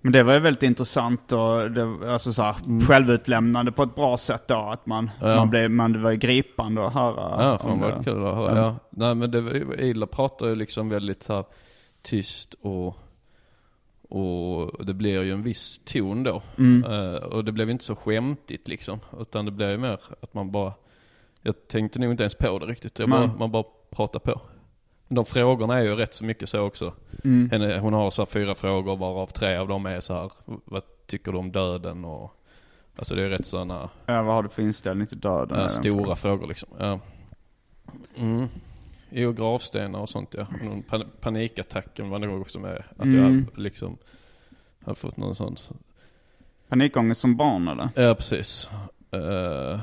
Men 0.00 0.12
det 0.12 0.22
var 0.22 0.34
ju 0.34 0.40
väldigt 0.40 0.62
intressant 0.62 1.32
och 1.32 1.70
det, 1.70 2.12
alltså 2.12 2.32
så 2.32 2.42
här, 2.42 2.86
självutlämnande 2.86 3.72
på 3.72 3.82
ett 3.82 3.94
bra 3.94 4.16
sätt 4.16 4.48
då. 4.48 4.54
Att 4.54 4.86
man, 4.86 5.10
Mm. 5.20 5.30
Ja. 5.30 5.36
man 5.36 5.50
blev, 5.50 5.70
man, 5.70 5.92
det 5.92 5.98
var 5.98 6.12
gripande 6.12 6.86
att 6.86 6.94
höra 6.94 7.44
Ja, 7.44 7.58
fan 7.58 7.80
vad 7.80 8.04
kul 8.04 8.26
att 8.26 8.34
höra. 8.34 8.56
Ja. 8.56 8.62
Ja. 8.64 8.76
Nej 8.90 9.14
men 9.14 9.30
det, 9.30 9.38
Ila 9.78 10.06
pratar 10.06 10.46
ju 10.46 10.54
liksom 10.54 10.88
väldigt 10.88 11.22
så 11.22 11.34
här 11.34 11.44
tyst 12.02 12.54
och, 12.60 12.98
och 14.08 14.86
det 14.86 14.94
blir 14.94 15.22
ju 15.22 15.32
en 15.32 15.42
viss 15.42 15.80
ton 15.84 16.22
då. 16.22 16.42
Mm. 16.58 16.84
Eh, 16.92 17.14
och 17.22 17.44
det 17.44 17.52
blev 17.52 17.70
inte 17.70 17.84
så 17.84 17.96
skämtigt 17.96 18.68
liksom. 18.68 19.00
Utan 19.20 19.44
det 19.44 19.50
blev 19.50 19.70
ju 19.70 19.78
mer 19.78 20.00
att 20.22 20.34
man 20.34 20.50
bara, 20.50 20.72
jag 21.46 21.68
tänkte 21.68 21.98
nog 21.98 22.10
inte 22.10 22.22
ens 22.22 22.34
på 22.34 22.58
det 22.58 22.66
riktigt. 22.66 22.98
Jag 22.98 23.10
bara, 23.10 23.26
man 23.38 23.50
bara 23.50 23.64
pratar 23.90 24.18
på. 24.18 24.40
De 25.08 25.24
frågorna 25.24 25.78
är 25.78 25.84
ju 25.84 25.96
rätt 25.96 26.14
så 26.14 26.24
mycket 26.24 26.48
så 26.48 26.60
också. 26.60 26.94
Mm. 27.24 27.50
Henne, 27.50 27.78
hon 27.78 27.92
har 27.92 28.10
så 28.10 28.22
här 28.22 28.26
fyra 28.26 28.54
frågor 28.54 28.96
varav 28.96 29.26
tre 29.26 29.56
av 29.56 29.68
dem 29.68 29.86
är 29.86 30.00
så 30.00 30.14
här, 30.14 30.32
vad 30.44 30.82
tycker 31.06 31.32
du 31.32 31.38
om 31.38 31.52
döden 31.52 32.04
och 32.04 32.32
Alltså 32.98 33.14
det 33.14 33.22
är 33.22 33.28
rätt 33.28 33.46
sådana 33.46 33.88
Ja, 34.06 34.22
vad 34.22 34.34
har 34.34 34.42
du 34.42 34.48
för 34.48 34.62
inställning 34.62 35.06
till 35.06 35.20
döden? 35.20 35.60
En 35.60 35.70
stora 35.70 35.94
fråga? 36.02 36.16
frågor 36.16 36.46
liksom. 36.46 36.68
Ja. 36.78 37.00
Mm. 38.16 38.48
Jo, 39.10 39.32
gravstenar 39.32 39.98
och 40.00 40.08
sånt 40.08 40.34
ja. 40.38 40.46
Någon 40.62 40.82
pan- 40.82 41.06
panikattacken 41.20 42.10
var 42.10 42.18
det 42.18 42.28
också 42.28 42.58
med. 42.60 42.82
Att 42.96 43.04
Mm. 43.04 43.46
jag 43.54 43.58
liksom 43.62 43.98
har 44.84 44.94
fått 44.94 45.16
någon 45.16 45.34
sån. 45.34 45.56
Panikångest 46.68 47.20
som 47.20 47.36
barn 47.36 47.68
eller? 47.68 47.88
Ja, 47.94 48.14
precis. 48.14 48.70
Eh, 49.10 49.80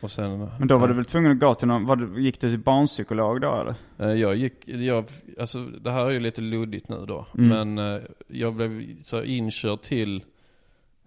och 0.00 0.10
sen... 0.10 0.48
Men 0.58 0.68
då 0.68 0.78
var 0.78 0.88
du 0.88 0.94
väl 0.94 1.04
tvungen 1.04 1.32
att 1.32 1.38
gå 1.38 1.54
till 1.54 1.68
någon, 1.68 1.84
var 1.86 2.18
gick 2.18 2.40
du 2.40 2.50
till 2.50 2.58
barnpsykolog 2.58 3.40
då 3.40 3.54
eller? 3.60 3.74
Eh, 3.98 4.20
Jag 4.20 4.36
gick, 4.36 4.68
jag, 4.68 5.04
alltså 5.40 5.64
det 5.64 5.90
här 5.90 6.06
är 6.06 6.10
ju 6.10 6.20
lite 6.20 6.40
luddigt 6.40 6.88
nu 6.88 7.04
då. 7.08 7.26
Mm. 7.38 7.48
Men 7.74 7.94
eh, 7.94 8.02
jag 8.28 8.54
blev 8.54 8.96
så 8.96 9.22
inkörd 9.22 9.82
till, 9.82 10.16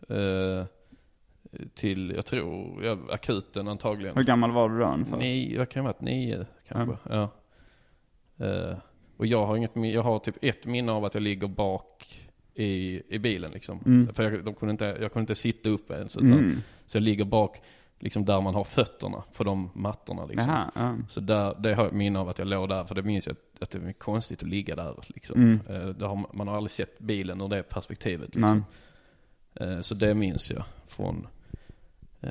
eh, 0.10 0.66
till, 1.74 2.14
jag 2.16 2.26
tror, 2.26 2.84
ja, 2.84 2.98
akuten 3.10 3.68
antagligen. 3.68 4.16
Hur 4.16 4.24
gammal 4.24 4.52
var 4.52 4.70
du 4.70 4.80
då 4.80 4.86
ungefär? 4.86 5.18
Nio, 5.18 5.58
jag 5.58 5.70
kan 5.70 5.86
ha 5.86 5.94
varit 5.94 6.02
nio 6.02 6.46
kanske. 6.68 6.98
Ja. 7.10 7.30
Eh, 8.46 8.78
och 9.18 9.26
jag 9.28 9.46
har 9.46 9.58
inget, 9.58 9.72
jag 9.76 10.02
har 10.02 10.20
typ 10.20 10.36
ett 10.42 10.66
minne 10.68 10.92
av 10.92 11.06
att 11.06 11.14
jag 11.14 11.24
ligger 11.24 11.48
bak 11.48 12.24
i, 12.56 13.02
i 13.16 13.20
bilen 13.20 13.52
liksom. 13.52 13.80
Mm. 13.86 14.14
För 14.14 14.24
jag, 14.24 14.46
de 14.46 14.54
kunde 14.54 14.72
inte, 14.72 14.86
jag 14.86 15.14
kunde 15.14 15.20
inte 15.24 15.36
sitta 15.36 15.70
upp 15.70 15.92
ens. 15.92 16.16
Utan, 16.18 16.34
Mm. 16.34 16.56
Så 16.86 16.98
jag 16.98 17.04
ligger 17.04 17.26
bak, 17.26 17.62
liksom 18.04 18.26
där 18.26 18.42
man 18.42 18.56
har 18.56 18.64
fötterna 18.64 19.24
på 19.38 19.44
de 19.44 19.70
mattorna 19.74 20.26
liksom. 20.26 20.50
Jaha, 20.52 20.72
ja. 20.76 20.98
Så 21.10 21.20
där, 21.20 21.56
det 21.60 21.74
har 21.74 21.84
jag 21.84 21.94
minne 21.94 22.20
av 22.20 22.30
att 22.30 22.40
jag 22.40 22.48
låg 22.48 22.70
där, 22.70 22.84
för 22.84 22.96
det 22.96 23.04
minns 23.04 23.28
jag 23.28 23.34
att, 23.34 23.64
att 23.64 23.72
det 23.72 23.90
är 23.90 23.94
konstigt 23.94 24.44
att 24.44 24.50
ligga 24.50 24.76
där 24.76 24.96
liksom. 25.08 25.42
Mm. 25.42 25.60
Eh, 25.70 25.88
det 25.88 26.06
har, 26.06 26.26
man 26.34 26.48
har 26.48 26.56
aldrig 26.56 26.72
sett 26.72 27.00
bilen 27.00 27.42
ur 27.42 27.48
det 27.48 27.64
perspektivet 27.64 28.36
liksom. 28.36 28.66
Eh, 29.56 29.80
så 29.80 29.96
det 29.96 30.14
minns 30.14 30.52
jag 30.52 30.64
från, 30.88 31.28
eh, 32.22 32.30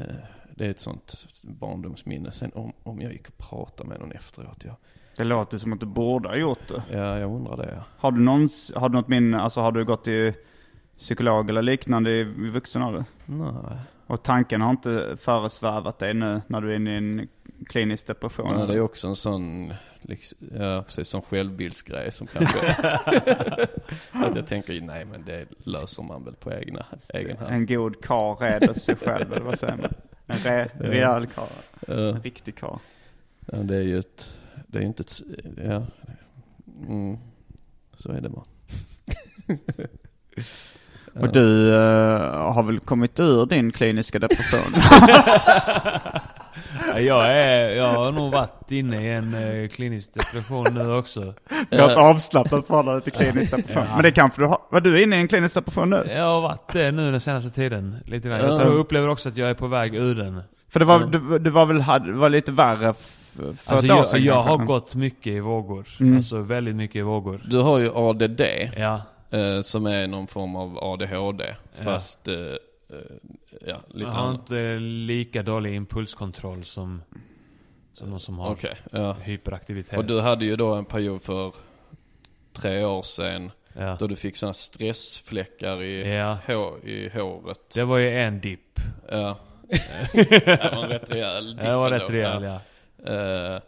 det 0.55 0.67
är 0.67 0.71
ett 0.71 0.81
sånt 0.81 1.27
barndomsminne. 1.43 2.33
Sen 2.33 2.51
om, 2.55 2.73
om 2.83 3.01
jag 3.01 3.13
gick 3.13 3.29
och 3.29 3.39
pratade 3.39 3.89
med 3.89 4.01
någon 4.01 4.13
efteråt, 4.13 4.65
ja. 4.65 4.77
Det 5.17 5.25
låter 5.25 5.59
som 5.59 5.73
att 5.73 5.81
du 5.81 5.87
borde 5.87 6.29
ha 6.29 6.37
gjort 6.37 6.69
det. 6.69 6.83
Ja, 6.91 7.19
jag 7.19 7.33
undrar 7.33 7.57
det 7.57 7.73
ja. 7.77 7.85
Har 7.97 8.13
du, 8.13 8.21
någons, 8.21 8.73
har 8.77 8.89
du 8.89 8.95
något 8.95 9.09
minne, 9.09 9.41
alltså 9.41 9.61
har 9.61 9.73
du 9.73 9.85
gått 9.85 10.05
till 10.05 10.33
psykolog 10.99 11.51
eller 11.51 11.63
liknande 11.63 12.11
i, 12.11 12.21
i 12.21 12.49
vuxen 12.49 12.83
ålder? 12.83 13.05
Nej. 13.27 13.79
Och 14.13 14.23
tanken 14.23 14.61
har 14.61 14.71
inte 14.71 15.17
föresvävat 15.21 15.99
dig 15.99 16.15
nu 16.15 16.43
när 16.47 16.61
du 16.61 16.73
är 16.73 16.77
inne 16.77 16.95
i 16.95 16.97
en 16.97 17.29
klinisk 17.67 18.07
depression? 18.07 18.61
Ja, 18.61 18.67
det 18.67 18.75
är 18.75 18.81
också 18.81 19.09
en 19.09 19.15
sån, 19.15 19.73
liksom, 20.01 20.39
ja 20.55 20.83
precis 20.87 21.09
som 21.09 21.23
självbildsgrej 21.23 22.13
som 22.13 22.27
kanske, 22.27 22.71
att 24.13 24.37
jag 24.37 24.47
tänker, 24.47 24.81
nej 24.81 25.05
men 25.05 25.25
det 25.25 25.47
löser 25.59 26.03
man 26.03 26.25
väl 26.25 26.35
på 26.35 26.53
egna, 26.53 26.87
egen 27.15 27.37
hand. 27.37 27.53
En 27.53 27.67
god 27.67 28.05
karl 28.05 28.37
reder 28.37 28.75
sig 28.75 28.97
själv, 28.97 29.33
eller 29.33 29.45
vad 29.45 29.59
säger 29.59 29.77
man? 29.77 29.95
En 30.27 30.37
re, 30.37 30.69
rejäl 30.75 31.27
karl. 31.27 31.47
Ja. 31.87 31.95
En 31.95 32.23
riktig 32.23 32.57
karl. 32.57 32.79
Ja, 33.47 33.59
det 33.59 33.77
är 33.77 33.83
ju 33.83 33.99
ett, 33.99 34.39
det 34.67 34.79
är 34.79 34.83
inte 34.83 35.03
ett, 35.03 35.23
ja, 35.57 35.87
mm, 36.89 37.19
så 37.95 38.13
är 38.13 38.21
det 38.21 38.29
bara. 38.29 38.45
Och 41.21 41.33
du 41.33 41.75
eh, 41.75 42.53
har 42.53 42.63
väl 42.63 42.81
kommit 42.81 43.21
ur 43.21 43.47
din 43.47 43.73
kliniska 43.73 44.19
depression? 44.19 44.75
Ja, 46.89 47.01
Jag, 47.01 47.27
är, 47.27 47.71
jag 47.71 47.87
har 47.87 48.13
nog 48.13 48.33
varit 48.33 48.73
inne 48.73 49.03
i 49.07 49.13
en 49.13 49.35
eh, 49.35 49.69
klinisk 49.69 50.15
depression 50.15 50.75
nu 50.75 50.93
också. 50.93 51.35
Du 51.71 51.81
har 51.81 51.91
ett 51.91 51.97
avslappnat 51.97 52.67
förhållande 52.67 53.01
till 53.01 53.13
klinisk 53.13 53.51
depression. 53.57 53.85
Ja. 53.89 53.95
Men 53.95 54.03
det 54.03 54.13
kanske 54.13 54.43
du 54.43 54.47
har? 54.47 54.59
Var 54.71 54.81
du 54.81 55.03
inne 55.03 55.17
i 55.17 55.21
en 55.21 55.29
klinisk 55.29 55.55
depression 55.55 55.91
nu? 55.91 56.05
Jag 56.17 56.25
har 56.25 56.41
varit 56.41 56.73
det 56.73 56.93
nu 56.93 57.11
den 57.11 57.21
senaste 57.21 57.51
tiden. 57.51 57.97
Lite 58.07 58.29
grann. 58.29 58.41
Ja. 58.41 58.47
Jag 58.47 58.59
tror 58.61 58.73
jag 58.73 58.81
upplever 58.81 59.09
också 59.09 59.29
att 59.29 59.37
jag 59.37 59.51
är 59.51 59.55
på 59.55 59.67
väg 59.67 59.95
ur 59.95 60.15
den. 60.15 60.43
För 60.71 60.81
det 60.81 60.87
var, 60.87 61.01
du, 61.01 61.39
du 61.39 61.51
var 61.51 61.67
väl, 61.67 61.81
hade, 61.81 62.13
var 62.13 62.29
lite 62.29 62.53
värre 62.53 62.95
för 63.37 63.55
Alltså 63.67 64.17
jag, 64.17 64.21
jag 64.21 64.43
har 64.43 64.59
gått 64.59 64.95
mycket 64.95 65.33
i 65.33 65.41
vågor. 65.41 65.87
Mm. 66.01 66.17
Alltså 66.17 66.39
väldigt 66.39 66.77
mycket 66.77 66.97
i 66.97 67.03
vågor. 67.03 67.41
Du 67.45 67.61
har 67.61 67.79
ju 67.79 67.91
ADD, 67.95 68.41
Ja. 68.77 69.01
Eh, 69.33 69.61
som 69.61 69.87
är 69.87 70.07
någon 70.07 70.27
form 70.27 70.57
av 70.57 70.79
ADHD, 70.79 71.55
fast, 71.73 72.29
eh, 72.29 72.35
eh, 72.35 72.57
ja, 73.67 73.81
lite 73.89 74.01
Jag 74.07 74.13
har 74.13 74.27
annat. 74.29 74.41
inte 74.41 74.79
lika 74.79 75.43
dålig 75.43 75.75
impulskontroll 75.75 76.65
som, 76.65 77.03
som 77.93 78.11
någon 78.11 78.21
som 78.21 78.39
har 78.39 78.51
Okej, 78.51 78.75
ja. 78.93 79.13
hyperaktivitet. 79.13 79.99
Och 79.99 80.05
du 80.05 80.21
hade 80.21 80.45
ju 80.45 80.57
då 80.57 80.75
en 80.75 80.85
period 80.85 81.23
för 81.23 81.55
tre 82.53 82.85
år 82.85 83.03
sedan, 83.03 83.51
Ja. 83.79 83.97
då 84.01 84.07
du 84.07 84.17
fick 84.17 84.37
sådana 84.37 84.55
stressfläckar 84.55 85.83
i, 85.83 86.15
Ja. 86.17 86.39
hår, 86.47 86.85
i 86.89 87.09
håret. 87.15 87.71
Det 87.75 87.85
var 87.85 87.99
ju 87.99 88.19
en 88.21 88.41
dipp. 88.41 88.81
Ja. 89.11 89.39
det 90.13 90.71
var 90.75 90.83
en 90.85 90.89
rätt 90.91 91.11
rejäl 91.11 91.47
dipp 91.57 91.63
Det 91.65 91.75
var 91.77 91.91
rätt 91.91 92.11
rejäl 92.11 92.43
ja. 92.43 92.61
Eh, 93.13 93.61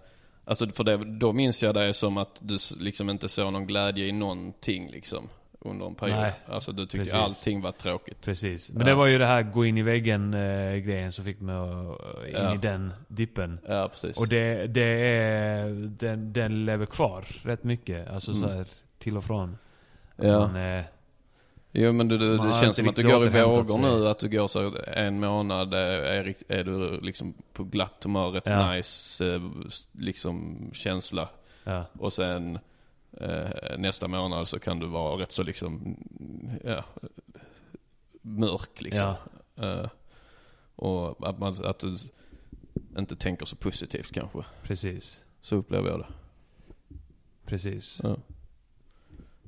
alltså 0.45 0.69
för 0.69 0.85
det, 0.85 0.97
då 0.97 1.33
minns 1.33 1.63
jag 1.63 1.75
det 1.75 1.95
som 1.95 2.17
att 2.19 2.39
du 2.43 2.57
liksom 2.79 3.11
inte 3.11 3.29
såg 3.29 3.53
någon 3.53 3.67
glädje 3.67 4.07
i 4.07 4.13
någonting 4.13 4.91
liksom. 4.91 5.29
Under 5.67 5.87
en 5.87 5.95
period. 5.95 6.17
Nej, 6.19 6.33
alltså 6.49 6.73
du 6.73 6.83
tyckte 6.87 6.99
precis. 6.99 7.15
allting 7.15 7.61
var 7.61 7.73
tråkigt. 7.73 8.25
Precis. 8.25 8.71
Men 8.71 8.81
Ja. 8.81 8.87
det 8.87 8.95
var 8.95 9.07
ju 9.07 9.19
det 9.19 9.27
här 9.27 9.43
gå 9.43 9.65
in 9.65 9.79
i 9.79 9.83
väggen 9.83 10.35
eh, 10.35 10.75
grejen 10.77 11.13
som 11.13 11.25
fick 11.25 11.41
mig 11.41 11.55
eh, 11.57 12.29
in 12.29 12.35
Ja. 12.35 12.55
i 12.55 12.57
den 12.57 12.93
dippen. 13.09 13.59
Ja, 13.69 13.89
precis. 13.89 14.19
Och 14.19 14.29
det, 14.29 14.67
det 14.67 15.09
är, 15.09 15.69
den, 15.89 16.33
den 16.33 16.65
lever 16.65 16.87
kvar 16.87 17.25
rätt 17.43 17.65
mycket. 17.65 18.09
Alltså 18.11 18.35
så 18.35 18.49
här 18.49 18.67
till 18.99 19.17
och 19.17 19.25
från. 19.25 19.59
Mm. 20.19 20.31
Ja. 20.31 20.39
Man, 20.39 20.57
eh, 20.57 20.85
Jo 21.77 21.93
men 21.93 22.09
du, 22.09 22.19
du, 22.19 22.37
det 22.39 22.53
känns 22.53 22.77
som 22.77 22.89
att 22.89 22.97
du 22.97 23.03
går 23.03 23.27
i 23.27 23.29
vågor 23.29 23.79
nu. 23.79 24.09
Att 24.09 24.19
du 24.19 24.29
går 24.29 24.47
så 24.47 24.73
en 24.87 25.21
månad 25.21 25.75
är, 25.75 26.35
är 26.49 26.65
du 26.65 27.01
liksom 27.01 27.35
på 27.53 27.65
glatt 27.65 28.05
humör, 28.05 28.31
rätt 28.31 28.43
Ja. 28.47 28.73
nice 28.73 29.41
liksom 29.93 30.59
känsla. 30.73 31.29
ja. 31.65 31.85
Och 31.99 32.13
sen 32.13 32.59
nästa 33.79 34.09
månad 34.09 34.49
så 34.49 34.59
kan 34.59 34.79
du 34.79 34.87
vara 34.87 35.23
rätt 35.23 35.33
så 35.33 35.43
liksom, 35.43 35.97
ja, 36.65 36.85
mörk 38.23 38.81
liksom. 38.83 39.15
Eh, 39.57 39.87
och 40.77 41.29
att, 41.29 41.39
man, 41.39 41.55
att 41.65 41.79
du 41.79 41.95
inte 42.99 43.17
tänker 43.17 43.47
så 43.47 43.57
positivt 43.57 44.13
kanske. 44.13 44.39
Precis. 44.63 45.23
Så 45.41 45.57
upplever 45.57 45.91
jag 45.91 45.99
det. 46.01 46.07
Precis. 47.47 48.01
Ja. 48.03 48.17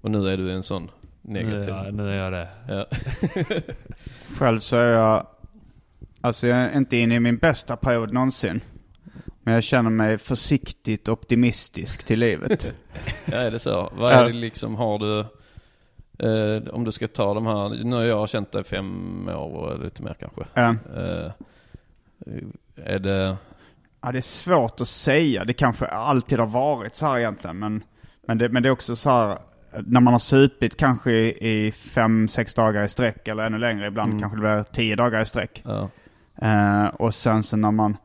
Och 0.01 0.11
nu 0.11 0.29
är 0.29 0.37
du 0.37 0.53
en 0.53 0.62
sån 0.62 0.91
Nu, 1.23 1.43
negativ. 1.43 1.69
ja, 1.69 1.91
nu 1.91 2.11
är 2.11 2.14
jag 2.14 2.33
det. 2.33 2.49
Ja. 2.69 2.87
Själv 4.39 4.61
så 4.61 4.77
är 4.77 4.93
jag, 4.93 5.27
alltså 6.21 6.47
jag 6.47 6.59
är 6.59 6.77
inte 6.77 6.97
inne 6.97 7.14
i 7.14 7.21
min 7.21 7.37
bästa 7.37 7.77
period 7.77 8.12
någonsin. 8.12 8.61
Men 9.47 9.55
jag 9.55 9.64
känner 9.64 9.90
mig 9.90 10.18
försiktigt 10.18 11.09
optimistisk 11.09 12.05
till 12.05 12.18
livet. 12.18 12.66
Ja, 13.26 13.36
är 13.36 13.51
det 13.51 13.59
så? 13.59 13.92
Vad 13.97 14.12
är 14.12 14.24
det 14.24 14.32
liksom, 14.32 14.74
har 14.74 14.99
du, 14.99 15.18
eh, 16.28 16.68
om 16.74 16.84
du 16.84 16.92
ska 16.92 17.09
ta 17.09 17.34
de 17.34 17.47
här, 17.47 17.84
nu 17.84 17.97
har 17.97 18.03
jag 18.03 18.28
känt 18.28 18.53
dig 18.53 18.64
fem 18.64 19.28
år 19.28 19.72
eller 19.74 19.84
lite 19.84 20.03
mer 20.03 20.16
kanske. 20.20 20.40
Ja. 20.55 20.68
Eh, 20.97 21.30
är 22.84 22.99
det, 22.99 23.36
Ja, 24.01 24.12
det 24.12 24.18
är 24.18 24.22
svårt 24.22 24.80
att 24.80 24.88
säga. 24.88 25.44
Det 25.44 25.53
kanske 25.53 25.86
alltid 25.86 26.38
har 26.38 26.47
varit 26.47 26.97
så 26.97 27.07
här 27.07 27.18
egentligen. 27.18 27.59
Men, 27.59 27.82
men, 28.26 28.38
det, 28.38 28.49
men 28.49 28.62
det 28.62 28.68
är 28.68 28.70
också 28.70 28.97
så 28.97 29.11
här, 29.11 29.38
när 29.86 30.01
man 30.01 30.14
har 30.14 30.18
supit 30.18 30.76
kanske 30.76 31.11
i, 31.12 31.49
i 31.66 31.72
fem, 31.72 32.28
sex 32.28 32.55
dagar 32.55 32.84
i 32.84 32.88
sträck 32.88 33.28
eller 33.28 33.47
ännu 33.47 33.59
längre. 33.59 33.86
Ibland 33.86 34.11
Mm. 34.11 34.20
kanske 34.20 34.36
det 34.36 34.40
blir 34.40 34.64
tio 34.72 34.97
dagar 34.97 35.22
i 35.22 35.26
sträck. 35.26 35.62
ja, 35.64 35.88
Eh, 36.42 36.84
och 36.86 37.14
sen 37.14 37.42
så 37.42 37.57
när 37.57 37.70
man, 37.70 37.97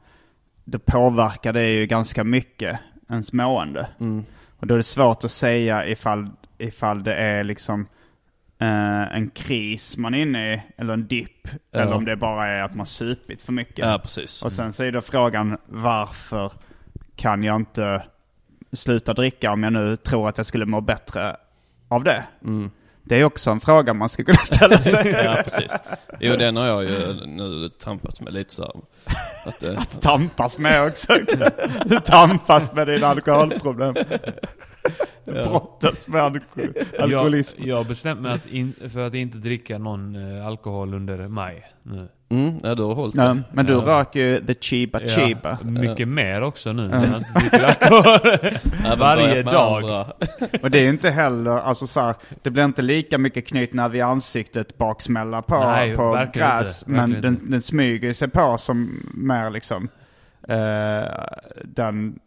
det 0.72 0.80
påverkar 0.80 1.54
det 1.54 1.70
ju 1.70 1.86
ganska 1.86 2.24
mycket 2.24 2.80
ens 3.10 3.34
mående. 3.34 3.88
mm, 4.00 4.26
Och 4.60 4.68
då 4.68 4.74
är 4.74 4.78
det 4.78 4.84
svårt 4.84 5.24
att 5.24 5.32
säga 5.32 5.88
ifall, 5.88 6.28
ifall 6.58 7.04
det 7.04 7.16
är 7.16 7.44
liksom 7.44 7.88
eh, 8.60 9.16
en 9.16 9.30
kris 9.30 9.98
man 9.98 10.14
är 10.14 10.22
inne 10.22 10.54
i, 10.54 10.62
eller 10.78 10.94
en 10.94 11.08
dipp. 11.08 11.48
Ja. 11.72 11.80
Eller 11.80 11.94
om 11.96 12.06
det 12.06 12.16
bara 12.16 12.48
är 12.48 12.64
att 12.64 12.76
man 12.76 12.86
supit 12.86 13.42
för 13.42 13.54
mycket. 13.54 13.78
ja 13.78 14.00
precis. 14.04 14.42
Och 14.44 14.52
sen 14.52 14.74
så 14.74 14.84
är 14.84 14.92
då 14.92 15.02
frågan 15.02 15.58
varför 15.66 16.52
kan 17.16 17.44
jag 17.44 17.56
inte 17.56 18.04
sluta 18.74 19.14
dricka 19.14 19.52
om 19.52 19.64
jag 19.64 19.74
nu 19.74 19.96
tror 19.96 20.30
att 20.30 20.38
jag 20.38 20.46
skulle 20.46 20.66
må 20.66 20.82
bättre 20.82 21.36
av 21.88 22.04
det? 22.04 22.24
Mm. 22.44 22.72
Det 23.04 23.16
är 23.20 23.24
också 23.24 23.50
en 23.52 23.60
fråga 23.60 23.94
man 23.94 24.10
skulle 24.10 24.26
kunna 24.26 24.38
ställa 24.38 24.78
sig. 24.82 25.08
Ja 25.26 25.42
precis. 25.44 25.74
Jo 26.20 26.36
den 26.36 26.56
har 26.56 26.66
jag 26.66 26.84
ju 26.84 27.14
nu 27.26 27.70
tampats 27.70 28.22
med 28.22 28.34
lite 28.34 28.54
så 28.54 28.64
här. 28.64 28.72
Att, 29.46 29.64
eh, 29.64 29.84
Tampas 30.02 30.58
med 30.58 30.88
också. 30.88 31.14
Du 31.86 32.00
tampas 32.00 32.74
med 32.74 32.88
dina 32.88 33.08
alkoholproblem. 33.08 33.96
Brottas 35.26 36.08
med 36.08 36.22
alko- 36.22 36.86
alkoholism. 37.00 37.58
Jag, 37.60 37.68
jag 37.68 37.78
har 37.78 37.84
bestämt 37.84 38.22
mig 38.22 38.32
att 38.34 38.48
in, 38.48 38.74
för 38.94 39.00
att 39.00 39.14
inte 39.14 39.38
dricka 39.38 39.78
någon 39.78 40.16
eh, 40.40 40.48
alkohol 40.48 40.94
under 40.94 41.28
maj 41.28 41.66
nu. 41.84 42.08
Mm, 42.32 42.60
ja 42.64 42.76
du 42.76 42.84
har 42.84 42.96
hållit 42.96 43.16
Ja, 43.16 43.24
det. 43.28 43.44
men 43.52 43.66
du 43.66 43.74
Ja. 43.74 43.80
röker 43.80 44.20
ju 44.20 44.46
the 44.46 44.54
chiba 44.62 45.00
chiba. 45.00 45.58
mycket 45.64 46.08
mer 46.08 46.42
också 46.42 46.74
nu 46.74 46.88
varje 48.98 49.44
dag. 49.44 49.84
Och 50.64 50.72
det 50.72 50.80
är 50.80 50.84
ju 50.84 50.90
inte 50.90 51.10
heller, 51.10 51.52
alltså 51.52 51.88
så 51.88 52.00
här, 52.02 52.16
det 52.42 52.50
blir 52.50 52.66
inte 52.66 52.82
lika 52.82 53.18
mycket 53.18 53.48
knytnäve 53.48 53.98
i 53.98 54.02
ansiktet 54.02 54.78
baksmälla 54.78 55.42
på, 55.42 55.60
Nej, 55.60 55.96
på 55.96 56.26
gräs. 56.34 56.82
inte, 56.84 56.92
men 56.92 57.22
den, 57.22 57.38
den 57.52 57.62
smyger 57.62 58.14
sig 58.14 58.28
på 58.30 58.58
som 58.58 59.00
mer 59.14 59.50
liksom 59.50 59.90
eh, 60.48 61.12
den 61.64 62.20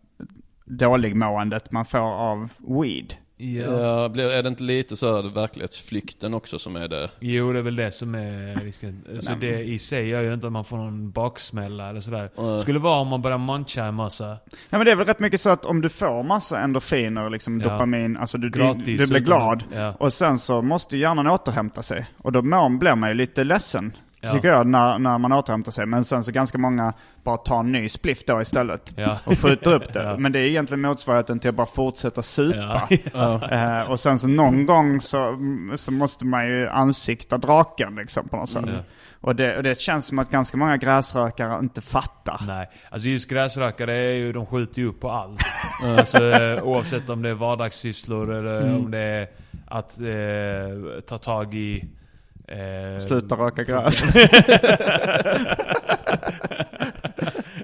dåligmåendet 0.65 1.73
man 1.73 1.85
får 1.85 1.99
av 1.99 2.49
weed. 2.83 3.15
Ja, 3.53 4.09
blir, 4.09 4.29
är 4.31 4.43
det 4.43 4.49
inte 4.49 4.63
lite 4.63 4.97
så 4.97 5.17
här 5.17 5.35
verklighetsflykten 5.35 6.35
också 6.35 6.59
som 6.59 6.77
är 6.77 6.89
det? 6.89 7.11
Jo, 7.21 7.53
det 7.53 7.59
är 7.59 7.63
väl 7.63 7.77
det 7.77 7.91
som 7.91 8.15
är 8.15 8.61
risken. 8.65 9.05
Så 9.21 9.31
Nej, 9.31 9.39
det 9.41 9.63
i 9.65 9.79
sig 9.79 10.09
gör 10.09 10.23
ju 10.23 10.35
inte 10.35 10.47
att 10.47 10.53
man 10.53 10.65
får 10.65 10.77
någon 10.77 11.11
baksmälla 11.11 11.91
eller 11.91 12.01
sådär. 12.01 12.29
Nej. 12.39 12.59
Skulle 12.61 12.79
vara 12.79 13.01
om 13.01 13.09
man 13.09 13.23
börjar 13.23 13.39
muncha 13.39 13.85
en 13.85 13.95
massa. 13.95 14.25
Ja 14.71 14.79
men 14.79 14.85
det 14.85 14.91
är 14.91 14.97
väl 14.97 15.07
rätt 15.07 15.21
mycket 15.21 15.41
så 15.41 15.51
att 15.51 15.65
om 15.65 15.81
du 15.81 15.89
får 15.89 16.23
massa 16.23 16.59
endorfiner, 16.61 17.31
liksom 17.31 17.61
Ja. 17.61 17.69
dopamin, 17.73 18.17
alltså 18.17 18.39
du, 18.39 18.49
du, 18.49 18.59
Gratis, 18.59 18.85
du 18.85 18.95
blir 18.97 19.05
utan- 19.07 19.23
glad. 19.25 19.65
ja. 19.75 19.95
Och 19.99 20.13
sen 20.13 20.39
så 20.39 20.63
måste 20.63 20.97
hjärnan 20.99 21.27
återhämta 21.27 21.83
sig. 21.83 22.07
Och 22.19 22.33
då 22.33 22.43
mår, 22.43 22.79
blir 22.79 22.95
man 22.95 23.09
ju 23.11 23.15
lite 23.15 23.45
ledsen. 23.45 23.93
Ja. 24.25 24.33
Tycker 24.33 24.49
jag 24.49 24.67
när, 24.67 24.99
när 24.99 25.19
man 25.19 25.33
återhämtar 25.33 25.73
sig. 25.73 25.87
Men 25.87 26.05
sen 26.05 26.25
så 26.25 26.33
ganska 26.33 26.59
många 26.59 26.93
bara 27.23 27.37
tar 27.37 27.61
en 27.61 27.73
ny 27.73 27.89
spliff 27.89 28.25
då 28.27 28.41
istället. 28.43 28.93
Ja. 28.97 29.19
Och 29.25 29.39
skjuter 29.39 29.75
upp 29.75 29.93
det. 29.93 30.03
Ja. 30.05 30.17
Men 30.17 30.33
det 30.33 30.39
är 30.39 30.43
egentligen 30.47 30.81
motsvarigheten 30.81 31.39
till 31.39 31.49
att 31.51 31.55
bara 31.57 31.67
fortsätta 31.67 32.23
supa. 32.23 32.83
Ja. 33.15 33.49
Eh, 33.51 33.91
och 33.91 34.01
sen 34.01 34.19
så 34.19 34.29
någon 34.29 34.67
gång 34.67 35.01
så, 35.01 35.39
så 35.77 35.93
måste 35.93 36.27
man 36.27 36.47
ju 36.47 36.69
ansikta 36.69 37.39
draken 37.39 37.95
liksom 37.95 38.29
på 38.29 38.37
något 38.37 38.51
sätt. 38.51 38.65
Ja. 38.67 38.79
Och, 39.21 39.37
det, 39.37 39.57
och 39.57 39.63
det 39.63 39.81
känns 39.81 40.07
som 40.07 40.19
att 40.19 40.31
ganska 40.31 40.57
många 40.57 40.77
gräsrökare 40.77 41.59
inte 41.59 41.81
fattar. 41.81 42.41
Nej, 42.47 42.71
alltså 42.91 43.09
just 43.09 43.29
gräsrökare 43.31 43.93
är 43.95 44.13
ju, 44.13 44.33
de 44.33 44.47
skjuter 44.47 44.79
ju 44.83 44.89
upp 44.89 45.01
på 45.01 45.11
allt. 45.11 45.41
alltså 45.99 46.31
eh, 46.31 46.63
oavsett 46.63 47.09
om 47.11 47.23
det 47.23 47.29
är 47.29 47.35
vardagssysslor 47.35 48.33
eller 48.35 48.61
Mm. 48.63 48.77
om 48.77 48.91
det 48.91 48.99
är 48.99 49.29
att 49.67 50.01
eh, 50.01 51.01
ta 51.09 51.19
tag 51.19 51.55
i... 51.55 51.85
Eh, 52.49 52.99
Sluta 52.99 53.35
röka 53.37 53.65
gräs. 53.65 54.03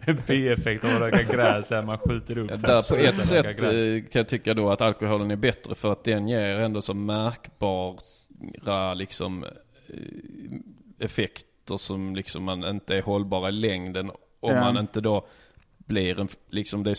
En 0.06 0.22
bieffekt 0.26 0.84
av 0.84 0.90
att 0.90 1.00
röka 1.00 1.22
gräs 1.22 1.72
är 1.72 1.76
att 1.76 1.84
man 1.84 1.98
skjuter 1.98 2.38
upp. 2.38 2.48
Där 2.48 2.90
på 2.94 2.96
ett 2.96 3.24
sätt 3.24 3.60
gräs. 3.60 3.62
eh, 3.62 4.02
kan 4.02 4.20
jag 4.20 4.28
tycka 4.28 4.54
då 4.54 4.70
att 4.70 4.80
alkoholen 4.80 5.30
är 5.30 5.36
bättre 5.36 5.74
för 5.74 5.92
att 5.92 6.04
den 6.04 6.28
ger 6.28 6.58
ändå 6.58 6.80
så 6.80 6.94
märkbara 6.94 8.94
liksom 8.94 9.44
eh, 9.44 9.50
effekter 10.98 11.76
som 11.76 12.16
liksom 12.16 12.44
man 12.44 12.64
inte 12.64 12.96
är 12.96 13.02
hållbara 13.02 13.48
i 13.48 13.52
längden. 13.52 14.10
Om 14.40 14.54
Ja. 14.54 14.60
man 14.60 14.76
inte 14.78 15.00
då 15.00 15.26
blir 15.78 16.20
en, 16.20 16.28
liksom 16.50 16.84
det, 16.84 16.94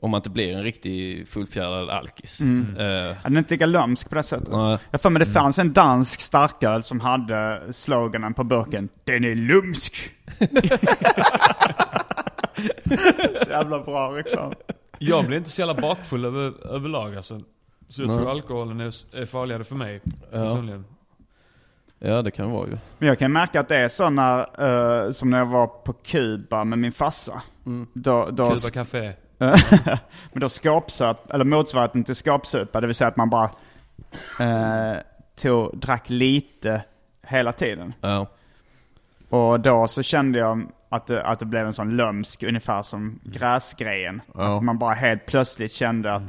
om 0.00 0.10
man 0.10 0.18
inte 0.18 0.30
blir 0.30 0.56
en 0.56 0.62
riktig 0.62 1.28
fullfjädrad 1.28 1.90
alkis. 1.90 2.40
Mm. 2.40 2.76
Ja, 2.78 3.14
Den 3.22 3.34
är 3.34 3.38
inte 3.38 3.54
lika 3.54 3.66
lömsk 3.66 4.08
på 4.08 4.14
det 4.14 4.22
sättet. 4.22 4.48
Nej. 4.50 4.78
Jag 4.90 5.00
för 5.00 5.10
mig 5.10 5.20
det 5.20 5.32
fanns 5.32 5.58
en 5.58 5.72
dansk 5.72 6.20
starköl 6.20 6.82
som 6.82 7.00
hade 7.00 7.62
sloganen 7.70 8.34
på 8.34 8.44
burken 8.44 8.88
Den 9.04 9.24
är 9.24 9.34
lumsk. 9.34 9.94
så 13.44 13.50
jävla 13.50 13.80
bra 13.80 14.16
reklam. 14.16 14.52
Jag 14.98 15.26
blir 15.26 15.36
inte 15.38 15.50
så 15.50 15.60
jävla 15.60 15.74
bakfull 15.74 16.24
över, 16.24 16.66
överlag 16.66 17.16
alltså. 17.16 17.40
Så 17.88 18.02
jag 18.02 18.08
Nej. 18.08 18.16
tror 18.16 18.30
alkoholen 18.30 18.80
är, 18.80 19.16
är 19.20 19.26
farligare 19.26 19.64
för 19.64 19.74
mig. 19.74 20.00
Personligen. 20.30 20.84
ja 21.98 22.22
det 22.22 22.30
kan 22.30 22.50
vara 22.50 22.66
ju. 22.68 22.76
Men 22.98 23.08
jag 23.08 23.18
kan 23.18 23.32
märka 23.32 23.60
att 23.60 23.68
det 23.68 23.76
är 23.76 23.88
så 23.88 24.10
när, 24.10 24.38
eh, 25.06 25.12
som 25.12 25.30
när 25.30 25.38
jag 25.38 25.46
var 25.46 25.66
på 25.66 25.92
Kuba 25.92 26.64
med 26.64 26.78
min 26.78 26.92
farsa. 26.92 27.42
Då, 27.92 28.28
då, 28.30 28.48
Kuba 28.50 28.70
Café. 28.72 29.12
men 30.32 30.40
då 30.40 30.48
skåpsöp, 30.48 31.30
eller 31.30 31.44
motsvarigheten 31.44 32.04
till 32.04 32.14
skåpsupa, 32.14 32.80
det 32.80 32.86
vill 32.86 32.96
säga 32.96 33.08
att 33.08 33.16
man 33.16 33.30
bara 33.30 33.50
eh, 34.40 34.98
tog, 35.36 35.78
drack 35.78 36.10
lite 36.10 36.82
hela 37.22 37.52
tiden. 37.52 37.94
Ja. 38.00 38.26
Och 39.28 39.60
då 39.60 39.88
så 39.88 40.02
kände 40.02 40.38
jag 40.38 40.66
att 40.88 41.06
det, 41.06 41.22
att 41.22 41.38
det 41.38 41.46
blev 41.46 41.66
en 41.66 41.72
sån 41.72 41.96
lömsk, 41.96 42.42
ungefär 42.42 42.82
som 42.82 43.20
gräsgrejen. 43.24 44.22
Ja. 44.34 44.56
Att 44.56 44.62
man 44.62 44.78
bara 44.78 44.94
helt 44.94 45.26
plötsligt 45.26 45.72
kände 45.72 46.12
att 46.12 46.22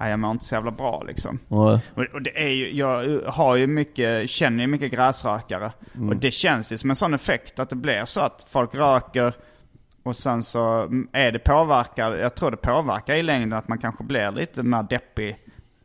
nej, 0.00 0.10
jag 0.10 0.18
mår 0.18 0.30
inte 0.30 0.44
så 0.44 0.54
jävla 0.54 0.70
bra 0.70 1.02
liksom. 1.06 1.38
Nej. 1.48 1.80
Och, 1.94 2.04
och 2.14 2.22
det 2.22 2.42
är 2.42 2.48
ju, 2.48 2.76
jag 2.76 3.20
har 3.26 3.56
ju 3.56 3.66
mycket, 3.66 4.30
känner 4.30 4.60
ju 4.60 4.66
mycket 4.66 4.92
gräsrökare. 4.92 5.72
Och 6.08 6.16
det 6.16 6.30
känns 6.30 6.72
ju 6.72 6.76
som 6.76 6.90
en 6.90 6.96
sån 6.96 7.14
effekt 7.14 7.58
att 7.58 7.70
det 7.70 7.76
blir 7.76 8.04
så 8.04 8.20
att 8.20 8.46
folk 8.50 8.74
röker 8.74 9.32
och 10.02 10.16
sen 10.16 10.42
så 10.42 10.82
mm, 10.82 11.08
är 11.12 11.32
det 11.32 11.38
påverkar, 11.38 12.12
jag 12.12 12.34
tror 12.34 12.50
det 12.50 12.56
påverkar 12.56 13.14
i 13.14 13.22
längden 13.22 13.52
att 13.58 13.68
man 13.68 13.78
kanske 13.78 14.04
blir 14.04 14.30
lite 14.30 14.62
mer 14.62 14.82
deppig 14.82 15.36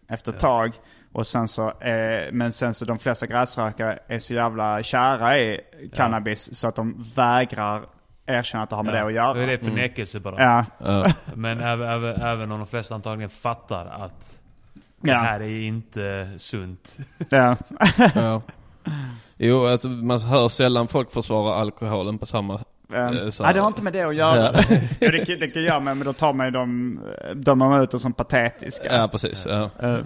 efter 0.10 0.32
ett 0.34 0.40
tag. 0.40 0.72
Och 1.12 1.28
sen 1.28 1.48
så, 1.48 1.68
eh, 1.70 2.32
men 2.32 2.52
sen 2.52 2.74
så 2.74 2.86
de 2.86 3.00
flesta 3.00 3.26
gräsrökare 3.28 4.00
är 4.08 4.20
så 4.20 4.34
jävla 4.34 4.84
kära 4.84 5.40
i 5.40 5.62
cannabis 5.96 6.60
så 6.60 6.68
att 6.68 6.76
de 6.76 7.06
vägrar 7.16 7.82
erkänna 8.26 8.64
att 8.64 8.70
det 8.70 8.76
har 8.76 8.84
med 8.84 8.94
Ja, 8.94 9.00
det 9.00 9.06
att 9.08 9.14
göra. 9.14 9.34
Då 9.34 9.40
är 9.40 9.48
det 9.48 9.58
förnekelse 9.58 10.20
bara. 10.20 10.44
Ja, 10.44 10.66
Ja. 10.78 11.14
Men 11.36 11.60
även, 11.60 11.90
även, 11.90 12.22
även 12.22 12.52
om 12.52 12.60
de 12.60 12.68
flesta 12.68 12.96
antagligen 12.96 13.30
fattar 13.30 13.86
att 13.86 14.40
det 15.02 15.12
Ja. 15.12 15.18
här 15.18 15.40
är 15.40 15.62
inte 15.62 16.30
sunt. 16.38 16.98
ja. 17.30 17.56
Ja. 18.16 18.42
Jo, 19.38 19.66
alltså 19.68 19.90
man 19.90 20.20
hör 20.20 20.50
sällan 20.50 20.88
folk 20.88 21.12
försvara 21.12 21.56
alkoholen 21.56 22.18
på 22.18 22.26
samma... 22.26 22.60
eh, 22.96 23.30
så- 23.30 23.44
Nej, 23.44 23.54
det 23.54 23.60
har 23.60 23.68
inte 23.68 23.84
med 23.84 23.94
det 23.94 24.02
att 24.04 24.16
göra. 24.16 24.54
Ja. 24.54 24.64
jo, 25.02 25.12
det, 25.12 25.26
kan- 25.26 25.40
det 25.40 25.48
kan 25.48 25.64
göra 25.64 25.80
med, 25.80 25.98
men 25.98 26.06
då 26.08 26.14
tar 26.14 26.34
man 26.34 26.46
ju 26.48 26.52
dem, 26.52 27.00
dömer 27.36 27.70
man 27.70 27.82
ut 27.84 27.92
dem 27.92 28.00
som 28.00 28.14
patetiska. 28.14 28.96
Ja, 28.98 29.08
precis. 29.08 29.46
Ja. 29.50 29.70
Eh, 29.82 29.98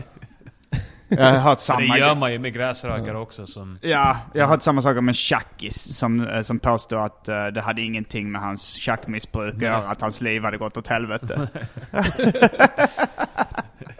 jag 1.09 1.25
har 1.25 1.39
hört 1.39 1.59
samma 1.61 1.79
Det 1.93 1.99
gör 1.99 2.15
man 2.15 2.31
ju 2.31 2.39
med 2.39 2.53
gräsrökare 2.53 3.17
också 3.17 3.45
som... 3.45 3.79
Ja, 3.81 4.17
jag 4.33 4.43
har 4.45 4.49
hört 4.49 4.61
samma 4.63 4.81
sak 4.81 4.97
om 4.97 5.07
en 5.07 5.13
tjackis 5.13 5.97
som, 5.97 6.27
eh, 6.27 6.41
som 6.41 6.59
påstår 6.59 7.05
att 7.05 7.29
eh, 7.29 7.45
det 7.47 7.61
hade 7.61 7.81
ingenting 7.81 8.31
med 8.31 8.41
hans 8.41 8.63
tjackmissbruk 8.73 9.55
att 9.55 9.61
göra, 9.61 9.77
att 9.77 10.01
hans 10.01 10.21
liv 10.21 10.43
hade 10.43 10.57
gått 10.57 10.77
åt 10.77 10.87
helvete. 10.87 11.47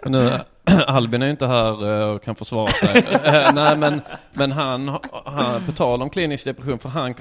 Nu, 0.04 0.30
Albin 0.86 1.22
är 1.22 1.26
ju 1.26 1.30
inte 1.30 1.46
här 1.46 2.00
eh, 2.00 2.08
och 2.08 2.22
kan 2.22 2.34
försvara 2.34 2.70
sig. 2.70 3.04
Eh, 3.24 3.52
Nej 3.54 3.76
men, 3.76 4.00
men 4.32 4.52
han, 4.52 4.88
han, 5.24 5.62
på 5.66 5.72
tal 5.72 6.02
om 6.02 6.10
klinisk 6.10 6.44
depression, 6.44 6.78
för 6.78 6.88
han 6.88 7.14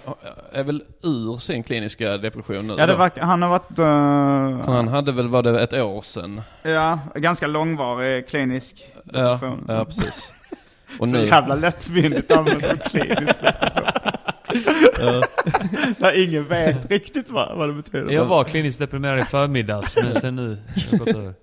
är 0.51 0.63
väl 0.63 0.83
ur 1.03 1.37
sin 1.37 1.63
kliniska 1.63 2.17
depression 2.17 2.67
nu 2.67 2.75
ja, 2.77 2.85
det 2.85 2.95
verkar, 2.95 3.21
han 3.21 3.41
har 3.41 3.49
varit, 3.49 3.75
För 3.75 4.69
eh, 4.71 4.75
han 4.75 4.87
hade 4.87 5.11
väl, 5.11 5.27
var 5.27 5.43
det 5.43 5.61
ett 5.61 5.73
år 5.73 6.01
sedan? 6.01 6.41
ja, 6.63 6.99
ganska 7.15 7.47
långvarig 7.47 8.27
klinisk 8.27 8.85
Ja, 9.13 9.21
depression. 9.21 9.65
ja 9.67 9.85
precis. 9.85 10.31
Och 10.99 11.09
Så 11.09 11.15
nu, 11.15 11.25
jävla 11.25 11.55
lättvindigt 11.55 12.31
använt 12.31 12.83
klinisk 12.83 13.41
depression. 13.41 14.11
När 15.97 16.23
ingen 16.29 16.47
vet 16.47 16.91
riktigt 16.91 17.29
vad, 17.29 17.57
vad 17.57 17.69
det 17.69 17.73
betyder. 17.73 18.11
Jag 18.11 18.25
var 18.25 18.43
kliniskt 18.43 18.79
deprimerad 18.79 19.19
i 19.19 19.23
förmiddags, 19.23 19.95
men 19.95 20.15
sen 20.15 20.35
nu 20.35 20.47
har 20.49 20.57
jag 20.91 20.99
gått 20.99 21.07
över. 21.15 21.33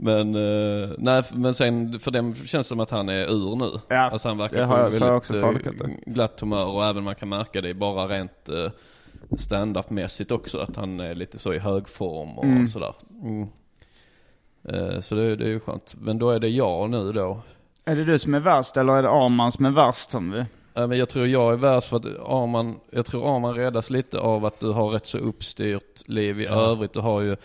men, 0.00 0.34
eh, 0.34 0.90
nej 0.98 1.22
men 1.32 1.54
sen, 1.54 1.98
för 1.98 2.10
dem 2.10 2.34
känns 2.34 2.50
det 2.66 2.68
som 2.68 2.80
att 2.80 2.90
han 2.90 3.08
är 3.08 3.26
ur 3.32 3.56
nu. 3.56 3.70
Ja, 3.88 3.96
alltså 3.96 4.28
han 4.28 4.38
verkar 4.38 4.56
det 4.58 4.64
har 4.64 4.78
jag- 4.78 4.92
så 4.92 5.04
har 5.04 5.08
jag 5.08 5.16
också 5.16 5.34
eh, 5.36 5.40
tolkat 5.40 5.74
det. 5.78 6.10
glatt 6.12 6.40
humör 6.40 6.66
och 6.66 6.84
även 6.84 7.04
man 7.04 7.14
kan 7.14 7.28
märka 7.28 7.60
det 7.60 7.74
bara 7.74 8.06
rent 8.08 8.48
uh, 8.48 8.70
stand-up 9.36 9.90
mässigt 9.90 10.30
också, 10.32 10.58
att 10.58 10.76
han 10.76 11.00
är 11.00 11.14
lite 11.14 11.38
så 11.38 11.54
i 11.54 11.58
hög 11.58 11.88
form 11.88 12.38
och 12.38 12.44
Mm. 12.44 12.68
sådär. 12.68 12.94
Mm. 13.22 13.48
Eh, 14.68 15.00
så 15.00 15.14
det, 15.14 15.36
det 15.36 15.44
är 15.44 15.48
ju 15.48 15.60
skönt. 15.60 15.94
Men 16.00 16.18
då 16.18 16.30
är 16.30 16.40
det 16.40 16.48
jag 16.48 16.90
nu 16.90 17.12
då. 17.12 17.40
Är 17.84 17.96
det 17.96 18.04
du 18.04 18.18
som 18.18 18.34
är 18.34 18.40
värst 18.40 18.76
eller 18.76 18.92
är 18.92 19.02
det 19.02 19.10
Arman 19.10 19.52
som 19.52 19.64
är 19.64 19.70
värst? 19.70 20.10
Som 20.10 20.30
vi? 20.30 20.44
Jag 20.74 21.08
tror 21.08 21.26
jag 21.26 21.52
är 21.52 21.56
värst 21.56 21.88
för 21.88 21.96
att 21.96 22.04
Arman, 22.06 22.80
jag 22.90 23.06
tror 23.06 23.36
Arman 23.36 23.54
räddas 23.54 23.90
lite 23.90 24.18
av 24.18 24.44
att 24.44 24.60
du 24.60 24.70
har 24.70 24.88
rätt 24.90 25.06
så 25.06 25.18
uppstyrt 25.18 26.08
liv 26.08 26.40
i 26.40 26.44
Ja. 26.44 26.52
övrigt. 26.70 26.92
Du 26.92 27.00
har 27.00 27.20
ju 27.20 27.36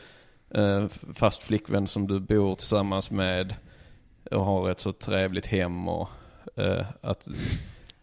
eh, 0.50 0.86
fast 1.14 1.44
flickvän 1.44 1.88
som 1.88 2.08
du 2.08 2.20
bor 2.20 2.56
tillsammans 2.56 3.12
med 3.12 3.56
och 4.32 4.46
har 4.46 4.70
ett 4.70 4.80
så 4.80 4.92
trevligt 4.92 5.46
hem 5.46 5.88
och 5.88 6.10
eh, 6.56 6.86
att 7.02 7.28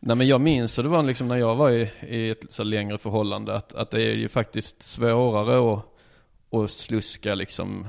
Nej 0.00 0.16
men 0.16 0.26
jag 0.26 0.40
minns 0.40 0.78
och 0.78 0.84
det 0.84 0.90
var 0.90 1.02
liksom 1.02 1.28
när 1.28 1.36
jag 1.36 1.56
var 1.56 1.70
i, 1.70 1.90
i 2.08 2.30
ett 2.30 2.40
så 2.50 2.62
längre 2.62 2.98
förhållande 2.98 3.54
att, 3.54 3.74
att 3.74 3.90
det 3.90 4.02
är 4.02 4.14
ju 4.14 4.28
faktiskt 4.28 4.82
svårare 4.82 5.74
att, 5.74 5.84
att 6.60 6.70
sluska 6.70 7.34
liksom 7.34 7.86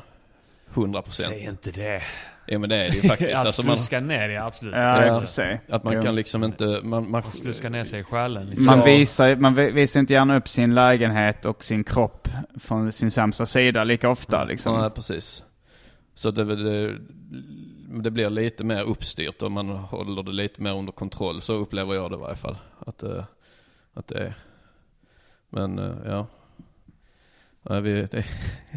100%. 0.74 1.04
Säg 1.10 1.40
inte 1.44 1.72
det. 1.72 2.02
Ja 2.46 2.60
men 2.60 2.70
det 2.70 2.76
är 2.76 2.90
det 2.90 2.96
ju 2.96 3.02
faktiskt. 3.02 3.32
Att 3.40 3.46
alltså 3.46 3.64
man, 3.64 3.78
sluska 3.78 4.00
ner, 4.00 4.30
ja 4.30 4.44
absolut. 4.46 4.74
Ja, 4.76 5.04
i 5.04 5.08
Ja. 5.08 5.16
och 5.16 5.22
för 5.22 5.28
sig. 5.28 5.62
att 5.70 5.84
man 5.84 5.94
Jo. 5.94 6.02
kan 6.02 6.16
liksom 6.16 6.44
inte, 6.44 6.80
man, 6.84 7.12
man, 7.12 7.32
Sluska 7.32 7.70
ner 7.70 7.84
sig 7.84 8.00
i 8.00 8.04
själen. 8.04 8.46
Liksom. 8.46 8.66
Man, 8.66 8.80
Ja. 8.80 8.86
visar, 8.86 9.36
man 9.36 9.56
vi- 9.56 9.72
visar 9.72 10.00
inte 10.00 10.14
gärna 10.14 10.38
upp 10.38 10.48
sin 10.48 10.76
lägenhet 10.76 11.46
och 11.46 11.64
sin 11.64 11.84
kropp 11.84 12.28
från 12.60 12.92
sin 12.92 13.12
sämsta 13.12 13.46
sida 13.46 13.84
lika 13.84 14.10
ofta 14.10 14.44
liksom. 14.44 14.74
Ja, 14.84 14.90
precis. 14.90 15.44
Så 16.16 16.32
det, 16.32 16.44
det, 16.56 16.98
det 18.04 18.12
blir 18.12 18.30
lite 18.30 18.64
mer 18.64 18.82
uppstyrt 18.84 19.42
och 19.42 19.52
man 19.52 19.70
håller 19.70 20.24
det 20.24 20.32
lite 20.32 20.62
mer 20.62 20.74
under 20.74 20.92
kontroll. 20.92 21.42
Så 21.42 21.54
upplever 21.54 21.94
jag 21.94 22.12
det 22.12 22.16
i 22.16 22.20
varje 22.20 22.36
fall. 22.36 22.58
Att, 22.80 23.04
eh, 23.04 23.24
att 23.94 24.08
det 24.08 24.20
är. 24.20 24.34
Men 25.50 25.80
eh, 25.80 25.96
ja. 26.06 26.28
Nej, 27.70 27.82
vi, 27.82 28.02
det, 28.12 28.26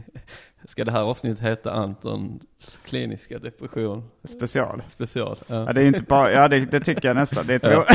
ska 0.65 0.85
det 0.85 0.93
här 0.93 1.03
avsnittet 1.03 1.41
heta 1.41 1.71
Antons 1.73 2.79
kliniska 2.85 3.39
depression 3.39 4.11
Special. 4.25 4.83
special? 4.89 5.37
Ja, 5.47 5.55
Ja. 5.67 5.73
det 5.73 5.83
är 5.83 5.87
inte 5.87 6.03
bara, 6.03 6.33
ja 6.33 6.49
det, 6.49 6.61
det 6.61 6.81
tycker 6.81 7.09
jag 7.09 7.17
nästan. 7.17 7.47
Det 7.47 7.65
är 7.65 7.73
Ja. 7.73 7.87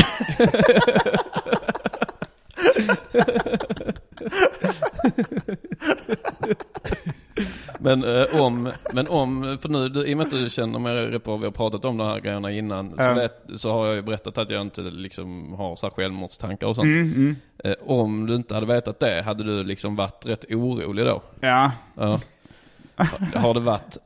Men 7.78 8.04
eh, 8.04 8.40
om, 8.40 8.72
men 8.92 9.08
om, 9.08 9.58
för 9.62 9.68
nu, 9.68 9.88
du, 9.88 10.06
i 10.06 10.14
och 10.14 10.18
med 10.18 10.26
att 10.26 10.30
du 10.32 10.50
känner 10.50 10.78
mig 10.78 10.94
rätt 11.06 11.24
bra, 11.24 11.36
vi 11.36 11.44
har 11.44 11.52
pratat 11.52 11.84
om 11.84 11.96
de 11.96 12.06
här 12.06 12.20
grejerna 12.20 12.50
innan, 12.50 12.94
så, 12.98 13.14
vet, 13.14 13.42
så 13.54 13.72
har 13.72 13.86
jag 13.86 13.94
ju 13.96 14.02
berättat 14.02 14.38
att 14.38 14.50
jag 14.50 14.62
inte 14.62 14.80
liksom 14.80 15.52
har 15.52 15.76
så 15.76 15.86
här 15.86 15.90
självmordstankar 15.90 16.66
och 16.66 16.74
sånt. 16.76 16.84
Mm, 16.86 17.12
mm. 17.12 17.36
Eh, 17.64 17.74
om 17.86 18.26
du 18.26 18.34
inte 18.34 18.54
hade 18.54 18.66
vetat 18.66 19.00
det, 19.00 19.22
hade 19.22 19.44
du 19.44 19.64
liksom 19.64 19.96
varit 19.96 20.26
rätt 20.26 20.44
orolig 20.50 21.04
då? 21.06 21.22
Ja. 21.40 21.72
Ja. 21.94 22.20
Har- 23.34 23.54
det 23.54 23.60
varit 23.60 23.96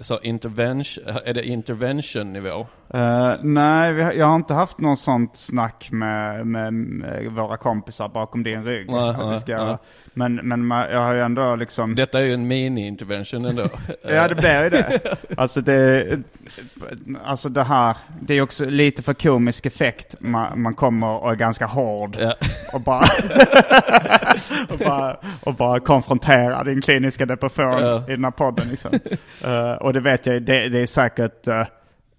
så 0.00 0.20
intervention, 0.20 1.04
är 1.24 1.34
det 1.34 1.44
intervention 1.44 2.32
nivå? 2.32 2.66
Eh, 2.94 3.32
nej, 3.42 4.02
har, 4.02 4.12
jag 4.12 4.26
har 4.26 4.36
inte 4.36 4.54
haft 4.54 4.78
något 4.78 4.98
sånt 4.98 5.36
snack 5.36 5.88
med, 5.90 6.46
med, 6.46 6.72
med 6.72 7.26
våra 7.32 7.56
kompisar 7.56 8.08
bakom 8.08 8.42
din 8.42 8.64
rygg. 8.64 8.86
Vi 8.86 8.92
nej, 8.92 9.40
ska. 9.40 9.78
Men, 10.14 10.34
men 10.34 10.70
jag 10.70 11.00
har 11.00 11.14
ju 11.14 11.20
ändå 11.20 11.56
liksom... 11.56 11.94
Detta 11.94 12.18
är 12.20 12.22
ju 12.24 12.34
en 12.34 12.48
mini-intervention 12.48 13.44
ändå. 13.44 13.62
Ja, 14.02 14.28
det 14.28 14.34
blir 14.34 14.62
ju 14.64 14.70
det. 14.70 15.00
Alltså 15.36 15.60
det, 15.60 16.06
alltså 17.24 17.48
det 17.48 17.62
här, 17.62 17.96
det 18.20 18.34
är 18.34 18.42
också 18.42 18.64
lite 18.64 19.02
för 19.02 19.14
komisk 19.14 19.66
effekt. 19.66 20.14
Man, 20.20 20.62
man 20.62 20.74
kommer 20.74 21.24
och 21.24 21.30
är 21.30 21.34
ganska 21.36 21.66
hård 21.66 22.16
Ja. 22.20 22.34
och 22.74 22.80
bara, 22.80 23.00
och 24.68 24.78
bara, 24.78 25.16
och 25.40 25.54
bara 25.54 25.80
konfronterar 25.80 26.64
din 26.64 26.82
kliniska 26.82 27.26
depression 27.26 28.04
i 28.08 28.10
den 28.10 28.24
här 28.24 28.30
podden. 28.44 28.68
Liksom. 28.68 28.90
Eh, 29.44 29.72
och 29.72 29.92
det 29.92 30.00
vet 30.00 30.26
jag, 30.26 30.42
det, 30.42 30.68
det 30.68 30.78
är 30.82 30.86
säkert 30.86 31.46
eh, 31.48 31.66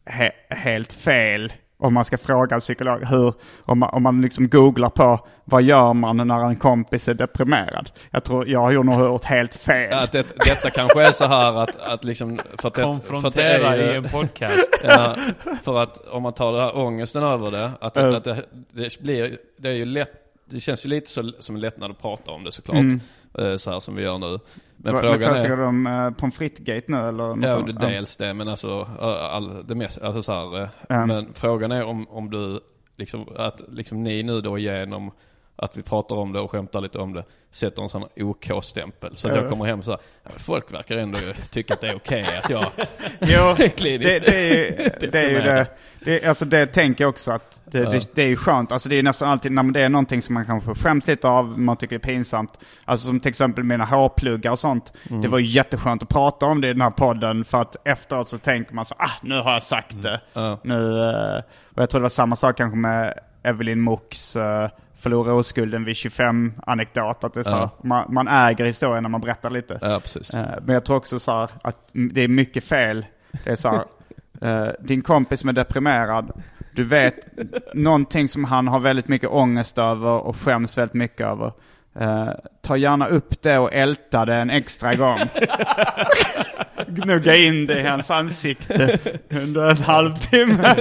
he, 0.05 0.31
helt 0.49 0.93
fel 0.93 1.53
om 1.77 1.93
man 1.93 2.05
ska 2.05 2.17
fråga 2.17 2.55
en 2.55 2.59
psykolog 2.59 3.05
hur, 3.05 3.33
om 3.65 3.79
man, 3.79 3.89
om 3.89 4.03
man 4.03 4.21
liksom 4.21 4.49
googlar 4.49 4.89
på 4.89 5.27
vad 5.45 5.63
gör 5.63 5.93
man 5.93 6.17
när 6.27 6.45
en 6.49 6.55
kompis 6.55 7.07
är 7.07 7.13
deprimerad. 7.13 7.91
Jag 8.11 8.23
tror, 8.23 8.47
jag 8.47 8.59
har 8.59 8.71
ju 8.71 8.83
nog 8.83 8.99
gjort 8.99 9.23
helt 9.23 9.53
fel. 9.55 9.93
Att 9.93 10.11
det, 10.11 10.25
detta 10.45 10.69
kanske 10.69 11.07
är 11.07 11.11
så 11.11 11.25
här 11.25 11.63
att, 11.63 11.81
att 11.81 12.03
liksom, 12.03 12.39
för 12.59 12.67
att, 12.67 12.73
det, 12.73 12.81
för 12.81 12.89
att 12.89 13.03
det 13.03 13.07
Konfrontera 13.09 13.75
är 13.75 13.77
ju- 13.87 13.91
i 13.91 13.95
en 13.95 14.03
podcast. 14.09 14.69
Ja, 14.83 15.15
för 15.63 15.77
att 15.83 15.97
om 16.07 16.23
man 16.23 16.33
tar 16.33 16.53
det 16.53 16.61
här 16.61 16.77
ångesten 16.77 17.23
över 17.23 17.51
det, 17.51 17.71
att, 17.81 17.95
Ja. 17.95 18.17
att 18.17 18.23
det, 18.23 18.45
det 18.71 18.99
blir, 18.99 19.37
det 19.57 19.69
är 19.69 19.73
ju 19.73 19.85
lätt, 19.85 20.11
det 20.49 20.59
känns 20.59 20.85
ju 20.85 20.89
lite 20.89 21.09
så, 21.09 21.31
som 21.39 21.55
en 21.55 21.61
lättnad 21.61 21.91
att 21.91 22.01
prata 22.01 22.31
om 22.31 22.43
det 22.43 22.51
såklart. 22.51 22.77
Mm. 22.77 22.99
Eh, 23.37 23.55
Så 23.57 23.71
här 23.71 23.79
som 23.79 23.95
vi 23.95 24.03
gör 24.03 24.17
nu. 24.17 24.39
Men 24.83 24.93
Vad- 24.93 25.01
frågan 25.01 25.35
är... 25.35 25.57
De 25.57 25.87
uh, 25.87 26.11
pommes 26.13 26.35
frites-gate 26.35 26.83
nu 26.87 26.97
eller? 26.97 27.11
Något 27.35 27.43
Ja, 27.43 27.53
annat? 27.53 27.81
dels 27.81 28.17
det, 28.17 28.33
men 28.33 28.47
alltså, 28.47 28.81
all, 29.01 29.67
det 29.67 29.75
mest, 29.75 30.01
alltså 30.01 30.21
så 30.21 30.31
här, 30.31 30.69
Ja. 30.89 31.05
Men 31.05 31.33
frågan 31.33 31.71
är 31.71 31.83
om, 31.83 32.07
om 32.09 32.29
du, 32.29 32.59
liksom, 32.97 33.25
att 33.35 33.61
liksom 33.69 34.03
ni 34.03 34.23
nu 34.23 34.41
då 34.41 34.57
genom 34.57 35.11
att 35.61 35.77
vi 35.77 35.81
pratar 35.81 36.15
om 36.15 36.33
det 36.33 36.39
och 36.39 36.51
skämtar 36.51 36.81
lite 36.81 36.97
om 36.99 37.13
det, 37.13 37.23
sätter 37.51 37.81
en 37.83 37.89
sån 37.89 38.03
OK-stämpel. 38.15 39.15
Så 39.15 39.27
att 39.27 39.35
Ja. 39.35 39.41
jag 39.41 39.49
kommer 39.49 39.65
hem 39.65 39.79
och 39.79 39.85
så 39.85 39.91
här, 39.91 39.99
"Ja, 40.23 40.29
folk 40.37 40.73
verkar 40.73 40.97
ändå 40.97 41.19
tycka 41.51 41.73
att 41.73 41.81
det 41.81 41.87
är 41.87 41.95
okej 41.95 42.25
att 42.43 42.49
jag 42.49 42.65
Jo, 43.19 43.39
är 43.59 43.67
kliniskt 43.67 44.25
det, 44.25 44.31
det, 44.31 44.67
är, 45.05 45.11
det 45.11 45.19
är 45.19 45.29
ju 45.29 45.41
det. 45.41 45.67
det 45.99 46.25
alltså 46.25 46.45
det 46.45 46.65
tänker 46.65 47.03
jag 47.03 47.09
också 47.09 47.31
att 47.31 47.61
det, 47.65 47.79
Ja. 47.79 47.99
det, 48.13 48.23
är 48.23 48.27
ju 48.27 48.35
skönt. 48.35 48.71
Alltså 48.71 48.89
det 48.89 48.95
är 48.95 49.03
nästan 49.03 49.29
alltid 49.29 49.51
när 49.51 49.63
det 49.63 49.81
är 49.81 49.89
någonting 49.89 50.21
som 50.21 50.33
man 50.33 50.45
kanske 50.45 50.75
skäms 50.75 51.07
lite 51.07 51.27
av, 51.27 51.59
man 51.59 51.77
tycker 51.77 51.99
det 51.99 52.05
är 52.05 52.13
pinsamt. 52.13 52.59
Alltså 52.85 53.07
som 53.07 53.19
till 53.19 53.29
exempel 53.29 53.63
mina 53.63 53.85
hårpluggar 53.85 54.51
och 54.51 54.59
sånt. 54.59 54.93
Mm. 55.09 55.21
Det 55.21 55.27
var 55.27 55.39
ju 55.39 55.45
jätteskönt 55.45 56.03
att 56.03 56.09
prata 56.09 56.45
om 56.45 56.61
det 56.61 56.67
i 56.67 56.73
den 56.73 56.81
här 56.81 56.91
podden 56.91 57.45
för 57.45 57.61
att 57.61 57.75
efteråt 57.87 58.27
så 58.27 58.37
tänker 58.37 58.73
man 58.73 58.85
så 58.85 58.95
ah 58.97 59.11
nu 59.21 59.41
har 59.41 59.53
jag 59.53 59.63
sagt 59.63 60.01
det. 60.01 60.21
Ja. 60.33 60.59
Nu, 60.63 60.99
eh, 61.09 61.41
och 61.75 61.81
jag 61.81 61.89
tror 61.89 61.99
det 62.01 62.03
var 62.03 62.09
samma 62.09 62.35
sak 62.35 62.57
kanske 62.57 62.77
med 62.77 63.13
Evelyn 63.43 63.87
uh, 63.87 64.69
förlora 65.01 65.33
oskulden 65.33 65.85
vid 65.85 65.95
25 65.95 66.53
anekdot. 66.65 67.23
Att 67.23 67.33
det 67.33 67.39
är 67.39 67.43
så 67.43 67.49
här, 67.49 67.57
Ja. 67.59 67.69
man, 67.83 68.13
man 68.13 68.27
äger 68.27 68.65
historien 68.65 69.03
när 69.03 69.09
man 69.09 69.21
berättar 69.21 69.49
lite. 69.49 69.77
Ja. 69.81 70.01
Eh, 70.33 70.45
Men 70.65 70.73
jag 70.73 70.85
tror 70.85 70.95
också 70.97 71.19
så 71.19 71.31
här 71.31 71.49
att 71.61 71.77
det 71.93 72.21
är 72.21 72.27
mycket 72.27 72.63
fel. 72.63 73.05
Det 73.43 73.49
är 73.49 73.55
så 73.55 73.69
här, 73.69 73.83
eh, 74.67 74.73
din 74.79 75.01
kompis 75.01 75.39
som 75.39 75.49
är 75.49 75.53
deprimerad, 75.53 76.41
du 76.75 76.83
vet 76.83 77.15
någonting 77.73 78.29
som 78.29 78.43
han 78.43 78.67
har 78.67 78.79
väldigt 78.79 79.07
mycket 79.07 79.29
ångest 79.29 79.77
över 79.77 80.09
och 80.11 80.35
skäms 80.37 80.77
väldigt 80.77 80.93
mycket 80.93 81.27
över. 81.27 81.53
Eh, 81.99 82.29
ta 82.61 82.77
gärna 82.77 83.07
upp 83.07 83.41
det 83.41 83.57
och 83.57 83.73
älta 83.73 84.25
det 84.25 84.35
en 84.35 84.49
extra 84.49 84.95
gång. 84.95 85.19
Gnugga 86.87 87.35
in 87.35 87.67
det 87.67 87.79
i 87.79 87.83
hans 87.87 88.11
ansikte 88.11 88.99
under 89.29 89.69
en 89.69 89.77
halvtimme. 89.77 90.75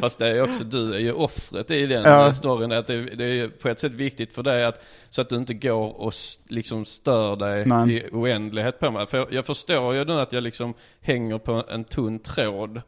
Fast 0.00 0.18
det 0.18 0.28
är 0.28 0.42
också, 0.42 0.64
du 0.64 0.94
är 0.94 0.98
ju 0.98 1.12
offret 1.12 1.70
i 1.70 1.86
den 1.86 2.02
Ja. 2.04 2.32
storyn. 2.32 2.72
Att 2.72 2.86
det, 2.86 3.00
det 3.02 3.24
är 3.24 3.48
på 3.48 3.68
ett 3.68 3.80
sätt 3.80 3.94
viktigt 3.94 4.34
för 4.34 4.42
dig 4.42 4.64
att, 4.64 4.86
så 5.10 5.20
att 5.20 5.28
du 5.28 5.36
inte 5.36 5.54
går 5.54 6.00
och 6.00 6.12
liksom 6.48 6.84
stör 6.84 7.36
dig 7.36 7.66
Nej. 7.66 7.96
i 7.96 8.08
oändlighet 8.12 8.80
på 8.80 8.90
mig. 8.90 9.06
För 9.06 9.18
jag, 9.18 9.32
jag 9.32 9.46
förstår 9.46 9.94
ju 9.94 10.04
nu 10.04 10.20
att 10.20 10.32
jag 10.32 10.42
liksom 10.42 10.74
hänger 11.02 11.38
på 11.38 11.64
en 11.70 11.84
tunn 11.84 12.18
tråd. 12.18 12.80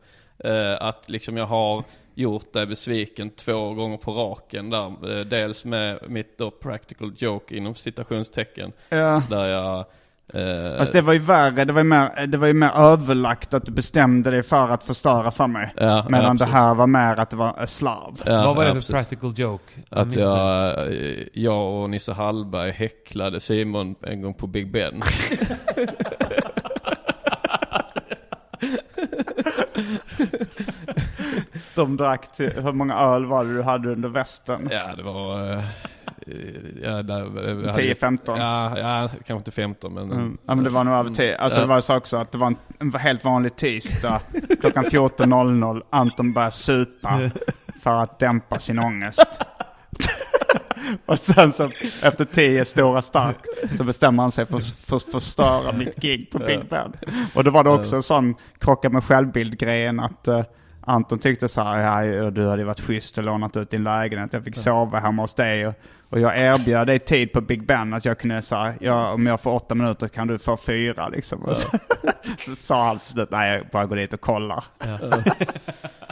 Eh, 0.45 0.75
att 0.81 1.09
liksom 1.11 1.37
jag 1.37 1.47
har 1.47 1.85
gjort 2.17 2.53
dig 2.53 2.67
besviken 2.67 3.31
två 3.31 3.75
gånger 3.75 3.97
på 3.97 4.13
raken 4.13 4.71
där. 4.71 5.19
Eh, 5.19 5.25
dels 5.27 5.65
med 5.65 5.99
mitt 6.09 6.39
då 6.39 6.51
practical 6.51 7.13
joke 7.17 7.57
inom 7.57 7.75
citationstecken. 7.75 8.73
Ja. 8.89 9.23
Där 9.31 9.47
jag... 9.47 9.85
Eh, 10.35 10.79
Fast 10.79 10.93
det 10.93 11.01
var 11.01 11.13
ju 11.13 11.19
värre, 11.19 11.65
det 11.65 11.73
var 11.73 11.81
ju, 11.81 11.85
mer, 11.85 12.27
det 12.27 12.39
var 12.39 12.47
ju 12.47 12.53
mer 12.53 12.71
överlagt 12.77 13.55
att 13.55 13.67
du 13.67 13.73
bestämde 13.73 14.31
dig 14.31 14.43
för 14.43 14.69
att 14.69 14.85
förstöra 14.85 15.31
för 15.31 15.47
mig. 15.47 15.75
Ja, 15.77 16.07
Medan 16.11 16.37
ja, 16.41 16.45
det 16.47 16.53
här 16.53 16.75
var 16.75 16.87
mer 16.87 17.21
att 17.21 17.31
det 17.31 17.37
var 17.37 17.67
slav. 17.67 18.23
ja, 18.25 18.45
Vad 18.47 18.57
var 18.57 18.65
det 18.65 18.83
för 18.83 18.93
practical 18.93 19.33
joke? 19.37 19.73
Att 19.91 20.15
jag, 20.15 20.69
eh, 20.93 21.27
jag 21.33 21.83
och 21.83 21.91
Nisse 21.91 22.13
Hallberg 22.13 22.71
häcklade 22.71 23.41
Simon 23.41 23.95
en 24.03 24.23
gång 24.23 24.35
på 24.35 24.47
Big 24.47 24.73
Ben. 24.73 25.03
De 31.77 31.97
drack 31.97 32.33
till, 32.33 32.51
hur 32.51 32.73
många 32.73 32.95
öl 32.95 33.27
var 33.27 33.45
det 33.45 33.55
du 33.55 33.63
hade 33.63 33.93
under 33.93 34.09
västen? 34.09 34.69
Ja, 34.73 34.97
det 34.97 35.03
var... 35.03 35.53
eh, 35.53 35.63
Ja, 36.83 37.03
där, 37.03 37.25
vi 37.55 37.67
hade- 37.69 37.83
10-15? 37.95 38.19
Ja, 38.27 38.79
ja, 38.79 39.09
kanske 39.09 39.35
inte 39.35 39.51
15 39.51 39.95
men... 39.95 40.13
Mm. 40.13 40.39
Ja 40.47 40.55
men 40.55 40.65
det 40.65 40.71
var 40.71 40.85
nog 40.85 40.95
över 40.95 41.11
tio. 41.11 41.37
Alltså 41.39 41.59
Ja. 41.59 41.63
det 41.63 41.69
var 41.69 41.81
så 41.81 41.97
också 41.97 42.17
att 42.17 42.33
det 42.33 42.39
var 42.39 42.47
en, 42.47 42.57
en 42.79 42.95
helt 42.95 43.25
vanlig 43.25 43.57
tisdag 43.57 44.21
klockan 44.61 44.85
14.00. 44.85 45.83
Anton 45.91 46.33
började 46.33 46.53
supa 46.53 47.21
för 47.83 48.03
att 48.03 48.19
dämpa 48.19 48.59
sin 48.59 48.79
ångest. 48.79 49.27
Och 51.07 51.19
sen 51.19 51.53
så 51.53 51.71
efter 52.03 52.25
tio 52.25 52.65
stora 52.65 53.03
stark 53.03 53.37
så 53.77 53.85
bestämmer 53.85 54.23
han 54.23 54.33
sig 54.33 54.47
för 54.47 54.87
för 54.87 54.97
att 54.97 55.03
förstöra 55.03 55.73
mitt 55.73 55.97
gig 55.97 56.31
på 56.31 56.39
Big 56.39 56.61
Ben. 56.71 56.93
Och 57.35 57.45
då 57.45 57.51
var 57.51 57.65
det 57.65 57.71
också 57.71 57.97
en 57.97 58.03
sån 58.03 58.35
krocka 58.59 58.91
med 58.91 59.05
självbild-grejen 59.05 60.01
att 60.01 60.29
eh, 60.29 60.43
Anton 60.89 61.19
tyckte 61.19 61.49
så 61.49 61.63
här, 61.63 62.05
ja, 62.07 62.31
du 62.31 62.49
hade 62.49 62.65
varit 62.65 62.81
schysst 62.81 63.19
och 63.19 63.25
lånat 63.25 63.57
ut 63.57 63.71
din 63.71 63.85
lägenhet. 63.85 64.33
Jag 64.33 64.45
fick 64.45 64.57
sova 64.57 64.99
hemma 64.99 65.23
hos 65.23 65.35
dig. 65.35 65.67
Och, 65.67 65.75
och 66.11 66.21
jag 66.21 66.39
erbjöd 66.39 66.87
dig 66.87 66.99
tid 66.99 67.33
på 67.33 67.41
Big 67.41 67.67
Ben 67.67 67.95
att 67.95 68.05
jag 68.05 68.19
kunde 68.19 68.43
säga, 68.43 68.75
ja, 68.81 69.13
om 69.13 69.27
jag 69.27 69.41
får 69.41 69.55
åtta 69.55 69.75
minuter 69.75 70.09
kan 70.09 70.27
du 70.27 70.39
få 70.39 70.57
fyra 70.57 71.09
liksom. 71.09 71.55
Så, 72.39 72.55
sa 72.55 72.87
han 72.87 73.27
nej 73.31 73.57
jag 73.57 73.67
bara 73.73 73.87
går 73.87 73.97
dit 73.97 74.13
och 74.13 74.21
kollar. 74.21 74.65
Ja 74.79 74.99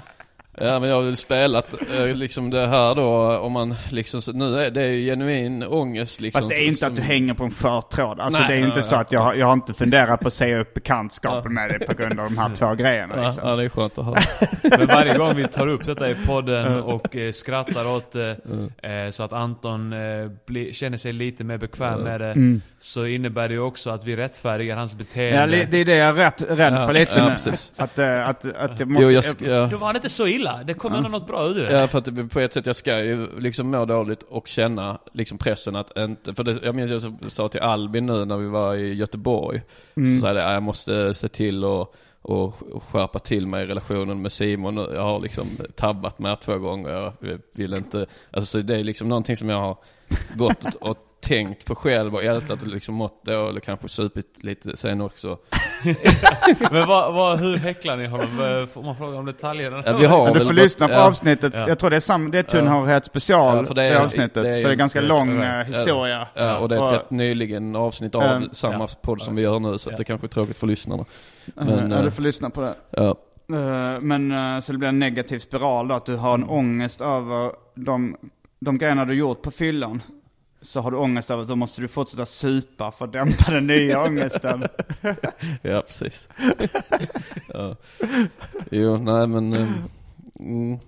men 0.58 0.82
jag 0.82 0.96
har 0.96 1.02
väl 1.02 1.16
spelat 1.16 1.74
eh, 1.98 2.06
liksom 2.06 2.50
det 2.50 2.66
här 2.66 2.94
då 2.94 3.38
om 3.38 3.52
man 3.52 3.74
liksom, 3.90 4.20
nu 4.34 4.58
är 4.60 4.70
det 4.70 4.82
är 4.82 4.92
ju 4.92 5.04
genuin 5.10 5.62
ångest 5.62 6.20
liksom. 6.20 6.40
Fast 6.42 6.48
det 6.50 6.56
är 6.62 6.66
inte 6.66 6.78
som- 6.80 6.88
att 6.88 6.96
du 6.96 7.02
hänger 7.02 7.34
på 7.34 7.44
en 7.44 7.50
skör 7.50 7.80
tråd. 7.80 8.20
Alltså 8.20 8.40
Nej, 8.40 8.48
det 8.48 8.54
är 8.54 8.58
ju 8.58 8.66
inte 8.66 8.78
ja, 8.78 8.82
så 8.82 8.94
ja. 8.94 9.00
att 9.00 9.12
jag, 9.12 9.38
jag 9.38 9.46
har 9.46 9.52
inte 9.52 9.74
funderat 9.74 10.20
på 10.20 10.28
att 10.28 10.34
säga 10.34 10.60
upp 10.60 10.74
bekantskapen 10.74 11.54
med 11.54 11.70
dig 11.70 11.78
på 11.86 11.94
grund 11.94 12.20
av 12.20 12.26
de 12.26 12.38
här 12.38 12.50
två 12.54 12.74
grejerna. 12.74 13.14
Ja, 13.16 13.22
Liksom. 13.26 13.48
ja 13.48 13.56
det 13.56 13.64
är 13.64 13.68
skönt 13.68 13.98
att 13.98 14.04
höra. 14.04 14.20
Men 14.78 14.86
varje 14.86 15.18
gång 15.18 15.34
vi 15.36 15.46
tar 15.48 15.66
upp 15.68 15.86
detta 15.86 16.10
i 16.10 16.14
podden 16.26 16.80
och 16.82 17.16
eh, 17.16 17.32
skrattar 17.32 17.96
åt 17.96 18.12
det 18.12 18.36
Mm. 18.44 19.06
eh, 19.06 19.10
så 19.10 19.22
att 19.22 19.32
Anton 19.32 19.92
eh, 19.92 20.30
bli, 20.46 20.72
känner 20.72 20.98
sig 20.98 21.12
lite 21.12 21.44
mer 21.44 21.58
bekväm 21.58 22.00
med 22.00 22.20
det. 22.20 22.30
Mm. 22.30 22.62
Så 22.80 23.06
innebär 23.06 23.48
det 23.48 23.54
ju 23.54 23.60
också 23.60 23.90
att 23.90 24.04
vi 24.04 24.16
rättfärdigar 24.16 24.76
hans 24.76 24.94
beteende. 24.94 25.56
Ja, 25.58 25.66
det 25.70 25.80
är 25.80 25.84
det 25.84 25.96
jag 25.96 26.08
är 26.08 26.12
rätt, 26.12 26.42
rädd 26.48 26.72
Ja, 26.74 26.86
för 26.86 26.92
lite 26.92 27.12
ja, 27.16 27.24
nu. 27.24 27.30
precis. 27.30 27.72
Att, 27.76 27.98
eh, 27.98 28.28
att, 28.28 28.44
att 28.56 28.80
jag 28.80 28.88
måste... 28.88 29.12
Jo, 29.12 29.20
jag, 29.40 29.52
ja. 29.60 29.66
Då 29.70 29.76
var 29.76 29.92
det 29.92 29.96
inte 29.96 30.08
så 30.10 30.26
illa. 30.26 30.43
Det 30.66 30.74
kom 30.74 30.92
ändå 30.92 31.08
något 31.08 31.26
bra 31.26 31.46
ur 31.48 31.54
det. 31.54 31.72
Ja, 31.80 31.88
för 31.88 31.98
att 31.98 32.04
det- 32.16 32.24
på 32.28 32.40
ett 32.40 32.52
sätt, 32.52 32.66
jag 32.66 32.76
ska 32.76 32.98
ju 33.04 33.40
liksom 33.40 33.70
må 33.70 33.84
dåligt 33.84 34.22
och 34.22 34.48
känna 34.48 34.98
liksom 35.12 35.38
pressen 35.38 35.76
att 35.76 35.98
inte, 35.98 36.34
för 36.34 36.44
det, 36.44 36.58
jag 36.62 36.74
minns 36.74 36.90
jag 36.90 37.00
så- 37.00 37.14
sa 37.28 37.48
till 37.48 37.60
Albin 37.60 38.06
nu 38.06 38.24
när 38.24 38.36
vi 38.36 38.46
var 38.48 38.74
i 38.74 38.94
Göteborg, 38.94 39.62
så 39.94 40.20
sa 40.20 40.26
jag 40.26 40.36
det, 40.36 40.42
"Ja, 40.42 40.52
jag 40.52 40.62
måste 40.62 41.14
se 41.14 41.28
till 41.28 41.64
och, 41.64 41.94
och 42.22 42.54
skärpa 42.90 43.18
till 43.18 43.46
mig 43.46 43.64
i 43.64 43.66
relationen 43.66 44.22
med 44.22 44.32
Simon. 44.32 44.76
Jag 44.76 45.02
har 45.02 45.20
liksom 45.20 45.46
tabbat 45.76 46.18
mig 46.18 46.36
två 46.36 46.58
gånger, 46.58 46.90
jag 46.90 47.12
vill 47.52 47.74
inte, 47.74 48.06
alltså 48.30 48.46
så 48.58 48.64
det 48.66 48.76
är 48.76 48.84
liksom 48.84 49.08
någonting 49.08 49.36
som 49.36 49.48
jag 49.48 49.58
har 49.58 49.76
gått 50.36 50.74
och 50.80 50.98
tänkt 51.24 51.64
på 51.64 51.74
själv 51.74 52.14
och 52.14 52.24
ältat 52.24 52.62
och 52.62 52.68
liksom 52.68 52.94
mått 52.94 53.20
då, 53.24 53.48
eller 53.48 53.60
kanske 53.60 53.88
supit 53.88 54.26
lite 54.40 54.76
sen 54.76 55.00
också. 55.00 55.38
Men 56.70 56.86
vad, 56.88 57.14
vad, 57.14 57.38
hur 57.38 57.56
häcklar 57.56 57.96
ni 57.96 58.06
honom? 58.06 58.26
Eh, 58.60 58.66
Får 58.66 58.82
man 58.82 58.96
fråga 58.96 59.18
om 59.18 59.24
detaljerna? 59.26 59.82
Ja, 59.86 59.96
vi 59.96 60.06
har 60.06 60.34
du 60.34 60.44
får 60.46 60.52
lyssna 60.52 60.86
på 60.88 60.92
ja. 60.94 61.06
avsnittet. 61.08 61.52
Ja. 61.56 61.68
Jag 61.68 61.78
tror 61.78 61.90
det 61.90 61.96
är, 61.96 62.00
sam, 62.00 62.30
det 62.30 62.38
är 62.38 62.42
tunnhårighet 62.42 63.04
special, 63.04 63.56
Ja, 63.56 63.64
för 63.64 63.74
det 63.74 63.82
är- 63.82 63.90
det 63.90 64.00
avsnittet. 64.02 64.34
det 64.34 64.48
är 64.48 64.62
så 64.62 64.68
det 64.68 64.74
är 64.74 64.76
ganska 64.76 65.00
lång 65.00 65.42
ja. 65.42 65.60
eh, 65.60 65.66
historia. 65.66 66.26
Ja, 66.34 66.58
och 66.58 66.68
det 66.68 66.74
är 66.76 66.82
ett 66.82 66.86
Och- 66.88 66.92
rätt 66.92 67.10
nyligen 67.10 67.76
avsnitt 67.76 68.14
av 68.14 68.22
Mm. 68.22 68.48
samma 68.52 68.74
Ja. 68.74 68.88
podd 69.02 69.22
som 69.22 69.34
vi 69.36 69.42
gör 69.42 69.58
nu, 69.58 69.78
så 69.78 69.90
det 69.90 70.04
kanske 70.04 70.26
är 70.26 70.28
tråkigt 70.28 70.58
för 70.58 70.66
lyssnarna. 70.66 71.04
Men, 71.54 71.90
ja, 71.90 71.96
eh, 71.98 72.04
du 72.04 72.10
får 72.10 72.22
lyssna 72.22 72.50
på 72.50 72.60
det. 72.60 72.74
Ja. 72.90 73.08
Eh, 73.56 74.00
Men 74.00 74.54
eh, 74.54 74.60
så 74.60 74.72
det 74.72 74.78
blir 74.78 74.88
en 74.88 74.98
negativ 74.98 75.38
spiral 75.38 75.88
då, 75.88 75.94
att 75.94 76.06
du 76.06 76.16
har 76.16 76.34
en 76.34 76.44
ångest 76.44 77.00
över 77.00 77.50
de, 77.74 78.16
de 78.60 78.78
grejerna 78.78 79.04
du 79.04 79.14
gjort 79.14 79.42
på 79.42 79.50
fyllan. 79.50 80.02
Så 80.64 80.80
har 80.80 80.90
du 80.90 80.96
ångest 80.96 81.30
över 81.30 81.44
då 81.44 81.56
måste 81.56 81.80
du 81.80 81.88
fortsätta 81.88 82.26
supa 82.26 82.92
för 82.92 83.04
att 83.04 83.12
dämpa 83.12 83.50
den 83.50 83.66
nya 83.66 84.02
ångesten. 84.06 84.64
Ja, 85.62 85.82
precis. 85.86 86.28
ja. 87.48 87.76
Jo, 88.70 88.96
nej 88.96 89.26
men... 89.26 89.52
eh, 89.52 89.68
Mm, 90.40 90.78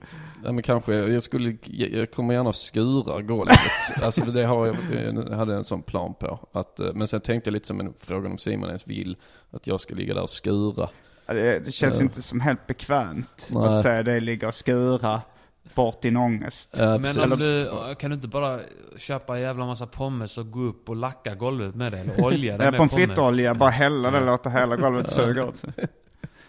nej 0.43 0.53
men 0.53 0.63
kanske, 0.63 0.95
jag 0.95 1.23
skulle, 1.23 1.57
jag 1.65 2.11
kommer 2.11 2.35
gärna 2.35 2.53
skura 2.53 3.23
golvet. 3.23 3.59
alltså 4.03 4.21
det 4.25 4.45
har 4.45 4.67
jag, 4.67 4.77
jag 4.93 5.37
hade 5.37 5.55
en 5.55 5.65
sån 5.65 5.83
plan 5.83 6.15
på. 6.15 6.39
Att, 6.53 6.81
eh, 6.81 6.87
men 6.95 7.09
sen 7.09 7.21
tänkte 7.21 7.49
jag 7.51 7.53
lite 7.53 7.67
som 7.67 7.81
en 7.81 7.95
fråga 8.01 8.29
om 8.29 8.39
Simon 8.39 8.67
ens 8.69 8.87
vill 8.87 9.17
att 9.51 9.67
jag 9.67 9.81
ska 9.81 9.95
ligga 9.95 10.15
där 10.15 10.23
och 10.23 10.31
skura. 10.31 10.89
Det, 11.27 11.59
det 11.59 11.73
känns 11.73 11.95
Ja. 11.97 12.03
inte 12.03 12.23
som 12.23 12.41
helt 12.41 12.67
bekvämt 12.67 13.49
Nej. 13.51 13.63
att 13.67 13.83
säga 13.83 14.03
det, 14.03 14.21
ligga 14.21 14.49
och 14.49 14.55
skura 14.55 15.23
bort 15.75 16.03
din 16.03 16.17
ångest. 16.17 16.75
Ja, 16.79 16.99
Men 16.99 17.21
om 17.21 17.29
du, 17.39 17.71
kan 17.99 18.11
du 18.11 18.15
inte 18.15 18.29
bara 18.29 18.61
köpa 18.99 19.37
en 19.37 19.43
jävla 19.43 19.67
massa 19.67 19.87
pommes 19.87 20.39
och 20.39 20.51
gå 20.51 20.61
upp 20.61 20.89
och 20.89 20.97
lacka 20.97 21.35
golvet 21.35 21.75
med 21.75 21.93
det? 21.93 21.99
Eller 21.99 22.25
olja 22.25 22.59
det 22.59 22.65
Ja, 22.65 22.71
med 22.71 22.79
pommes 22.79 22.93
frites-olja, 22.95 23.55
bara 23.55 23.71
hälla 23.71 24.11
det 24.11 24.21
och 24.21 24.27
låta 24.27 24.51
hela 24.51 24.77
golvet 24.77 25.11
suga 25.13 25.45
åt 25.45 25.57
sig. 25.57 25.71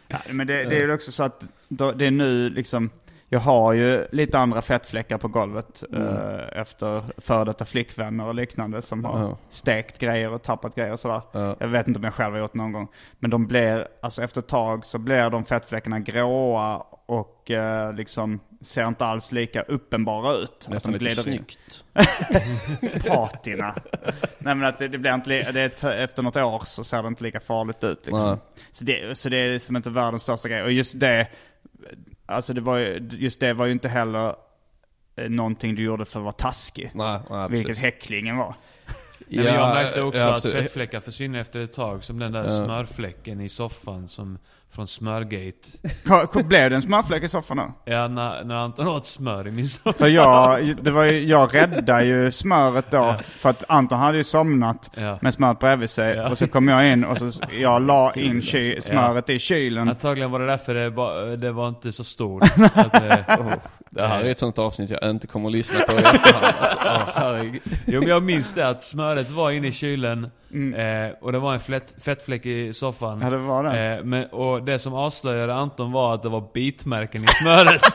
Ja, 0.07 0.17
men 0.31 0.47
det, 0.47 0.53
det 0.53 0.75
är 0.77 0.81
ju 0.81 0.93
också 0.93 1.11
så 1.11 1.23
att 1.23 1.43
då, 1.67 1.91
det 1.91 2.05
är 2.07 2.11
nu 2.11 2.49
liksom, 2.49 2.89
jag 3.29 3.39
har 3.39 3.73
ju 3.73 4.07
lite 4.11 4.39
andra 4.39 4.61
fettfläckar 4.61 5.17
på 5.17 5.27
golvet 5.27 5.83
eh, 5.93 6.59
efter 6.61 7.01
före 7.21 7.45
detta 7.45 7.65
flickvänner 7.65 8.25
och 8.25 8.35
liknande 8.35 8.81
som 8.81 9.05
har 9.05 9.19
Ja. 9.19 9.37
stekt 9.49 9.99
grejer 9.99 10.31
och 10.33 10.43
tappat 10.43 10.75
grejer 10.75 10.93
och 10.93 10.99
sådär. 10.99 11.21
Ja. 11.31 11.55
Jag 11.59 11.67
vet 11.67 11.87
inte 11.87 11.97
om 11.97 12.03
jag 12.03 12.13
själv 12.13 12.33
har 12.33 12.39
gjort 12.39 12.53
någon 12.53 12.71
gång. 12.71 12.87
Men 13.19 13.29
de 13.31 13.47
blir, 13.47 13.87
alltså 14.01 14.21
efter 14.23 14.41
ett 14.41 14.47
tag 14.47 14.85
så 14.85 14.97
blir 14.97 15.29
de 15.29 15.45
fettfläckarna 15.45 15.99
gråa 15.99 16.77
och 17.05 17.51
eh, 17.51 17.93
liksom 17.93 18.39
ser 18.61 18.87
inte 18.87 19.05
alls 19.05 19.31
lika 19.31 19.61
uppenbara 19.61 20.33
ut. 20.33 20.67
Nästan 20.69 20.93
lite 20.93 21.05
glider 21.05 21.21
snyggt. 21.21 21.83
Patina. 23.07 23.75
Nej 24.39 24.55
men 24.55 24.63
att 24.63 24.77
det, 24.77 24.87
det 24.87 24.97
blir 24.97 25.13
inte, 25.13 25.51
det 25.51 25.83
efter 25.83 26.23
något 26.23 26.37
år 26.37 26.61
så 26.65 26.83
ser 26.83 27.01
det 27.01 27.07
inte 27.07 27.23
lika 27.23 27.39
farligt 27.39 27.83
ut 27.83 28.05
liksom. 28.05 28.29
Nej. 28.29 28.37
Så 28.71 28.83
det, 28.83 29.17
så 29.17 29.29
det 29.29 29.37
är 29.37 29.59
som 29.59 29.75
inte 29.75 29.89
världens 29.89 30.23
största 30.23 30.49
grej. 30.49 30.63
Och 30.63 30.71
just 30.71 30.99
det, 30.99 31.27
alltså 32.25 32.53
det 32.53 32.61
var 32.61 32.77
ju, 32.77 33.09
just 33.11 33.39
det 33.39 33.53
var 33.53 33.65
ju 33.65 33.71
inte 33.71 33.89
heller 33.89 34.35
eh, 35.15 35.29
någonting 35.29 35.75
du 35.75 35.83
gjorde 35.83 36.05
för 36.05 36.19
att 36.19 36.23
vara 36.23 36.31
taskig. 36.31 36.91
Nej, 36.93 37.19
nej 37.29 37.49
Vilket 37.49 37.67
precis. 37.67 37.83
häcklingen 37.83 38.37
var. 38.37 38.55
Nej, 39.29 39.45
men 39.45 39.53
jag 39.53 39.69
märkte 39.75 40.01
också 40.01 40.21
ja, 40.21 40.35
att 40.35 40.43
fettfläckar 40.51 40.99
försvinner 40.99 41.39
efter 41.39 41.59
ett 41.59 41.73
tag. 41.73 42.03
Som 42.03 42.19
den 42.19 42.31
där 42.31 42.43
Ja. 42.43 42.49
smörfläcken 42.49 43.41
i 43.41 43.49
soffan 43.49 44.07
som, 44.07 44.37
från 44.71 44.87
Smörgate. 44.87 46.43
Blev 46.43 46.69
det 46.69 46.75
en 46.75 46.81
smörfläck 46.81 47.23
i 47.23 47.29
soffan 47.29 47.57
då? 47.57 47.73
Ja, 47.85 48.07
när, 48.07 48.43
när 48.43 48.55
Anton 48.55 48.87
åt 48.87 49.07
smör 49.07 49.47
i 49.47 49.51
min 49.51 49.67
soffa. 49.67 49.93
För 49.97 50.07
jag, 50.07 50.75
det 50.83 50.91
var 50.91 51.03
ju, 51.05 51.27
jag 51.27 51.55
räddade 51.55 52.03
ju 52.05 52.31
smöret 52.31 52.91
då. 52.91 53.15
För 53.23 53.49
att 53.49 53.63
Anton 53.69 53.99
hade 53.99 54.17
ju 54.17 54.23
somnat 54.23 54.89
Ja. 54.95 55.17
med 55.21 55.33
smöret 55.33 55.59
bredvid 55.59 55.89
sig. 55.89 56.15
Ja. 56.15 56.29
Och 56.31 56.37
så 56.37 56.47
kom 56.47 56.67
jag 56.67 56.91
in 56.93 57.03
och 57.05 57.17
så 57.17 57.31
jag 57.59 57.81
la 57.81 58.11
in 58.15 58.41
ky, 58.41 58.81
smöret 58.81 59.29
i 59.29 59.39
kylen. 59.39 59.89
Antagligen 59.89 60.31
var 60.31 60.39
det 60.39 60.45
därför 60.45 60.73
det, 60.73 60.91
ba, 60.91 61.21
det 61.35 61.51
var 61.51 61.67
inte 61.67 61.91
så 61.91 62.03
stort. 62.03 62.43
att, 62.73 63.39
Oh, 63.39 63.53
det 63.97 64.07
här 64.07 64.19
är 64.23 64.31
ett 64.31 64.39
sånt 64.39 64.59
avsnitt 64.59 64.89
jag 64.89 65.09
inte 65.09 65.27
kommer 65.27 65.49
att 65.49 65.53
lyssna 65.55 65.79
på 65.79 65.91
i 65.93 65.95
efterhand. 65.95 66.55
Alltså, 66.59 66.77
oh, 66.79 67.55
jo 67.85 67.99
men 67.99 68.09
jag 68.09 68.23
minns 68.23 68.53
det 68.53 68.67
att 68.67 68.83
smöret 68.83 69.31
var 69.31 69.51
inne 69.51 69.67
i 69.67 69.71
kylen. 69.71 70.31
Mm. 70.53 71.05
Eh, 71.09 71.13
och 71.21 71.31
det 71.31 71.39
var 71.39 71.53
en 71.53 71.59
flätt, 71.59 71.95
fettfläck 72.01 72.45
i 72.45 72.73
soffan. 72.73 73.19
Ja, 73.23 73.29
det 73.29 73.37
var 73.37 73.63
det. 73.63 73.79
Eh, 73.97 74.03
men, 74.03 74.25
och 74.25 74.63
det 74.63 74.79
som 74.79 74.93
avslöjade 74.93 75.53
Anton 75.55 75.91
var 75.91 76.13
att 76.15 76.23
det 76.23 76.29
var 76.29 76.43
bitmärken 76.53 77.23
i 77.23 77.27
smöret. 77.27 77.81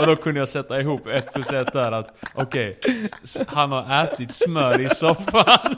Och 0.00 0.06
då 0.06 0.16
kunde 0.16 0.40
jag 0.40 0.48
sätta 0.48 0.80
ihop 0.80 1.06
ett 1.06 1.32
plus 1.34 1.52
ett 1.52 1.72
där 1.72 1.92
att 1.92 2.06
okej, 2.34 2.78
s- 3.22 3.40
han 3.48 3.72
har 3.72 4.04
ätit 4.04 4.34
smör 4.34 4.80
i 4.80 4.88
soffan. 4.88 5.44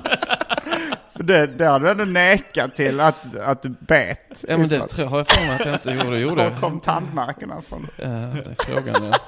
För 1.23 1.27
det, 1.27 1.47
det 1.47 1.64
har 1.66 1.81
du 1.81 1.91
ändå 1.91 2.05
nekat 2.05 2.75
till 2.77 3.01
att, 3.01 3.37
att 3.39 3.62
du 3.62 3.68
bet. 3.68 4.45
Ja 4.49 4.59
men 4.59 4.68
det 4.68 4.81
tror, 4.81 5.07
har 5.07 5.18
jag 5.18 5.29
för 5.29 5.47
mig 5.47 5.55
att 5.55 5.64
jag 5.66 5.75
inte 5.75 6.05
gjorde. 6.05 6.18
gjorde. 6.20 6.51
Var 6.51 6.61
kom 6.61 6.81
tandmärkena 6.81 7.61
från? 7.68 7.87
Ja, 7.97 8.05
det 8.07 8.51
är 8.51 8.64
frågan 8.66 9.05
ja. 9.11 9.18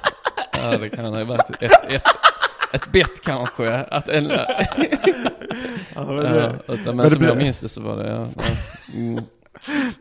Ja 0.63 0.79
det 0.79 0.89
kan 0.89 1.05
ha 1.05 1.25
varit 1.25 1.51
ett, 1.63 1.73
ett, 1.93 2.03
ett 2.73 2.93
bett 2.93 3.23
kanske. 3.25 3.75
Att 3.75 4.09
en, 4.09 4.25
Ja, 4.25 4.47
ja, 5.95 6.05
men 6.07 6.17
det- 6.17 6.59
utan, 6.69 6.97
men 6.97 7.11
som 7.11 7.23
jag 7.25 7.37
minns 7.37 7.61
det 7.61 7.69
så 7.69 7.81
var 7.81 7.97
det 7.97 8.11
ja. 8.11 8.29
ja. 8.37 8.43
Mm. 8.95 9.25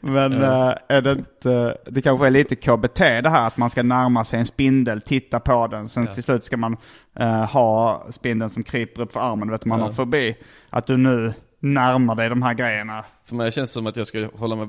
Men 0.02 0.32
Ja. 0.41 0.72
eh, 0.72 0.78
är 0.98 1.02
det 1.02 1.12
inte, 1.12 1.78
det 1.86 2.02
kanske 2.02 2.28
är 2.28 2.32
lite 2.32 2.56
KBT 2.56 3.00
det 3.00 3.30
här 3.30 3.48
att 3.48 3.58
man 3.58 3.70
ska 3.70 3.84
närma 3.84 4.26
sig 4.26 4.39
en 4.39 4.46
spindel, 4.46 5.02
titta 5.02 5.39
på 5.39 5.68
den, 5.68 5.89
sen 5.89 6.08
till 6.08 6.24
slut 6.24 6.44
ska 6.44 6.58
man 6.58 6.78
eh, 7.20 7.46
ha 7.52 8.06
spindeln 8.12 8.50
som 8.50 8.64
kryper 8.64 9.02
upp 9.02 9.14
för 9.14 9.20
armen, 9.20 9.52
vet 9.52 9.66
man 9.66 9.80
Ja. 9.80 9.86
har 9.86 9.91
förbi. 9.91 10.36
Att 10.70 10.88
du 10.88 10.98
nu 10.98 11.34
närmar 11.64 12.16
dig 12.16 12.30
de 12.30 12.41
här 12.41 12.53
grejerna. 12.53 13.03
För 13.26 13.36
mig 13.36 13.51
känns 13.51 13.70
det 13.70 13.74
som 13.74 13.88
att 13.88 13.97
jag 13.97 14.07
ska 14.07 14.28
hålla 14.36 14.55
mig 14.55 14.68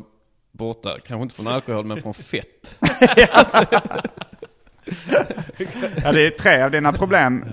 borta, 0.52 0.88
kanske 1.06 1.22
inte 1.22 1.34
från 1.34 1.46
alkohol 1.46 1.84
men 1.84 2.02
från 2.02 2.14
fett. 2.14 2.80
Ja 6.04 6.12
det 6.12 6.26
är 6.26 6.30
tre 6.30 6.62
av 6.62 6.70
dina 6.70 6.92
problem. 6.92 7.44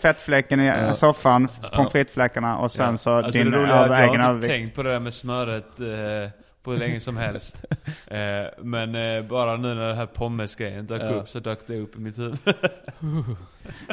Fettfläcken 0.00 0.60
i 0.60 0.66
Ja. 0.66 0.94
soffan, 0.94 1.48
pommes 1.74 1.92
frites-fläckarna 1.92 2.56
och 2.58 2.72
sen 2.72 2.98
så 2.98 3.10
Alltså 3.12 3.30
din 3.32 3.54
är 3.54 3.58
att 3.58 3.68
jag 3.68 3.76
har 4.06 4.14
inte 4.14 4.26
övervikt. 4.26 4.48
tänkt 4.54 4.74
på 4.74 4.82
det 4.82 4.92
där 4.92 5.00
med 5.00 5.14
smöret 5.14 5.80
eh, 5.80 6.30
på 6.62 6.70
hur 6.72 6.78
länge 6.78 7.00
som 7.00 7.16
helst. 7.16 7.64
Eh, 8.06 8.46
men 8.58 8.94
eh, 8.94 9.22
bara 9.24 9.56
nu 9.56 9.74
när 9.74 9.88
det 9.88 9.94
här 9.94 10.06
pommes-grejen 10.06 10.86
dök 10.86 11.02
Ja. 11.02 11.08
upp 11.08 11.28
så 11.28 11.38
dök 11.40 11.58
det 11.66 11.78
upp 11.78 11.96
i 11.96 11.98
mitt 11.98 12.18
huvud. 12.18 12.38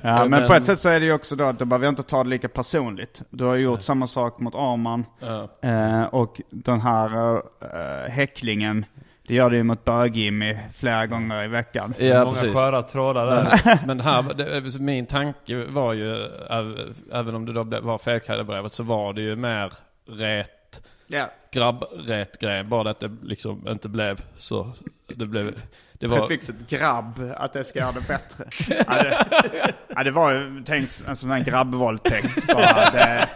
Ja, 0.04 0.26
men 0.26 0.48
på 0.48 0.54
ett 0.54 0.66
sätt 0.66 0.80
så 0.80 0.90
är 0.90 1.00
det 1.00 1.06
ju 1.06 1.14
också 1.14 1.36
då 1.36 1.44
att 1.44 1.60
du 1.60 1.66
behöver 1.66 1.90
inte 1.90 2.04
ta 2.04 2.24
det 2.24 2.30
lika 2.30 2.50
personligt. 2.50 3.22
Du 3.30 3.44
har 3.46 3.56
gjort 3.56 3.82
samma 3.82 4.08
sak 4.08 4.40
mot 4.40 4.56
Arman. 4.56 5.06
Ja. 5.20 5.50
Eh, 5.62 6.04
och 6.04 6.42
den 6.50 6.82
här 6.82 7.36
eh, 7.36 8.12
häcklingen, 8.12 8.86
det 9.28 9.34
gör 9.34 9.50
du 9.50 9.58
ju 9.58 9.64
mot 9.64 9.86
bög-Jimmy 9.86 10.58
flera 10.76 11.08
gånger 11.08 11.44
i 11.44 11.48
veckan. 11.48 11.94
Ja, 12.00 12.20
Många 12.20 12.32
precis. 12.32 12.54
sköra 12.54 12.82
trådar 12.82 13.26
där. 13.26 13.62
Men, 13.66 13.78
men 13.88 14.00
här, 14.00 14.34
det, 14.34 14.80
min 14.80 15.06
tanke 15.06 15.66
var 15.66 15.94
ju, 15.94 16.16
äv- 16.50 16.94
även 17.14 17.36
om 17.36 17.46
det 17.46 17.54
då 17.54 17.64
blev- 17.64 17.84
var 17.84 17.98
felkalibrerat, 17.98 18.74
så 18.74 18.84
var 18.84 19.14
det 19.14 19.22
ju 19.22 19.36
mer 19.36 19.74
rätt 20.08 20.82
Ja. 21.08 21.26
Grabbrät 21.52 22.40
grej. 22.40 22.64
Bara 22.64 22.84
det 22.84 22.90
att 22.90 23.00
det 23.00 23.12
liksom 23.24 23.68
inte 23.68 23.90
blev 23.90 24.22
så. 24.38 24.72
Det 25.08 25.26
blev... 25.26 25.54
Det 25.94 26.08
var... 26.08 26.20
Prefixet 26.20 26.70
grabb, 26.70 27.32
att 27.38 27.54
det 27.54 27.64
ska 27.64 27.80
göra 27.80 27.92
det 27.92 28.08
bättre. 28.08 28.46
ja, 28.88 29.04
det, 29.04 29.74
ja, 29.96 30.04
det 30.04 30.12
var 30.12 30.32
ju 30.32 30.64
tänkt 30.66 31.04
en 31.08 31.16
sån 31.16 31.32
här 31.32 31.40
grabbvåldtäkt. 31.44 32.48
Bara 32.48 32.90
det, 32.92 33.30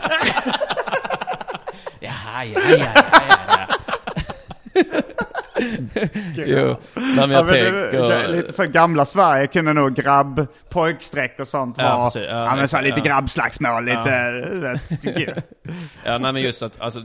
Ja, 1.99 2.11
ja, 2.43 2.59
ja, 2.69 2.77
ja, 2.77 2.87
ja. 3.47 3.67
jo, 6.35 6.75
men 6.93 7.17
jag 7.17 7.17
Ja, 7.17 7.27
men 7.27 7.45
det, 7.45 7.51
tänker... 7.51 8.07
det, 8.07 8.15
är 8.15 8.27
lite 8.27 8.53
så 8.53 8.63
gamla 8.67 9.05
Sverige 9.05 9.47
kunde 9.47 9.73
nog 9.73 9.95
grabb, 9.95 10.47
pojkstreck 10.69 11.39
och 11.39 11.47
sånt 11.47 11.75
Ja, 11.77 12.11
precis. 12.13 12.29
Ja, 12.31 12.45
Ja, 12.45 12.55
men 12.55 12.67
så 12.67 12.75
här, 12.77 12.83
lite 12.83 12.99
ja. 12.99 13.05
grabbslagsmål, 13.05 13.85
lite... 13.85 14.31
det- 15.01 15.43
Ja, 16.05 16.17
nej 16.17 16.33
men 16.33 16.41
just 16.41 16.63
att, 16.63 16.81
alltså, 16.81 17.01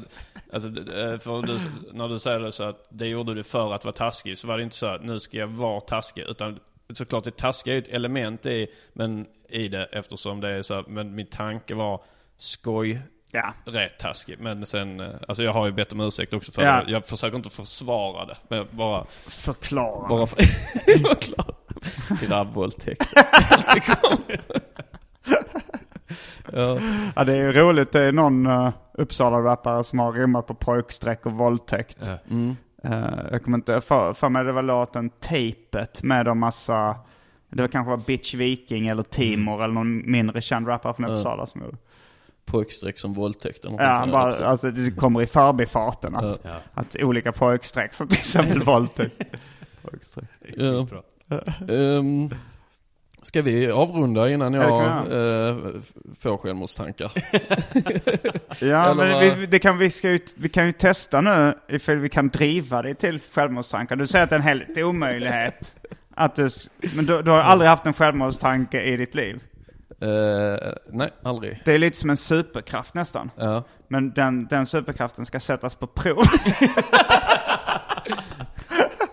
alltså 0.52 0.68
eh, 0.68 1.18
för 1.18 1.42
du, 1.42 1.58
när 1.92 2.08
du 2.08 2.18
säger 2.18 2.40
det 2.40 2.52
så 2.52 2.64
att 2.64 2.86
det 2.90 3.06
gjorde 3.06 3.34
du 3.34 3.42
för 3.42 3.72
att 3.74 3.84
vara 3.84 3.94
taskig, 3.94 4.38
så 4.38 4.46
var 4.48 4.56
det 4.56 4.62
inte 4.62 4.76
så 4.76 4.86
att 4.86 5.02
nu 5.04 5.18
ska 5.20 5.36
jag 5.36 5.46
vara 5.46 5.80
taskig, 5.80 6.22
utan 6.28 6.58
såklart 6.94 7.24
det 7.24 7.36
taskiga 7.36 7.74
är 7.74 7.78
ett 7.78 7.88
element 7.88 8.46
i, 8.46 8.66
men 8.92 9.26
i 9.48 9.68
det 9.68 9.84
eftersom 9.84 10.40
det 10.40 10.48
är 10.50 10.62
så, 10.62 10.84
men 10.88 11.14
min 11.14 11.26
tanke 11.26 11.74
var 11.74 12.02
skoj, 12.38 13.00
Ja. 13.30 13.52
rätt 13.64 13.98
taskig. 13.98 14.36
Men 14.40 14.66
sen, 14.66 15.00
eh, 15.00 15.08
alltså 15.28 15.42
jag 15.42 15.52
har 15.52 15.66
ju 15.66 15.72
bett 15.72 15.92
om 15.92 16.00
ursäkt 16.00 16.34
också 16.34 16.52
för 16.52 16.62
Ja. 16.62 16.84
det. 16.84 16.92
Jag 16.92 17.06
försöker 17.06 17.36
inte 17.36 17.50
försvara 17.50 18.24
det, 18.26 18.36
men 18.48 18.66
bara 18.70 19.04
Förklara. 19.28 20.08
bara 20.08 20.26
för, 20.26 20.36
förklara. 21.08 21.54
Grabbvåldtäkt. 22.20 23.06
ja. 26.52 26.78
Ja, 27.16 27.24
det 27.24 27.32
är 27.32 27.38
ju 27.38 27.52
roligt. 27.52 27.92
Det 27.92 28.02
är 28.02 28.12
någon 28.12 28.46
uh, 28.46 28.70
Uppsala-rappare 28.94 29.84
som 29.84 29.98
har 29.98 30.12
rimmat 30.12 30.46
på 30.46 30.54
pojkstreck 30.54 31.26
och 31.26 31.32
våldtäkt. 31.32 31.98
Ja. 32.06 32.18
Mm. 32.30 32.56
Eh, 32.84 33.20
jag 33.30 33.42
kommer 33.44 33.58
inte, 33.58 33.80
för, 33.80 34.14
för 34.14 34.28
mig 34.28 34.44
det 34.44 34.52
var 34.52 34.62
låten 34.62 35.10
Tapet 35.10 36.02
med 36.02 36.28
en 36.28 36.38
massa, 36.38 36.96
det 37.48 37.60
var 37.62 37.68
kanske 37.68 37.90
var 37.90 38.06
Bitch 38.06 38.34
Viking 38.34 38.86
eller 38.88 39.02
Timor 39.02 39.64
eller 39.64 39.74
någon 39.74 40.10
mindre 40.10 40.40
känd 40.40 40.68
rappare 40.68 40.94
från. 40.94 41.04
Uppsala 41.10 41.46
som 41.46 41.60
gjorde. 41.62 41.76
Pojkstreck 42.44 42.98
som 42.98 43.14
våldtäkt. 43.14 43.64
Ja, 43.64 43.84
han 43.84 44.10
bara, 44.10 44.46
alltså 44.46 44.70
det 44.70 44.90
kommer 44.90 45.22
i 45.22 45.26
förbifarten 45.26 46.16
att, 46.16 46.40
Ja. 46.44 46.56
att 46.74 46.96
olika 47.00 47.32
pojkstreck 47.32 47.94
som 47.94 48.08
till 48.08 48.18
exempel 48.18 48.62
våldtäkt. 48.64 49.22
Pojkstreck. 49.82 50.28
Ja. 50.56 50.86
Bra. 50.90 51.02
Ska 53.22 53.42
vi 53.42 53.70
avrunda 53.70 54.30
innan 54.30 54.54
jag 54.54 55.06
uh, 55.12 55.80
får 56.18 56.36
självmordstankar? 56.36 57.12
Ja, 58.60 58.94
men 58.94 59.20
vi, 59.20 59.46
det 59.46 59.58
kan, 59.58 59.78
vi, 59.78 59.90
ska 59.90 60.10
ju, 60.10 60.18
vi 60.36 60.48
kan 60.48 60.66
ju 60.66 60.72
testa 60.72 61.20
nu 61.20 61.54
ifall 61.68 61.96
vi 61.96 62.08
kan 62.08 62.28
driva 62.28 62.82
dig 62.82 62.94
till 62.94 63.20
självmordstankar. 63.32 63.96
Du 63.96 64.06
säger 64.06 64.24
att 64.24 64.30
det 64.30 64.36
är 64.36 64.40
en 64.40 64.44
helt 64.44 64.78
omöjlighet. 64.78 65.74
Att 66.14 66.36
du, 66.36 66.48
men 66.96 67.06
du, 67.06 67.22
du 67.22 67.30
har 67.30 67.38
aldrig 67.38 67.68
haft 67.68 67.86
en 67.86 67.92
självmordstanke 67.92 68.82
i 68.82 68.96
ditt 68.96 69.14
liv? 69.14 69.40
Eh, 70.00 70.72
nej, 70.90 71.10
aldrig. 71.22 71.62
Det 71.64 71.72
är 71.72 71.78
lite 71.78 71.96
som 71.96 72.10
en 72.10 72.16
superkraft 72.16 72.94
nästan. 72.94 73.30
Ja. 73.36 73.62
Men 73.88 74.10
den, 74.10 74.46
den 74.46 74.66
superkraften 74.66 75.26
ska 75.26 75.40
sättas 75.40 75.74
på 75.74 75.86
prov. 75.86 76.22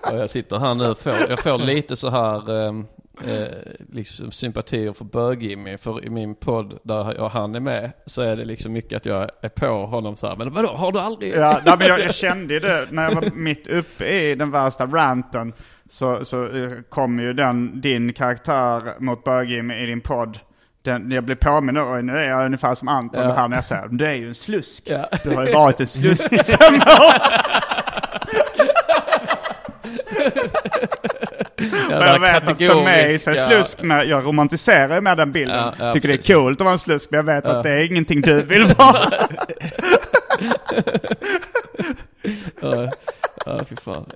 Jag 0.11 0.29
sitter 0.29 0.59
här 0.59 0.75
nu 0.75 0.95
får, 0.95 1.13
jag 1.29 1.39
får 1.39 1.57
lite 1.57 1.95
så 1.95 2.09
här 2.09 2.51
ehm, 2.51 2.85
eh, 3.27 3.47
liksom 3.91 4.31
sympatier 4.31 4.93
för 4.93 5.05
bög 5.05 5.79
För 5.79 6.05
i 6.05 6.09
min 6.09 6.35
podd 6.35 6.79
där 6.83 7.13
jag, 7.17 7.29
han 7.29 7.55
är 7.55 7.59
med 7.59 7.91
så 8.05 8.21
är 8.21 8.35
det 8.35 8.45
liksom 8.45 8.73
mycket 8.73 8.97
att 8.97 9.05
jag 9.05 9.29
är 9.41 9.49
på 9.49 9.85
honom 9.85 10.15
så 10.15 10.27
här. 10.27 10.35
Men 10.35 10.53
vadå, 10.53 10.67
har 10.67 10.91
du 10.91 10.99
aldrig? 10.99 11.35
ja, 11.35 11.61
nej, 11.65 11.75
men 11.79 11.87
jag, 11.87 11.99
jag 11.99 12.15
kände 12.15 12.59
det 12.59 12.87
när 12.91 13.03
jag 13.03 13.15
var 13.15 13.31
mitt 13.35 13.67
uppe 13.67 14.07
i 14.07 14.35
den 14.35 14.51
värsta 14.51 14.85
ranten. 14.85 15.53
Så, 15.89 16.25
så 16.25 16.57
eh, 16.57 16.71
kom 16.89 17.19
ju 17.19 17.33
den, 17.33 17.81
din 17.81 18.13
karaktär 18.13 18.81
mot 18.99 19.23
bög 19.23 19.51
i 19.51 19.61
din 19.85 20.01
podd. 20.01 20.39
Den, 20.81 21.11
jag 21.11 21.23
blev 21.23 21.35
påminn 21.35 21.77
och 21.77 22.05
nu 22.05 22.17
är 22.17 22.29
jag 22.29 22.45
ungefär 22.45 22.75
som 22.75 22.87
Anton 22.87 23.21
Ja. 23.23 23.31
här 23.31 23.47
när 23.47 23.57
jag 23.57 23.65
säger 23.65 23.87
du 23.87 24.05
är 24.05 24.13
ju 24.13 24.27
en 24.27 24.35
slusk. 24.35 24.83
Ja. 24.85 25.09
Du 25.23 25.35
har 25.35 25.47
ju 25.47 25.53
varit 25.53 25.79
en 25.79 25.87
slusk 25.87 26.33
i 26.33 26.37
fem 26.43 26.73
år. 26.75 27.15
Ja, 31.99 32.07
jag 32.13 32.19
vet 32.19 32.49
att 32.49 32.57
för 32.57 32.83
mig 32.83 33.19
så 33.19 33.31
är 33.31 33.35
slusk 33.35 33.81
med, 33.81 34.07
jag 34.07 34.25
romantiserar 34.25 34.95
ju 34.95 35.01
med 35.01 35.17
den 35.17 35.31
bilden. 35.31 35.57
Ja, 35.57 35.73
ja, 35.79 35.93
Tycker 35.93 36.07
precis. 36.07 36.25
det 36.25 36.33
är 36.33 36.37
coolt 36.37 36.61
att 36.61 36.65
vara 36.65 36.73
en 36.73 36.79
slusk 36.79 37.11
men 37.11 37.17
jag 37.17 37.23
vet 37.23 37.45
att 37.45 37.63
det 37.63 37.71
är 37.71 37.83
ingenting 37.91 38.21
du 38.21 38.41
vill 38.41 38.65
vara. 38.65 39.09
Ja, 42.61 42.91
ja 43.45 43.59
fy 43.65 43.75
fan. 43.75 44.05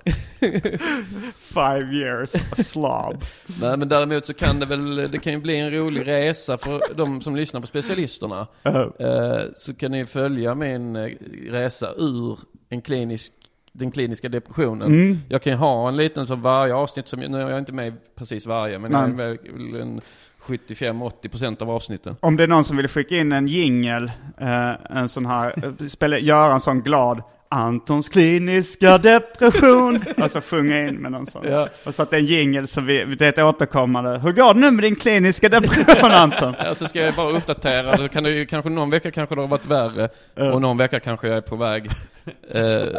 Five 1.36 1.92
years 1.92 2.34
a 2.34 2.62
slob. 2.62 3.24
Nej 3.60 3.76
men 3.76 3.88
däremot 3.88 4.26
så 4.26 4.34
kan 4.34 4.60
det 4.60 4.66
väl, 4.66 5.10
det 5.10 5.18
kan 5.18 5.32
ju 5.32 5.38
bli 5.38 5.56
en 5.56 5.70
rolig 5.70 6.06
resa 6.06 6.58
för 6.58 6.82
de 6.94 7.20
som 7.20 7.36
lyssnar 7.36 7.60
på 7.60 7.66
specialisterna. 7.66 8.46
Ja. 8.62 8.92
Eh, 8.98 9.40
så 9.56 9.74
kan 9.74 9.92
ni 9.92 10.06
följa 10.06 10.54
min 10.54 10.96
eh, 10.96 11.10
resa 11.50 11.92
ur 11.96 12.38
en 12.68 12.82
klinisk, 12.82 13.32
den 13.72 13.90
kliniska 13.90 14.28
depressionen. 14.28 14.88
Mm. 14.88 15.18
Jag 15.28 15.42
kan 15.42 15.52
ju 15.52 15.56
ha 15.56 15.88
en 15.88 15.96
liten 15.96 16.26
så 16.26 16.34
varje 16.34 16.74
avsnitt 16.74 17.08
som, 17.08 17.20
nu 17.20 17.42
är 17.42 17.50
jag 17.50 17.58
inte 17.58 17.72
med 17.72 17.94
precis 18.18 18.46
varje, 18.46 18.78
men 18.78 18.92
Nej. 18.92 19.00
jag 19.00 19.30
är 19.30 19.72
väl 19.72 19.80
en 19.80 20.00
75-80% 20.46 21.62
av 21.62 21.70
avsnitten. 21.70 22.16
Om 22.20 22.36
det 22.36 22.42
är 22.42 22.48
någon 22.48 22.64
som 22.64 22.76
vill 22.76 22.88
skicka 22.88 23.16
in 23.16 23.32
en 23.32 23.48
jingel, 23.48 24.10
eh, 24.40 24.96
en 24.96 25.08
sån 25.08 25.26
här, 25.26 25.52
eh, 25.64 25.86
spela, 25.88 26.18
göra 26.18 26.54
en 26.54 26.60
sån 26.60 26.82
glad 26.82 27.22
Antons 27.52 28.08
kliniska 28.08 28.98
depression. 28.98 30.02
alltså 30.22 30.40
sjunga 30.40 30.88
in 30.88 30.94
med 30.94 31.12
någon 31.12 31.26
sån. 31.26 31.46
Ja. 31.48 31.68
Och 31.86 31.94
så 31.94 32.02
att 32.02 32.10
det 32.10 32.16
är 32.16 32.20
en 32.20 32.26
jingel 32.26 32.68
så 32.68 32.80
vi, 32.80 33.04
det 33.04 33.24
är 33.24 33.28
ett 33.28 33.38
återkommande. 33.38 34.18
Hur 34.18 34.32
går 34.32 34.54
det 34.54 34.60
nu 34.60 34.70
med 34.70 34.84
din 34.84 34.96
kliniska 34.96 35.48
depression 35.48 36.10
Anton? 36.10 36.54
Alltså 36.58 36.86
ska 36.86 37.00
jag 37.00 37.14
bara 37.14 37.30
uppdatera, 37.30 37.96
då 37.96 38.08
kan 38.08 38.24
det 38.24 38.30
ju 38.30 38.46
kanske 38.46 38.70
någon 38.70 38.90
vecka 38.90 39.10
kanske 39.10 39.34
det 39.34 39.40
har 39.40 39.48
varit 39.48 39.66
värre 39.66 40.08
Ja. 40.34 40.52
och 40.52 40.62
någon 40.62 40.76
vecka 40.76 41.00
kanske 41.00 41.28
jag 41.28 41.36
är 41.36 41.40
på 41.40 41.56
väg 41.56 41.90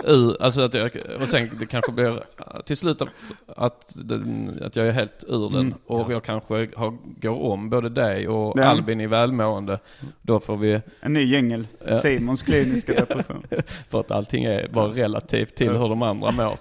ur, 0.05 0.41
alltså 0.41 0.61
att 0.61 0.73
jag, 0.73 0.91
och 1.21 1.29
sen 1.29 1.49
det 1.59 1.65
kanske 1.65 1.91
blir 1.91 2.23
till 2.65 2.77
slut 2.77 3.01
att, 3.01 3.09
att, 3.47 3.93
den, 3.95 4.59
att 4.63 4.75
jag 4.75 4.87
är 4.87 4.91
helt 4.91 5.23
ur 5.27 5.49
den. 5.49 5.59
Mm. 5.61 5.73
Och 5.85 6.13
jag 6.13 6.23
kanske 6.23 6.53
har, 6.75 6.97
går 7.21 7.41
om 7.51 7.69
både 7.69 7.89
dig 7.89 8.27
och 8.27 8.59
Ja. 8.59 8.63
Albin 8.63 9.01
i 9.01 9.07
välmående. 9.07 9.79
Då 10.21 10.39
får 10.39 10.57
vi, 10.57 10.81
En 11.01 11.13
ny 11.13 11.23
jingel. 11.23 11.67
Ja. 11.87 12.01
Simons 12.01 12.43
kliniska 12.43 12.93
depression. 12.93 13.43
för 13.89 13.99
att 13.99 14.11
allting 14.11 14.43
är 14.45 14.67
bara 14.67 14.87
relativt 14.87 15.55
till 15.55 15.69
hur 15.71 15.89
de 15.89 16.01
andra 16.01 16.31
mår. 16.31 16.57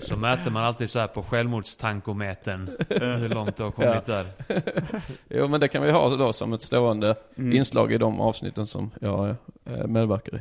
Så 0.00 0.16
mäter 0.16 0.50
man 0.50 0.64
alltid 0.64 0.90
så 0.90 0.98
här 0.98 1.06
på 1.06 1.22
självmordstankometern. 1.22 2.70
hur 2.88 3.28
långt 3.28 3.56
du 3.56 3.62
har 3.62 3.70
kommit 3.70 4.06
där. 4.06 4.24
Jo 5.28 5.48
men 5.48 5.60
det 5.60 5.68
kan 5.68 5.82
vi 5.82 5.90
ha 5.90 6.16
då 6.16 6.32
som 6.32 6.52
ett 6.52 6.62
stående 6.62 7.14
Mm. 7.36 7.52
inslag 7.52 7.92
i 7.92 7.98
de 7.98 8.20
avsnitten 8.20 8.66
som 8.66 8.90
jag 9.00 9.28
eh, 9.64 9.86
medverkar 9.86 10.36
i. 10.36 10.40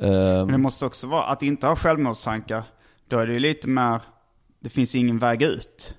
Men 0.00 0.46
det 0.52 0.58
måste 0.58 0.86
också 0.86 1.06
vara 1.06 1.24
att 1.24 1.42
inte 1.42 1.66
ha 1.66 1.76
självmordstankar. 1.76 2.64
Då 3.08 3.18
är 3.18 3.26
det 3.26 3.32
ju 3.32 3.38
lite 3.38 3.68
mer, 3.68 4.00
det 4.60 4.68
finns 4.68 4.94
ingen 4.94 5.18
väg 5.18 5.42
ut. 5.42 5.96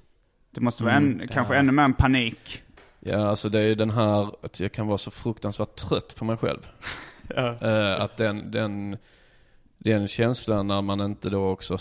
Det 0.52 0.62
måste 0.62 0.84
vara 0.84 0.94
en, 0.94 1.28
kanske 1.32 1.56
ännu 1.56 1.72
mer 1.72 1.84
en 1.84 1.94
panik. 1.94 2.64
ja 3.00 3.28
alltså 3.28 3.50
det 3.50 3.60
är 3.60 3.64
ju 3.66 3.76
den 3.76 3.90
här 3.90 4.46
att 4.46 4.60
jag 4.60 4.72
kan 4.72 4.88
vara 4.88 4.98
så 4.98 5.12
fruktansvärt 5.12 5.76
trött 5.76 6.16
på 6.16 6.26
mig 6.26 6.38
själv. 6.38 6.68
Eh, 7.62 8.02
att 8.02 8.18
den, 8.18 8.52
den, 8.52 8.98
den 9.78 10.08
känslan 10.08 10.68
när 10.68 10.82
man 10.82 11.02
inte 11.02 11.30
då 11.30 11.50
också, 11.50 11.78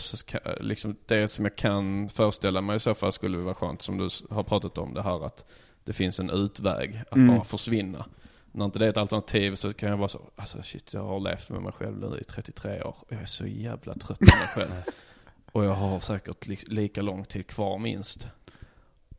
liksom 0.60 0.96
det 1.06 1.28
som 1.28 1.44
jag 1.44 1.56
kan 1.56 2.08
föreställa 2.08 2.60
mig 2.60 2.76
i 2.76 2.80
så 2.80 2.94
fall 2.94 3.12
skulle 3.12 3.38
vara 3.38 3.54
skönt 3.54 3.82
som 3.82 3.98
du 3.98 4.08
har 4.30 4.42
pratat 4.42 4.78
om 4.78 4.94
det 4.94 5.02
här 5.02 5.26
att 5.26 5.44
det 5.84 5.92
finns 5.92 6.20
en 6.20 6.30
utväg 6.30 7.02
att 7.10 7.16
Mm. 7.16 7.34
bara 7.34 7.44
försvinna. 7.44 8.04
När 8.52 8.64
inte 8.64 8.78
det 8.78 8.86
är 8.86 8.90
ett 8.90 8.96
alternativ 8.96 9.54
så 9.54 9.72
kan 9.74 9.88
jag 9.88 9.96
vara 9.96 10.08
så, 10.08 10.20
alltså 10.36 10.62
shit 10.62 10.94
jag 10.94 11.00
har 11.04 11.20
levt 11.20 11.50
med 11.50 11.62
mig 11.62 11.72
själv 11.72 11.98
nu 12.10 12.18
i 12.20 12.24
33 12.24 12.82
år 12.82 12.94
och 12.98 13.06
jag 13.12 13.22
är 13.22 13.26
så 13.26 13.46
jävla 13.46 13.94
trött 13.94 14.18
på 14.18 14.24
mig 14.24 14.48
själv. 14.54 14.70
och 15.52 15.64
jag 15.64 15.74
har 15.74 16.00
säkert 16.00 16.46
li- 16.46 16.58
lika 16.66 17.02
lång 17.02 17.24
tid 17.24 17.46
kvar 17.46 17.78
minst. 17.78 18.28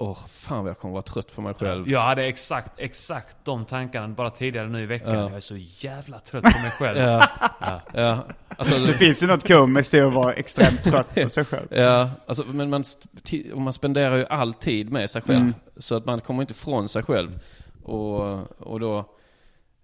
Åh, 0.01 0.17
fan 0.27 0.63
vad 0.63 0.69
jag 0.69 0.77
kommer 0.79 0.91
vara 0.93 1.01
trött 1.03 1.35
på 1.35 1.41
mig 1.41 1.53
själv. 1.53 1.89
Jag 1.89 2.01
hade 2.01 2.23
exakt, 2.25 2.71
exakt 2.77 3.37
de 3.43 3.65
tankarna 3.65 4.07
bara 4.07 4.29
tidigare 4.29 4.67
nu 4.69 4.81
i 4.81 4.85
veckan. 4.85 5.13
Ja. 5.15 5.21
Jag 5.21 5.33
är 5.33 5.39
så 5.39 5.57
jävla 5.57 6.19
trött 6.19 6.43
på 6.43 6.59
mig 6.61 6.71
själv. 6.71 6.97
Ja, 7.61 7.81
ja. 7.93 8.25
Alltså, 8.57 8.79
Det 8.79 8.93
finns 8.93 9.23
ju 9.23 9.27
något 9.27 9.47
komiskt 9.47 9.93
i 9.93 9.99
att 10.01 10.13
vara 10.13 10.33
extremt 10.33 10.83
trött 10.83 11.15
på 11.15 11.29
sig 11.29 11.45
själv. 11.45 11.67
Ja, 11.71 12.09
alltså, 12.25 12.43
men 12.45 12.69
man, 12.69 12.83
och 13.53 13.61
man 13.61 13.73
spenderar 13.73 14.15
ju 14.17 14.25
all 14.25 14.53
tid 14.53 14.91
med 14.91 15.09
sig 15.09 15.21
själv. 15.21 15.39
Mm. 15.41 15.53
Så 15.77 15.95
att 15.95 16.05
man 16.05 16.19
kommer 16.19 16.41
inte 16.41 16.51
ifrån 16.51 16.89
sig 16.89 17.03
själv. 17.03 17.39
Och, 17.83 18.39
och 18.67 18.79
då, 18.79 19.05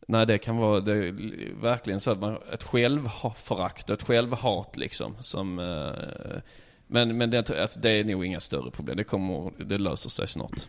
nej 0.06 0.26
det 0.26 0.38
kan 0.38 0.58
vara 0.58 0.80
det 0.80 0.93
är 0.93 1.62
verkligen 1.62 1.99
så 1.99 2.12
att 2.12 2.20
man, 2.20 2.38
ett 2.53 2.64
självförakt, 2.64 3.89
ett 3.89 4.03
självhat 4.03 4.78
liksom. 4.78 5.16
Som, 5.20 5.60
eh, 5.60 6.41
men 6.88 7.18
men 7.18 7.32
det, 7.32 7.49
alltså, 7.49 7.80
det 7.80 7.89
är 7.89 8.03
nog 8.03 8.26
inga 8.26 8.39
större 8.39 8.72
problem. 8.72 8.97
Det 8.97 9.03
kommer, 9.03 9.51
det 9.66 9.78
löser 9.78 10.10
sig 10.10 10.28
snart. 10.28 10.68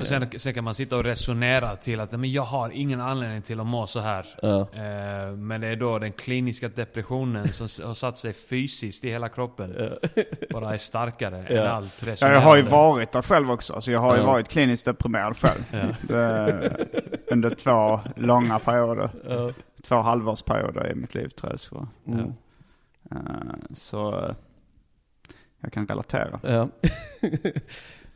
Och 0.00 0.06
sen, 0.06 0.26
sen 0.36 0.54
kan 0.54 0.64
man 0.64 0.74
sitta 0.74 0.96
och 0.96 1.04
resonera 1.04 1.76
till 1.76 2.00
att 2.00 2.12
men 2.12 2.32
jag 2.32 2.42
har 2.42 2.70
ingen 2.70 3.00
anledning 3.00 3.42
till 3.42 3.60
att 3.60 3.66
må 3.66 3.86
så 3.86 4.00
här. 4.00 4.26
Ja. 4.42 4.60
Eh, 4.60 5.36
men 5.36 5.60
det 5.60 5.66
är 5.66 5.76
då 5.76 5.98
den 5.98 6.12
kliniska 6.12 6.68
depressionen 6.68 7.52
som 7.52 7.86
har 7.86 7.94
satt 7.94 8.18
sig 8.18 8.32
fysiskt 8.32 9.04
i 9.04 9.10
hela 9.10 9.28
kroppen. 9.28 9.76
Bara 10.50 10.74
är 10.74 10.78
starkare 10.78 11.46
än 11.46 11.56
Ja. 11.56 11.68
allt 11.68 11.94
Ja, 12.00 12.12
resonerande. 12.12 12.40
jag 12.40 12.48
har 12.48 12.56
ju 12.56 12.62
varit 12.62 13.12
där 13.12 13.22
själv 13.22 13.50
också. 13.50 13.72
Alltså 13.72 13.90
jag 13.90 14.00
har 14.00 14.14
ju 14.16 14.20
Ja. 14.20 14.26
varit 14.26 14.48
kliniskt 14.48 14.84
deprimerad 14.84 15.36
själv. 15.36 15.62
Under 17.30 17.50
två 17.54 18.00
långa 18.16 18.58
perioder. 18.58 19.10
Två 19.82 19.94
halvårsperioder 19.96 20.90
i 20.92 20.94
mitt 20.94 21.14
liv 21.14 21.28
tror 21.28 21.50
jag 21.50 21.54
det 21.58 21.62
ska 21.62 21.74
vara. 21.76 21.88
Mm. 22.06 22.32
Eh, 23.10 23.16
Så 23.74 24.24
eh, 24.24 24.34
jag 25.60 25.72
kan 25.72 25.86
relatera. 25.86 26.40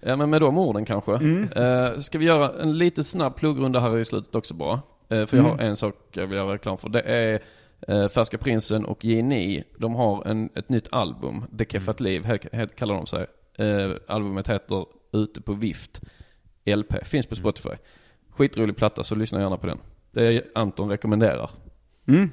Ja. 0.01 0.09
ja 0.09 0.17
men 0.17 0.31
med 0.31 0.41
de 0.41 0.59
orden 0.59 0.85
kanske. 0.85 1.13
Eh, 1.13 1.99
ska 1.99 2.19
vi 2.19 2.25
göra 2.25 2.63
en 2.63 2.79
lite 2.79 3.05
snabb 3.05 3.37
pluggrunda 3.37 3.81
här 3.81 3.99
i 3.99 4.05
slutet 4.05 4.35
också 4.35 4.55
bara? 4.55 4.83
Eh, 5.09 5.27
för 5.27 5.37
jag 5.37 5.45
har 5.45 5.59
en 5.59 5.77
sak 5.77 5.95
jag 6.13 6.27
vill 6.27 6.39
göra 6.39 6.53
reklam 6.53 6.79
för. 6.79 6.89
Det 6.89 7.01
är 7.01 7.41
eh, 7.89 8.09
Färska 8.09 8.39
Prinsen 8.39 8.85
och 8.85 9.05
Geni. 9.05 9.65
De 9.77 9.95
har 9.95 10.27
en, 10.27 10.49
ett 10.55 10.69
nytt 10.69 10.89
album. 10.93 11.45
The 11.59 11.65
Keffat 11.65 12.01
Liv 12.01 12.25
he, 12.25 12.67
kallar 12.67 12.95
de 12.95 13.07
sig. 13.07 13.27
Eh, 13.59 13.91
albumet 14.09 14.49
heter 14.49 14.87
Ute 15.13 15.41
på 15.41 15.53
vift. 15.53 16.01
LP. 16.65 17.07
Finns 17.07 17.27
på 17.27 17.35
Spotify. 17.35 17.77
Skitrolig 18.31 18.77
platta 18.77 19.05
så 19.05 19.15
lyssna 19.15 19.41
gärna 19.41 19.57
på 19.57 19.67
den. 19.67 19.79
Det 20.11 20.27
är 20.27 20.45
Anton 20.55 20.89
rekommenderar. 20.89 21.51
Mm. 22.09 22.31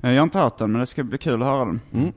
Jag 0.00 0.08
har 0.08 0.22
inte 0.22 0.38
hört 0.38 0.58
den 0.58 0.72
men 0.72 0.80
det 0.80 0.86
ska 0.86 1.02
bli 1.02 1.18
kul 1.18 1.42
att 1.42 1.48
höra 1.48 1.64
den. 1.64 1.80
Mm. 1.92 2.12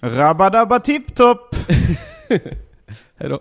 Rabadabba 0.00 0.80
tipptopp! 0.80 1.56
Hej 3.20 3.28
då. 3.28 3.40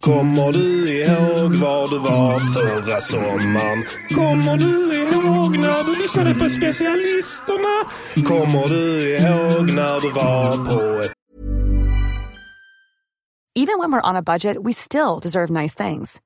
Kommer 0.00 0.52
du 0.52 0.90
ihåg 0.90 1.56
var 1.56 1.88
du 1.88 1.98
var 1.98 2.38
förra 2.38 3.00
sommaren? 3.00 3.84
Kommer 4.14 4.56
du 4.56 4.94
ihåg 4.94 5.58
när 5.58 5.84
du 5.84 6.02
lyssnade 6.02 6.34
på 6.34 6.50
specialisterna? 6.50 7.90
Kommer 8.28 8.68
du 8.68 9.16
ihåg 9.16 9.74
när 9.74 10.00
du 10.00 10.10
var 10.10 10.52
på 10.56 11.02
ett 11.02 11.12
Even 13.58 13.78
when 13.78 13.90
we're 13.92 14.10
on 14.10 14.16
a 14.16 14.22
budget, 14.22 14.56
we 14.62 14.72
still 14.72 15.18
deserve 15.22 15.50
nice 15.50 15.74
things. 15.74 16.20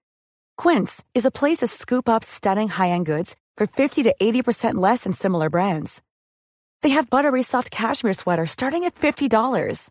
Quince 0.62 1.04
is 1.14 1.26
a 1.26 1.30
place 1.30 1.58
to 1.58 1.66
scoop 1.68 2.08
up 2.08 2.24
stunning 2.24 2.68
high-end 2.68 3.06
goods 3.06 3.36
for 3.56 3.66
50 3.66 4.02
to 4.02 4.14
80% 4.20 4.74
less 4.74 5.04
than 5.04 5.12
similar 5.12 5.48
brands. 5.48 6.02
They 6.82 6.90
have 6.90 7.08
buttery 7.08 7.42
soft 7.42 7.70
cashmere 7.70 8.14
sweaters 8.14 8.50
starting 8.50 8.84
at 8.84 8.94
$50, 8.94 9.90